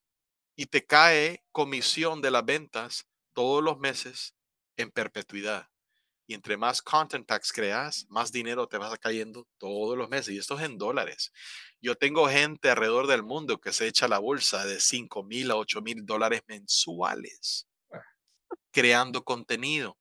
y 0.55 0.67
te 0.67 0.85
cae 0.85 1.43
comisión 1.51 2.21
de 2.21 2.31
las 2.31 2.45
ventas 2.45 3.07
todos 3.33 3.63
los 3.63 3.79
meses 3.79 4.35
en 4.77 4.91
perpetuidad. 4.91 5.72
Y 6.27 6.33
entre 6.33 6.57
más 6.57 6.81
content 6.81 7.27
packs 7.27 7.51
creas, 7.51 8.05
más 8.09 8.31
dinero 8.31 8.67
te 8.67 8.77
vas 8.77 8.97
cayendo 8.99 9.47
todos 9.57 9.97
los 9.97 10.09
meses. 10.09 10.33
Y 10.33 10.37
esto 10.37 10.57
es 10.57 10.63
en 10.65 10.77
dólares. 10.77 11.31
Yo 11.81 11.95
tengo 11.95 12.27
gente 12.27 12.69
alrededor 12.69 13.07
del 13.07 13.23
mundo 13.23 13.59
que 13.59 13.73
se 13.73 13.87
echa 13.87 14.07
la 14.07 14.19
bolsa 14.19 14.65
de 14.65 14.79
5 14.79 15.23
mil 15.23 15.51
a 15.51 15.57
8 15.57 15.81
mil 15.81 16.05
dólares 16.05 16.41
mensuales 16.47 17.67
creando 18.73 19.23
contenido. 19.23 19.97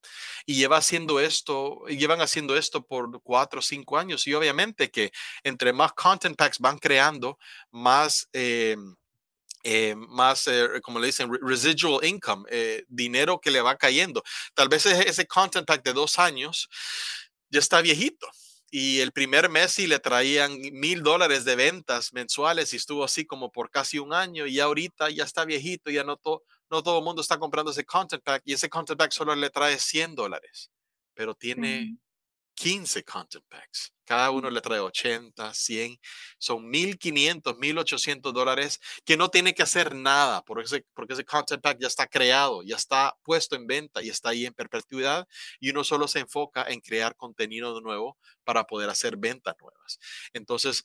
Y 0.47 0.55
lleva 0.55 0.79
haciendo 0.79 1.21
esto, 1.21 1.85
llevan 1.87 2.21
haciendo 2.21 2.57
esto 2.57 2.85
por 2.85 3.23
cuatro 3.23 3.61
o 3.61 3.63
cinco 3.63 3.99
años. 3.99 4.27
Y 4.27 4.35
obviamente 4.35 4.91
que 4.91 5.13
entre 5.45 5.73
más 5.73 5.93
content 5.93 6.37
packs 6.37 6.59
van 6.59 6.79
creando, 6.79 7.39
más 7.71 8.29
em, 8.33 8.97
eh, 9.63 9.95
más, 9.97 10.47
eh, 10.49 10.81
como 10.83 10.99
le 10.99 11.07
dicen, 11.07 11.31
residual 11.41 12.05
income, 12.05 12.45
eh, 12.51 12.85
dinero 12.89 13.41
que 13.41 13.51
le 13.51 13.61
va 13.61 13.77
cayendo. 13.77 14.23
Tal 14.55 14.69
vez 14.69 14.87
ese 14.87 15.27
content 15.27 15.67
pack 15.67 15.85
de 15.85 15.93
dos 15.93 16.19
años 16.19 16.69
ya 17.51 17.59
está 17.59 17.81
viejito 17.81 18.29
y 18.75 19.01
el 19.01 19.13
primer 19.13 19.51
mes 19.51 19.73
sí 19.73 19.87
le 19.87 19.99
traían 19.99 20.59
mil 20.73 21.03
dólares 21.03 21.45
de 21.45 21.57
ventas 21.57 22.15
mensuales 22.15 22.73
y 22.73 22.77
estuvo 22.77 23.05
así 23.05 23.27
como 23.27 23.53
por 23.53 23.71
casi 23.71 23.99
un 23.99 24.15
año 24.15 24.47
y 24.47 24.61
ahorita 24.61 25.11
ya 25.11 25.25
está 25.25 25.45
viejito, 25.45 25.91
ya 25.91 26.05
no, 26.05 26.19
no 26.25 26.83
todo 26.83 26.99
el 26.99 27.05
mundo 27.05 27.21
está 27.21 27.39
comprando 27.39 27.71
ese 27.71 27.85
content 27.85 28.23
pack 28.25 28.43
y 28.47 28.55
ese 28.55 28.71
content 28.71 28.99
pack 28.99 29.13
solo 29.13 29.35
le 29.35 29.51
trae 29.51 29.79
100 29.79 30.15
dólares, 30.15 30.71
pero 31.13 31.35
tiene 31.35 31.99
15 32.63 33.03
content 33.03 33.45
packs. 33.49 33.93
Cada 34.05 34.31
uno 34.31 34.49
le 34.49 34.61
trae 34.61 34.79
80, 34.79 35.53
100, 35.53 35.99
son 36.39 36.71
1500, 36.71 37.59
1800 37.59 38.33
dólares 38.33 38.79
que 39.05 39.17
no 39.17 39.31
tiene 39.31 39.53
que 39.53 39.65
hacer 39.65 39.97
nada 39.97 40.45
porque 40.45 40.67
ese, 40.67 40.87
porque 40.95 41.15
ese 41.15 41.25
content 41.25 41.61
pack 41.61 41.79
ya 41.81 41.89
está 41.89 42.07
creado, 42.07 42.63
ya 42.63 42.77
está 42.77 43.17
puesto 43.25 43.57
en 43.57 43.67
venta 43.67 44.01
y 44.01 44.11
está 44.11 44.29
ahí 44.29 44.47
en 44.47 44.55
perpetuidad 44.55 45.27
y 45.59 45.71
uno 45.71 45.83
solo 45.83 46.07
se 46.07 46.21
enfoca 46.21 46.63
en 46.63 46.81
crear 46.81 47.17
contenido 47.17 47.81
nuevo 47.81 48.17
para 48.45 48.65
poder 48.65 48.91
hacer 48.91 49.17
ventas 49.17 49.57
nuevas. 49.61 49.99
Entonces, 50.33 50.85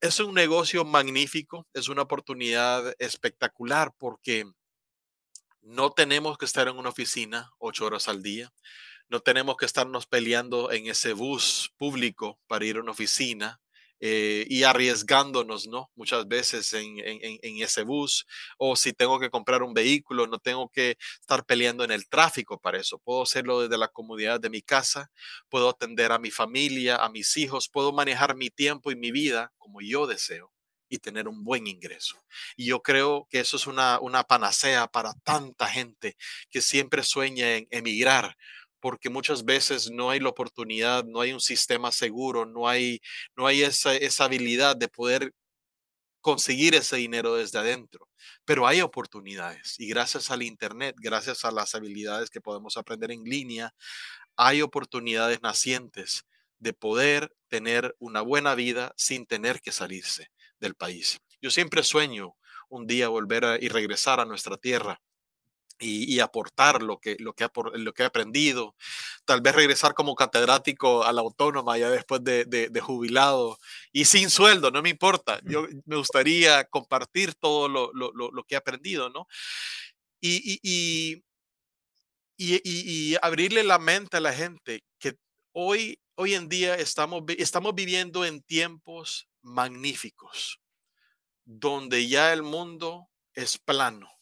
es 0.00 0.20
un 0.20 0.32
negocio 0.32 0.84
magnífico, 0.84 1.66
es 1.74 1.88
una 1.88 2.02
oportunidad 2.02 2.94
espectacular 3.00 3.92
porque 3.98 4.44
no 5.60 5.90
tenemos 5.90 6.38
que 6.38 6.44
estar 6.44 6.68
en 6.68 6.76
una 6.76 6.90
oficina 6.90 7.50
ocho 7.58 7.86
horas 7.86 8.06
al 8.06 8.22
día 8.22 8.52
no 9.10 9.20
tenemos 9.20 9.56
que 9.56 9.66
estarnos 9.66 10.06
peleando 10.06 10.70
en 10.70 10.86
ese 10.86 11.12
bus 11.12 11.72
público 11.76 12.38
para 12.46 12.64
ir 12.64 12.76
a 12.76 12.80
una 12.80 12.92
oficina 12.92 13.60
eh, 13.98 14.46
y 14.48 14.62
arriesgándonos, 14.62 15.66
¿no? 15.66 15.90
Muchas 15.94 16.26
veces 16.26 16.72
en, 16.72 16.96
ese 17.60 17.82
bus, 17.82 18.24
o 18.56 18.74
si 18.76 18.94
tengo 18.94 19.18
que 19.18 19.28
comprar 19.28 19.62
un 19.62 19.74
vehículo, 19.74 20.26
no 20.26 20.38
tengo 20.38 20.70
que 20.70 20.96
estar 21.20 21.44
peleando 21.44 21.84
en 21.84 21.90
el 21.90 22.08
tráfico 22.08 22.58
para 22.58 22.78
eso. 22.78 22.98
Puedo 23.00 23.22
hacerlo 23.22 23.60
desde 23.60 23.76
la 23.76 23.88
comodidad 23.88 24.40
de 24.40 24.48
mi 24.48 24.62
casa, 24.62 25.10
puedo 25.50 25.68
atender 25.68 26.12
a 26.12 26.18
mi 26.18 26.30
familia, 26.30 26.96
a 26.96 27.10
mis 27.10 27.36
hijos, 27.36 27.68
puedo 27.68 27.92
manejar 27.92 28.36
mi 28.36 28.48
tiempo 28.48 28.90
y 28.90 28.96
mi 28.96 29.10
vida 29.10 29.52
como 29.58 29.80
yo 29.82 30.06
deseo 30.06 30.50
y 30.88 30.98
tener 30.98 31.28
un 31.28 31.44
buen 31.44 31.66
ingreso. 31.66 32.16
Y 32.56 32.66
yo 32.66 32.82
creo 32.82 33.26
que 33.28 33.40
eso 33.40 33.56
es 33.56 33.66
una, 33.66 34.00
una 34.00 34.24
panacea 34.24 34.88
para 34.88 35.12
tanta 35.24 35.68
gente 35.68 36.16
que 36.48 36.62
siempre 36.62 37.02
sueña 37.02 37.56
en 37.56 37.68
emigrar 37.70 38.36
porque 38.80 39.10
muchas 39.10 39.44
veces 39.44 39.90
no 39.90 40.10
hay 40.10 40.20
la 40.20 40.30
oportunidad, 40.30 41.04
no 41.04 41.20
hay 41.20 41.32
un 41.32 41.40
sistema 41.40 41.92
seguro, 41.92 42.46
no 42.46 42.68
hay, 42.68 43.00
no 43.36 43.46
hay 43.46 43.62
esa, 43.62 43.94
esa 43.94 44.24
habilidad 44.24 44.76
de 44.76 44.88
poder 44.88 45.32
conseguir 46.20 46.74
ese 46.74 46.96
dinero 46.96 47.34
desde 47.34 47.58
adentro. 47.58 48.08
Pero 48.44 48.66
hay 48.66 48.80
oportunidades 48.80 49.76
y 49.78 49.88
gracias 49.88 50.30
al 50.30 50.42
Internet, 50.42 50.96
gracias 50.98 51.44
a 51.44 51.50
las 51.50 51.74
habilidades 51.74 52.30
que 52.30 52.40
podemos 52.40 52.76
aprender 52.76 53.10
en 53.10 53.24
línea, 53.24 53.74
hay 54.36 54.62
oportunidades 54.62 55.42
nacientes 55.42 56.24
de 56.58 56.72
poder 56.72 57.34
tener 57.48 57.94
una 57.98 58.20
buena 58.20 58.54
vida 58.54 58.92
sin 58.96 59.26
tener 59.26 59.60
que 59.60 59.72
salirse 59.72 60.30
del 60.58 60.74
país. 60.74 61.18
Yo 61.40 61.50
siempre 61.50 61.82
sueño 61.82 62.36
un 62.68 62.86
día 62.86 63.08
volver 63.08 63.58
y 63.62 63.68
regresar 63.68 64.20
a 64.20 64.26
nuestra 64.26 64.56
tierra 64.56 65.00
y, 65.80 66.20
aportar 66.20 66.82
lo 66.82 66.98
que, 66.98 67.16
lo, 67.18 67.34
que 67.34 67.48
lo 67.74 67.92
que 67.94 68.02
he 68.02 68.06
aprendido. 68.06 68.74
Tal 69.24 69.40
vez 69.40 69.54
regresar 69.54 69.94
como 69.94 70.14
catedrático 70.14 71.04
a 71.04 71.12
la 71.12 71.22
autónoma 71.22 71.78
ya 71.78 71.90
después 71.90 72.22
de, 72.22 72.80
jubilado 72.82 73.58
y 73.92 74.04
sin 74.04 74.30
sueldo, 74.30 74.70
no 74.70 74.82
me 74.82 74.90
importa. 74.90 75.40
Yo 75.44 75.66
me 75.86 75.96
gustaría 75.96 76.64
compartir 76.64 77.34
todo 77.34 77.68
lo, 77.68 78.44
que 78.44 78.54
he 78.54 78.58
aprendido, 78.58 79.10
¿no? 79.10 79.26
Y, 80.20 80.60
y, 80.62 81.22
y, 82.36 83.16
abrirle 83.22 83.64
la 83.64 83.78
mente 83.78 84.18
a 84.18 84.20
la 84.20 84.32
gente 84.32 84.84
que 84.98 85.16
hoy, 85.52 85.98
hoy 86.14 86.34
en 86.34 86.48
día 86.48 86.74
estamos, 86.74 87.22
estamos 87.38 87.74
viviendo 87.74 88.24
en 88.24 88.42
tiempos 88.42 89.28
magníficos, 89.42 90.60
donde 91.44 92.06
ya 92.06 92.32
el 92.32 92.42
mundo 92.42 93.08
es 93.34 93.58
plano 93.58 94.19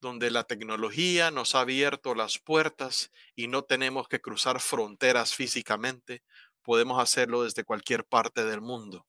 donde 0.00 0.30
la 0.30 0.44
tecnología 0.44 1.30
nos 1.30 1.54
ha 1.54 1.60
abierto 1.60 2.14
las 2.14 2.38
puertas 2.38 3.10
y 3.34 3.48
no 3.48 3.62
tenemos 3.62 4.08
que 4.08 4.20
cruzar 4.20 4.60
fronteras 4.60 5.34
físicamente, 5.34 6.22
podemos 6.62 7.00
hacerlo 7.02 7.44
desde 7.44 7.64
cualquier 7.64 8.04
parte 8.04 8.44
del 8.44 8.60
mundo 8.60 9.06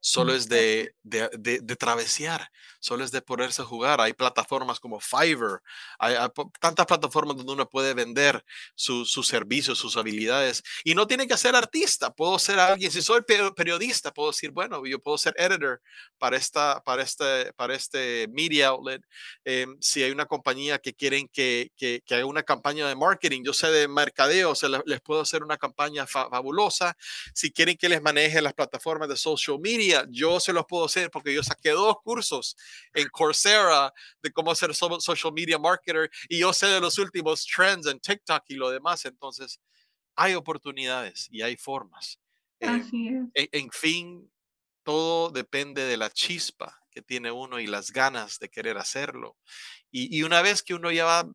solo 0.00 0.34
es 0.34 0.48
de, 0.48 0.94
de, 1.02 1.28
de, 1.38 1.76
travesear, 1.76 2.50
solo 2.80 3.04
es 3.04 3.12
de 3.12 3.20
ponerse 3.20 3.62
a 3.62 3.66
jugar. 3.66 4.00
Hay 4.00 4.14
plataformas 4.14 4.80
como 4.80 4.98
Fiverr, 4.98 5.60
hay, 5.98 6.16
tantas 6.58 6.86
plataformas 6.86 7.36
donde 7.36 7.52
uno 7.52 7.68
puede 7.68 7.92
vender 7.92 8.42
sus 8.74 9.26
servicios, 9.26 9.78
sus 9.78 9.96
habilidades. 9.96 10.62
Y 10.84 10.94
no 10.94 11.06
tiene 11.06 11.28
que 11.28 11.36
ser 11.36 11.54
artista, 11.54 12.12
puedo 12.12 12.38
ser 12.38 12.58
alguien, 12.58 12.90
si 12.90 13.02
soy 13.02 13.20
periodista, 13.54 14.12
puedo 14.12 14.30
decir, 14.30 14.50
bueno, 14.50 14.84
yo 14.86 14.98
puedo 14.98 15.18
ser 15.18 15.34
editor 15.36 15.80
para, 16.18 16.36
esta, 16.36 16.82
para, 16.82 17.02
este, 17.02 17.52
para 17.52 17.74
este 17.74 18.26
media 18.28 18.68
outlet. 18.68 19.02
Em, 19.44 19.76
si 19.80 20.02
hay 20.02 20.10
una 20.10 20.26
compañía 20.26 20.78
que 20.78 20.94
quieren 20.94 21.28
que, 21.28 21.72
que, 21.76 22.02
que, 22.06 22.14
haga 22.14 22.24
una 22.24 22.42
campaña 22.42 22.88
de 22.88 22.96
marketing, 22.96 23.42
yo 23.44 23.52
sé 23.52 23.70
de 23.70 23.86
mercadeo, 23.86 24.54
se 24.54 24.68
les, 24.68 24.80
les 24.86 25.00
puedo 25.00 25.20
hacer 25.20 25.42
una 25.42 25.58
campaña 25.58 26.06
fabulosa. 26.06 26.96
Si 27.34 27.50
quieren 27.52 27.76
que 27.76 27.88
les 27.88 28.00
maneje 28.00 28.40
las 28.40 28.54
plataformas 28.54 29.08
de 29.08 29.16
social 29.16 29.58
media, 29.60 29.89
yo 30.10 30.40
se 30.40 30.52
los 30.52 30.64
puedo 30.66 30.84
hacer 30.84 31.10
porque 31.10 31.34
yo 31.34 31.42
saqué 31.42 31.70
dos 31.70 31.96
cursos 32.02 32.56
en 32.92 33.08
Coursera 33.08 33.92
de 34.22 34.32
cómo 34.32 34.54
ser 34.54 34.74
social 34.74 35.32
media 35.32 35.58
marketer 35.58 36.10
y 36.28 36.38
yo 36.38 36.52
sé 36.52 36.66
de 36.66 36.80
los 36.80 36.98
últimos 36.98 37.46
trends 37.46 37.86
en 37.86 38.00
TikTok 38.00 38.44
y 38.48 38.54
lo 38.54 38.70
demás. 38.70 39.04
Entonces, 39.04 39.60
hay 40.16 40.34
oportunidades 40.34 41.28
y 41.30 41.42
hay 41.42 41.56
formas. 41.56 42.18
Em, 42.60 43.30
en, 43.34 43.70
fin, 43.70 44.30
todo 44.82 45.30
depende 45.30 45.84
de 45.84 45.96
la 45.96 46.10
chispa 46.10 46.78
que 46.90 47.00
tiene 47.00 47.30
uno 47.30 47.58
y 47.58 47.66
las 47.66 47.90
ganas 47.90 48.38
de 48.38 48.50
querer 48.50 48.76
hacerlo. 48.76 49.36
Y, 49.90 50.14
y, 50.16 50.22
una 50.24 50.42
vez 50.42 50.62
que 50.62 50.74
uno 50.74 50.90
ya 50.90 51.04
va 51.04 51.30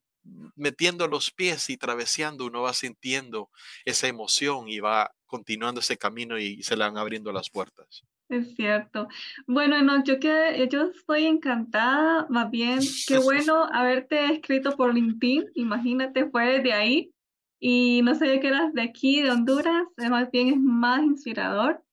metiendo 0.56 1.08
los 1.08 1.32
pies 1.32 1.70
y 1.70 1.78
traveseando, 1.78 2.46
uno 2.46 2.62
va 2.62 2.74
sintiendo 2.74 3.50
esa 3.86 4.08
emoción 4.08 4.68
y 4.68 4.80
va 4.80 5.12
continuando 5.26 5.82
ese 5.82 5.98
camino 5.98 6.38
y 6.40 6.64
se 6.64 6.76
le 6.76 6.84
van 6.84 6.98
abriendo 6.98 7.32
las 7.32 7.50
puertas. 7.50 8.04
Es 8.28 8.56
cierto. 8.56 9.08
Bueno, 9.46 9.82
no, 9.84 10.04
yo 10.04 10.20
que 10.20 10.68
yo 10.72 10.88
estoy 10.88 11.26
encantada, 11.26 12.26
más 12.30 12.50
bien, 12.50 12.80
qué 13.08 13.20
bueno 13.20 13.66
haberte 13.72 14.26
escrito 14.34 14.76
por 14.76 14.94
LinkedIn, 14.96 15.52
imagínate, 15.54 16.30
fue 16.32 16.62
de 16.62 16.74
ahí 16.74 17.14
y 17.60 18.02
no 18.04 18.16
sabía 18.16 18.40
que 18.40 18.48
eras 18.48 18.74
de 18.74 18.82
aquí, 18.82 19.22
de 19.22 19.32
Honduras, 19.32 19.88
más 20.10 20.32
bien 20.32 20.50
es 20.50 20.58
más 20.60 21.04
inspirador. 21.04 21.84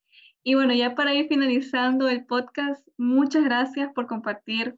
Y 0.42 0.54
bueno, 0.54 0.74
ya 0.74 0.94
para 0.94 1.14
ir 1.14 1.28
finalizando 1.28 2.08
el 2.08 2.24
podcast, 2.24 2.86
muchas 2.96 3.44
gracias 3.44 3.92
por 3.94 4.06
compartir 4.06 4.76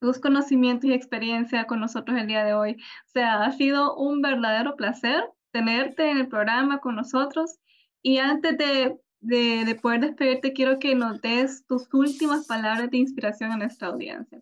tus 0.00 0.18
conocimientos 0.18 0.88
y 0.88 0.94
experiencia 0.94 1.66
con 1.66 1.80
nosotros 1.80 2.18
el 2.18 2.28
día 2.28 2.44
de 2.44 2.54
hoy. 2.54 2.72
O 3.06 3.10
sea, 3.12 3.44
ha 3.44 3.52
sido 3.52 3.96
un 3.96 4.22
verdadero 4.22 4.76
placer 4.76 5.22
tenerte 5.50 6.10
en 6.10 6.18
el 6.18 6.28
programa 6.28 6.78
con 6.78 6.96
nosotros. 6.96 7.58
Y 8.02 8.18
antes 8.18 8.56
de 8.56 8.96
de, 9.20 9.78
poder 9.80 10.00
despedirte, 10.00 10.52
quiero 10.52 10.78
que 10.78 10.94
nos 10.94 11.20
tus 11.66 11.88
últimas 11.92 12.46
palabras 12.46 12.90
de 12.90 12.98
inspiración 12.98 13.52
a 13.52 13.56
nuestra 13.56 13.88
audiencia. 13.88 14.40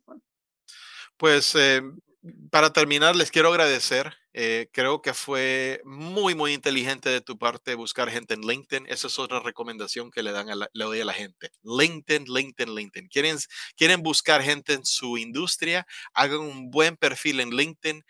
Pues 1.16 1.54
eh, 1.56 1.82
para 2.50 2.72
terminar, 2.72 3.16
les 3.16 3.30
quiero 3.30 3.48
agradecer. 3.48 4.14
Eh, 4.32 4.68
creo 4.72 5.02
que 5.02 5.14
fue 5.14 5.80
muy, 5.84 6.34
muy 6.34 6.52
inteligente 6.52 7.08
de 7.08 7.20
tu 7.20 7.38
parte 7.38 7.74
buscar 7.74 8.08
gente 8.08 8.34
en 8.34 8.42
LinkedIn. 8.42 8.86
Esa 8.88 9.08
es 9.08 9.18
otra 9.18 9.40
recomendación 9.40 10.10
que 10.10 10.22
le, 10.22 10.30
dan 10.30 10.48
a 10.50 10.54
le 10.54 10.84
doy 10.84 11.00
a 11.00 11.04
la 11.04 11.12
gente. 11.12 11.50
LinkedIn, 11.62 12.32
LinkedIn, 12.32 12.74
LinkedIn. 12.74 13.08
¿Quieren, 13.08 13.36
quieren 13.76 14.02
buscar 14.02 14.42
gente 14.42 14.74
en 14.74 14.84
su 14.84 15.18
industria, 15.18 15.86
hagan 16.14 16.40
un 16.40 16.70
buen 16.70 16.96
perfil 16.96 17.40
en 17.40 17.50
LinkedIn. 17.50 18.04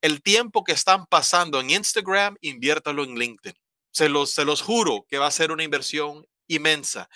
El 0.00 0.22
tiempo 0.22 0.64
que 0.64 0.72
están 0.72 1.06
pasando 1.06 1.60
en 1.60 1.70
Instagram, 1.70 2.36
inviértalo 2.40 3.04
en 3.04 3.16
LinkedIn. 3.16 3.54
Se 3.90 4.08
los, 4.08 4.30
se 4.30 4.44
los 4.44 4.62
juro 4.62 5.06
que 5.08 5.18
va 5.18 5.26
a 5.26 5.32
ser 5.32 5.52
una 5.52 5.64
inversión 5.64 6.26
inmensa, 6.46 7.08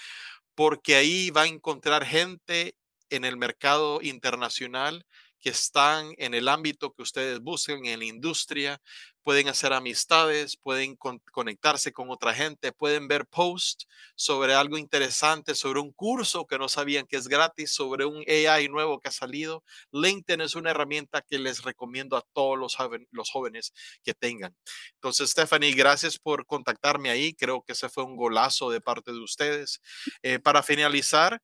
porque 0.55 0.97
ahí 0.97 1.31
va 1.31 1.43
a 1.43 1.47
encontrar 1.47 2.05
gente 2.05 2.77
en 3.11 3.25
el 3.25 3.37
mercado 3.37 4.01
internacional 4.03 5.07
que 5.45 5.51
están 5.51 6.15
en 6.17 6.33
el 6.33 6.49
ámbito 6.49 6.95
que 6.95 7.03
ustedes 7.03 7.39
buscan, 7.39 7.85
en 7.85 7.99
la 7.99 8.07
industria, 8.07 8.81
pueden 9.23 9.49
hacer 9.49 9.75
amistades, 9.75 10.57
pueden 10.57 10.97
conectarse 10.97 11.93
con 11.93 12.09
otra 12.09 12.33
gente, 12.33 12.73
pueden 12.73 13.09
ver 13.09 13.27
posts 13.27 13.87
sobre 14.15 14.55
algo 14.55 14.79
interesante, 14.79 15.55
sobre 15.55 15.81
un 15.81 15.93
curso 15.93 16.47
que 16.47 16.57
no 16.57 16.67
sabían 16.71 17.07
que 17.07 17.19
es 17.19 17.29
gratis, 17.29 17.75
sobre 17.75 18.07
un 18.07 18.25
AI 18.27 18.71
nuevo 18.71 18.99
que 19.01 19.09
ha 19.09 19.13
salido. 19.13 19.63
LinkedIn 19.93 20.41
es 20.41 20.55
una 20.55 20.71
herramienta 20.71 21.21
que 21.21 21.39
les 21.39 21.63
recomiendo 21.63 22.17
a 22.17 22.25
todos 22.33 22.59
los, 22.59 23.31
jóvenes 23.31 23.75
que 24.03 24.15
tengan. 24.15 24.57
Entonces, 24.95 25.29
Stephanie, 25.29 25.75
gracias 25.75 26.19
por 26.19 26.47
contactarme 26.47 27.11
ahí. 27.11 27.35
Creo 27.35 27.63
que 27.63 27.75
ese 27.75 27.91
fue 27.91 28.05
un 28.05 28.17
golazo 28.17 28.71
de 28.71 28.81
parte 28.81 29.13
de 29.13 29.21
ustedes. 29.21 29.83
Eh, 30.23 30.39
para 30.39 30.63
finalizar, 30.63 31.43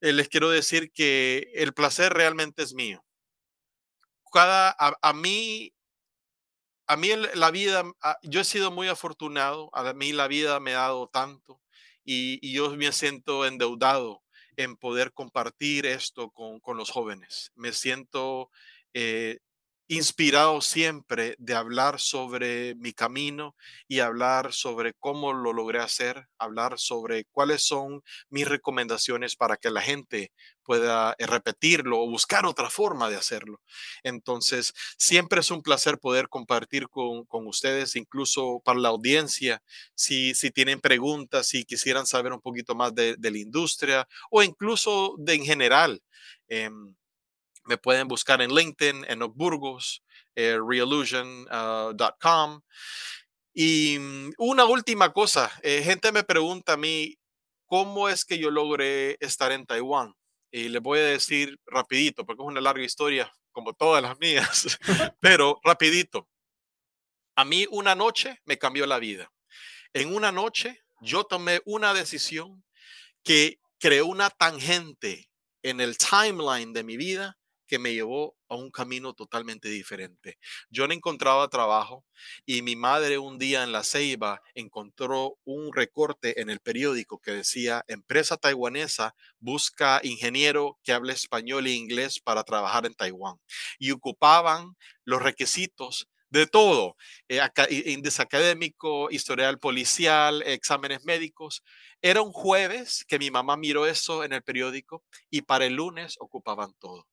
eh, 0.00 0.12
les 0.12 0.28
quiero 0.28 0.50
decir 0.50 0.92
que 0.92 1.50
el 1.54 1.72
placer 1.72 2.12
realmente 2.12 2.62
es 2.62 2.72
mío. 2.72 3.05
Cada, 4.36 4.76
a 4.78 5.12
mí 5.14 5.72
a 6.86 6.96
mí 6.98 7.08
la 7.32 7.50
vida, 7.50 7.84
yo 8.22 8.40
he 8.42 8.44
sido 8.44 8.70
muy 8.70 8.88
afortunado, 8.88 9.70
a 9.72 9.94
mí 9.94 10.12
la 10.12 10.28
vida 10.28 10.60
me 10.60 10.74
ha 10.74 10.80
dado 10.80 11.08
tanto 11.08 11.62
y, 12.04 12.52
yo 12.52 12.70
me 12.76 12.92
siento 12.92 13.46
endeudado 13.46 14.22
en 14.58 14.76
poder 14.76 15.14
compartir 15.14 15.86
esto 15.86 16.30
con, 16.32 16.60
con 16.60 16.76
los 16.76 16.90
jóvenes. 16.90 17.50
Me 17.54 17.72
siento 17.72 18.50
eh, 18.92 19.38
inspirado 19.88 20.60
siempre 20.60 21.36
de 21.38 21.54
hablar 21.54 22.00
sobre 22.00 22.74
mi 22.76 22.92
camino 22.92 23.54
y 23.86 24.00
hablar 24.00 24.52
sobre 24.52 24.94
cómo 24.94 25.32
lo 25.32 25.52
logré 25.52 25.80
hacer, 25.80 26.26
hablar 26.38 26.78
sobre 26.78 27.24
cuáles 27.30 27.62
son 27.66 28.02
mis 28.28 28.48
recomendaciones 28.48 29.36
para 29.36 29.56
que 29.56 29.70
la 29.70 29.82
gente 29.82 30.32
pueda 30.64 31.14
eh, 31.18 31.26
repetirlo 31.26 32.00
o 32.00 32.10
buscar 32.10 32.44
otra 32.44 32.68
forma 32.68 33.08
de 33.08 33.16
hacerlo. 33.16 33.60
Entonces, 34.02 34.72
siempre 34.98 35.40
es 35.40 35.50
un 35.50 35.62
placer 35.62 35.98
poder 35.98 36.28
compartir 36.28 36.88
con, 36.88 37.24
ustedes, 37.46 37.94
incluso 37.94 38.60
para 38.64 38.80
la 38.80 38.88
audiencia, 38.88 39.62
si, 39.94 40.34
si 40.34 40.50
tienen 40.50 40.80
preguntas, 40.80 41.46
si 41.46 41.64
quisieran 41.64 42.06
saber 42.06 42.32
un 42.32 42.40
poquito 42.40 42.74
más 42.74 42.94
de, 42.94 43.16
la 43.20 43.38
industria 43.38 44.08
o 44.30 44.42
incluso 44.42 45.14
de 45.18 45.34
en 45.34 45.44
general. 45.44 46.02
Em, 46.48 46.94
me 47.66 47.78
pueden 47.78 48.08
buscar 48.08 48.40
en 48.42 48.54
LinkedIn, 48.54 49.04
en 49.08 49.18
Burgos, 49.34 50.02
eh, 50.34 50.58
reallusion.com. 50.66 52.60
y 53.54 53.98
mm, 53.98 54.32
una 54.38 54.64
última 54.64 55.12
cosa, 55.12 55.50
eh, 55.62 55.82
gente 55.82 56.12
me 56.12 56.24
pregunta 56.24 56.74
a 56.74 56.76
mí, 56.76 57.18
¿cómo 57.66 58.08
es 58.08 58.24
que 58.24 58.38
yo 58.38 58.50
logré 58.50 59.16
estar 59.20 59.52
en 59.52 59.66
Taiwán? 59.66 60.14
Y 60.50 60.68
les 60.68 60.80
voy 60.80 61.00
a 61.00 61.04
decir 61.04 61.58
rapidito, 61.66 62.24
porque 62.24 62.42
es 62.42 62.48
una 62.48 62.60
larga 62.60 62.84
historia, 62.84 63.32
como 63.52 63.72
todas 63.72 64.02
las 64.02 64.18
mías, 64.18 64.78
pero 65.20 65.58
rapidito. 65.64 66.28
A 67.34 67.44
mí 67.44 67.66
una 67.70 67.94
noche 67.94 68.40
me 68.44 68.58
cambió 68.58 68.86
la 68.86 68.98
vida. 68.98 69.30
En 69.92 70.14
una 70.14 70.32
noche 70.32 70.82
yo 71.00 71.24
tomé 71.24 71.60
una 71.64 71.92
decisión 71.94 72.64
que 73.22 73.58
creó 73.78 74.06
una 74.06 74.30
tangente 74.30 75.28
en 75.62 75.80
el 75.80 75.98
timeline 75.98 76.72
de 76.72 76.84
mi 76.84 76.96
vida 76.96 77.36
que 77.66 77.78
me 77.78 77.92
llevó 77.92 78.36
a 78.48 78.54
un 78.54 78.70
camino 78.70 79.12
totalmente 79.14 79.68
diferente. 79.68 80.38
Yo 80.70 80.86
no 80.86 80.94
encontraba 80.94 81.48
trabajo 81.48 82.04
y 82.44 82.62
mi 82.62 82.76
madre 82.76 83.18
un 83.18 83.38
día 83.38 83.64
en 83.64 83.72
la 83.72 83.82
Ceiba 83.82 84.40
encontró 84.54 85.38
un 85.44 85.72
recorte 85.72 86.40
en 86.40 86.50
el 86.50 86.60
periódico 86.60 87.18
que 87.18 87.32
decía, 87.32 87.84
empresa 87.88 88.36
taiwanesa 88.36 89.14
busca 89.38 90.00
ingeniero 90.02 90.78
que 90.82 90.92
hable 90.92 91.12
español 91.12 91.66
e 91.66 91.72
inglés 91.72 92.20
para 92.20 92.44
trabajar 92.44 92.86
en 92.86 92.94
Taiwán. 92.94 93.36
Y 93.78 93.90
ocupaban 93.90 94.76
los 95.04 95.22
requisitos 95.22 96.08
de 96.36 96.46
todo, 96.46 96.96
eh, 97.28 97.40
índice 97.86 98.22
académico, 98.22 99.10
historial 99.10 99.58
policial, 99.58 100.42
exámenes 100.42 101.04
médicos. 101.04 101.62
Era 102.02 102.22
un 102.22 102.32
jueves 102.32 103.04
que 103.08 103.18
mi 103.18 103.30
mamá 103.30 103.56
miró 103.56 103.86
eso 103.86 104.24
en 104.24 104.32
el 104.32 104.42
periódico 104.42 105.02
y 105.30 105.42
para 105.42 105.66
el 105.66 105.74
lunes 105.74 106.16
ocupaban 106.20 106.74
todo. 106.78 107.06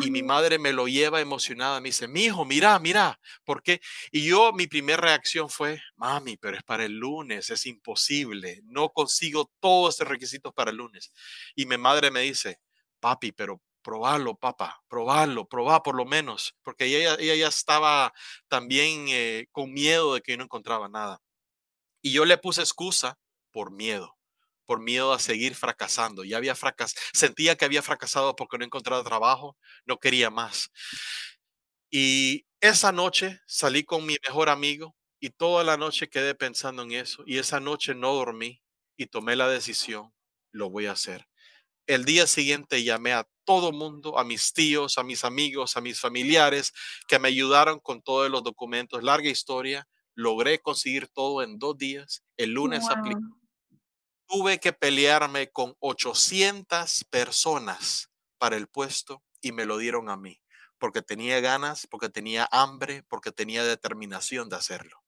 Y 0.00 0.10
mi 0.10 0.22
madre 0.22 0.58
me 0.58 0.72
lo 0.72 0.88
lleva 0.88 1.20
emocionada, 1.20 1.80
me 1.80 1.90
dice, 1.90 2.08
mi 2.08 2.24
hijo, 2.24 2.44
mira, 2.44 2.78
mira, 2.80 3.20
¿por 3.44 3.62
qué? 3.62 3.80
Y 4.10 4.26
yo, 4.26 4.52
mi 4.52 4.66
primera 4.66 5.00
reacción 5.00 5.48
fue, 5.48 5.80
mami, 5.96 6.36
pero 6.36 6.56
es 6.56 6.64
para 6.64 6.84
el 6.84 6.98
lunes, 6.98 7.48
es 7.50 7.64
imposible, 7.66 8.60
no 8.64 8.88
consigo 8.90 9.50
todos 9.60 9.94
estos 9.94 10.08
requisitos 10.08 10.52
para 10.52 10.72
el 10.72 10.78
lunes. 10.78 11.12
Y 11.54 11.66
mi 11.66 11.78
madre 11.78 12.10
me 12.10 12.20
dice, 12.20 12.58
papi, 13.00 13.30
pero 13.32 13.60
probarlo, 13.88 14.36
papá, 14.36 14.82
probarlo, 14.86 15.48
probar 15.48 15.82
por 15.82 15.94
lo 15.94 16.04
menos, 16.04 16.54
porque 16.62 16.84
ella, 16.84 17.16
ella 17.18 17.34
ya 17.36 17.48
estaba 17.48 18.12
también 18.46 19.06
eh, 19.08 19.46
con 19.50 19.72
miedo 19.72 20.12
de 20.12 20.20
que 20.20 20.36
no 20.36 20.44
encontraba 20.44 20.90
nada. 20.90 21.22
Y 22.02 22.12
yo 22.12 22.26
le 22.26 22.36
puse 22.36 22.60
excusa 22.60 23.18
por 23.50 23.72
miedo, 23.72 24.18
por 24.66 24.82
miedo 24.82 25.14
a 25.14 25.18
seguir 25.18 25.54
fracasando. 25.54 26.22
Ya 26.24 26.36
había 26.36 26.54
fracasado, 26.54 27.00
sentía 27.14 27.56
que 27.56 27.64
había 27.64 27.80
fracasado 27.80 28.36
porque 28.36 28.58
no 28.58 28.66
encontraba 28.66 29.02
trabajo, 29.02 29.56
no 29.86 29.96
quería 29.98 30.28
más. 30.28 30.70
Y 31.90 32.44
esa 32.60 32.92
noche 32.92 33.40
salí 33.46 33.84
con 33.84 34.04
mi 34.04 34.16
mejor 34.28 34.50
amigo 34.50 34.94
y 35.18 35.30
toda 35.30 35.64
la 35.64 35.78
noche 35.78 36.10
quedé 36.10 36.34
pensando 36.34 36.82
en 36.82 36.92
eso 36.92 37.22
y 37.26 37.38
esa 37.38 37.58
noche 37.58 37.94
no 37.94 38.12
dormí 38.12 38.60
y 38.98 39.06
tomé 39.06 39.34
la 39.34 39.48
decisión, 39.48 40.12
lo 40.52 40.68
voy 40.68 40.84
a 40.84 40.92
hacer. 40.92 41.26
El 41.88 42.04
día 42.04 42.26
siguiente 42.26 42.84
llamé 42.84 43.14
a 43.14 43.26
todo 43.44 43.72
mundo, 43.72 44.18
a 44.18 44.24
mis 44.24 44.52
tíos, 44.52 44.98
a 44.98 45.02
mis 45.02 45.24
amigos, 45.24 45.74
a 45.74 45.80
mis 45.80 45.98
familiares, 45.98 46.74
que 47.08 47.18
me 47.18 47.28
ayudaron 47.28 47.80
con 47.80 48.02
todos 48.02 48.30
los 48.30 48.42
documentos. 48.42 49.02
Larga 49.02 49.30
historia. 49.30 49.88
Logré 50.14 50.60
conseguir 50.60 51.08
todo 51.08 51.42
en 51.42 51.58
dos 51.58 51.78
días. 51.78 52.22
El 52.36 52.50
lunes 52.50 52.84
Tuve 54.26 54.60
que 54.60 54.74
pelearme 54.74 55.50
con 55.50 55.76
800 55.78 57.04
personas 57.04 58.10
para 58.36 58.58
el 58.58 58.66
puesto 58.66 59.22
y 59.40 59.52
me 59.52 59.64
lo 59.64 59.78
dieron 59.78 60.10
a 60.10 60.18
mí, 60.18 60.42
porque 60.76 61.00
tenía 61.00 61.40
ganas, 61.40 61.86
porque 61.86 62.10
tenía 62.10 62.46
hambre, 62.52 63.02
porque 63.08 63.32
tenía 63.32 63.64
determinación 63.64 64.50
de 64.50 64.56
hacerlo. 64.56 65.02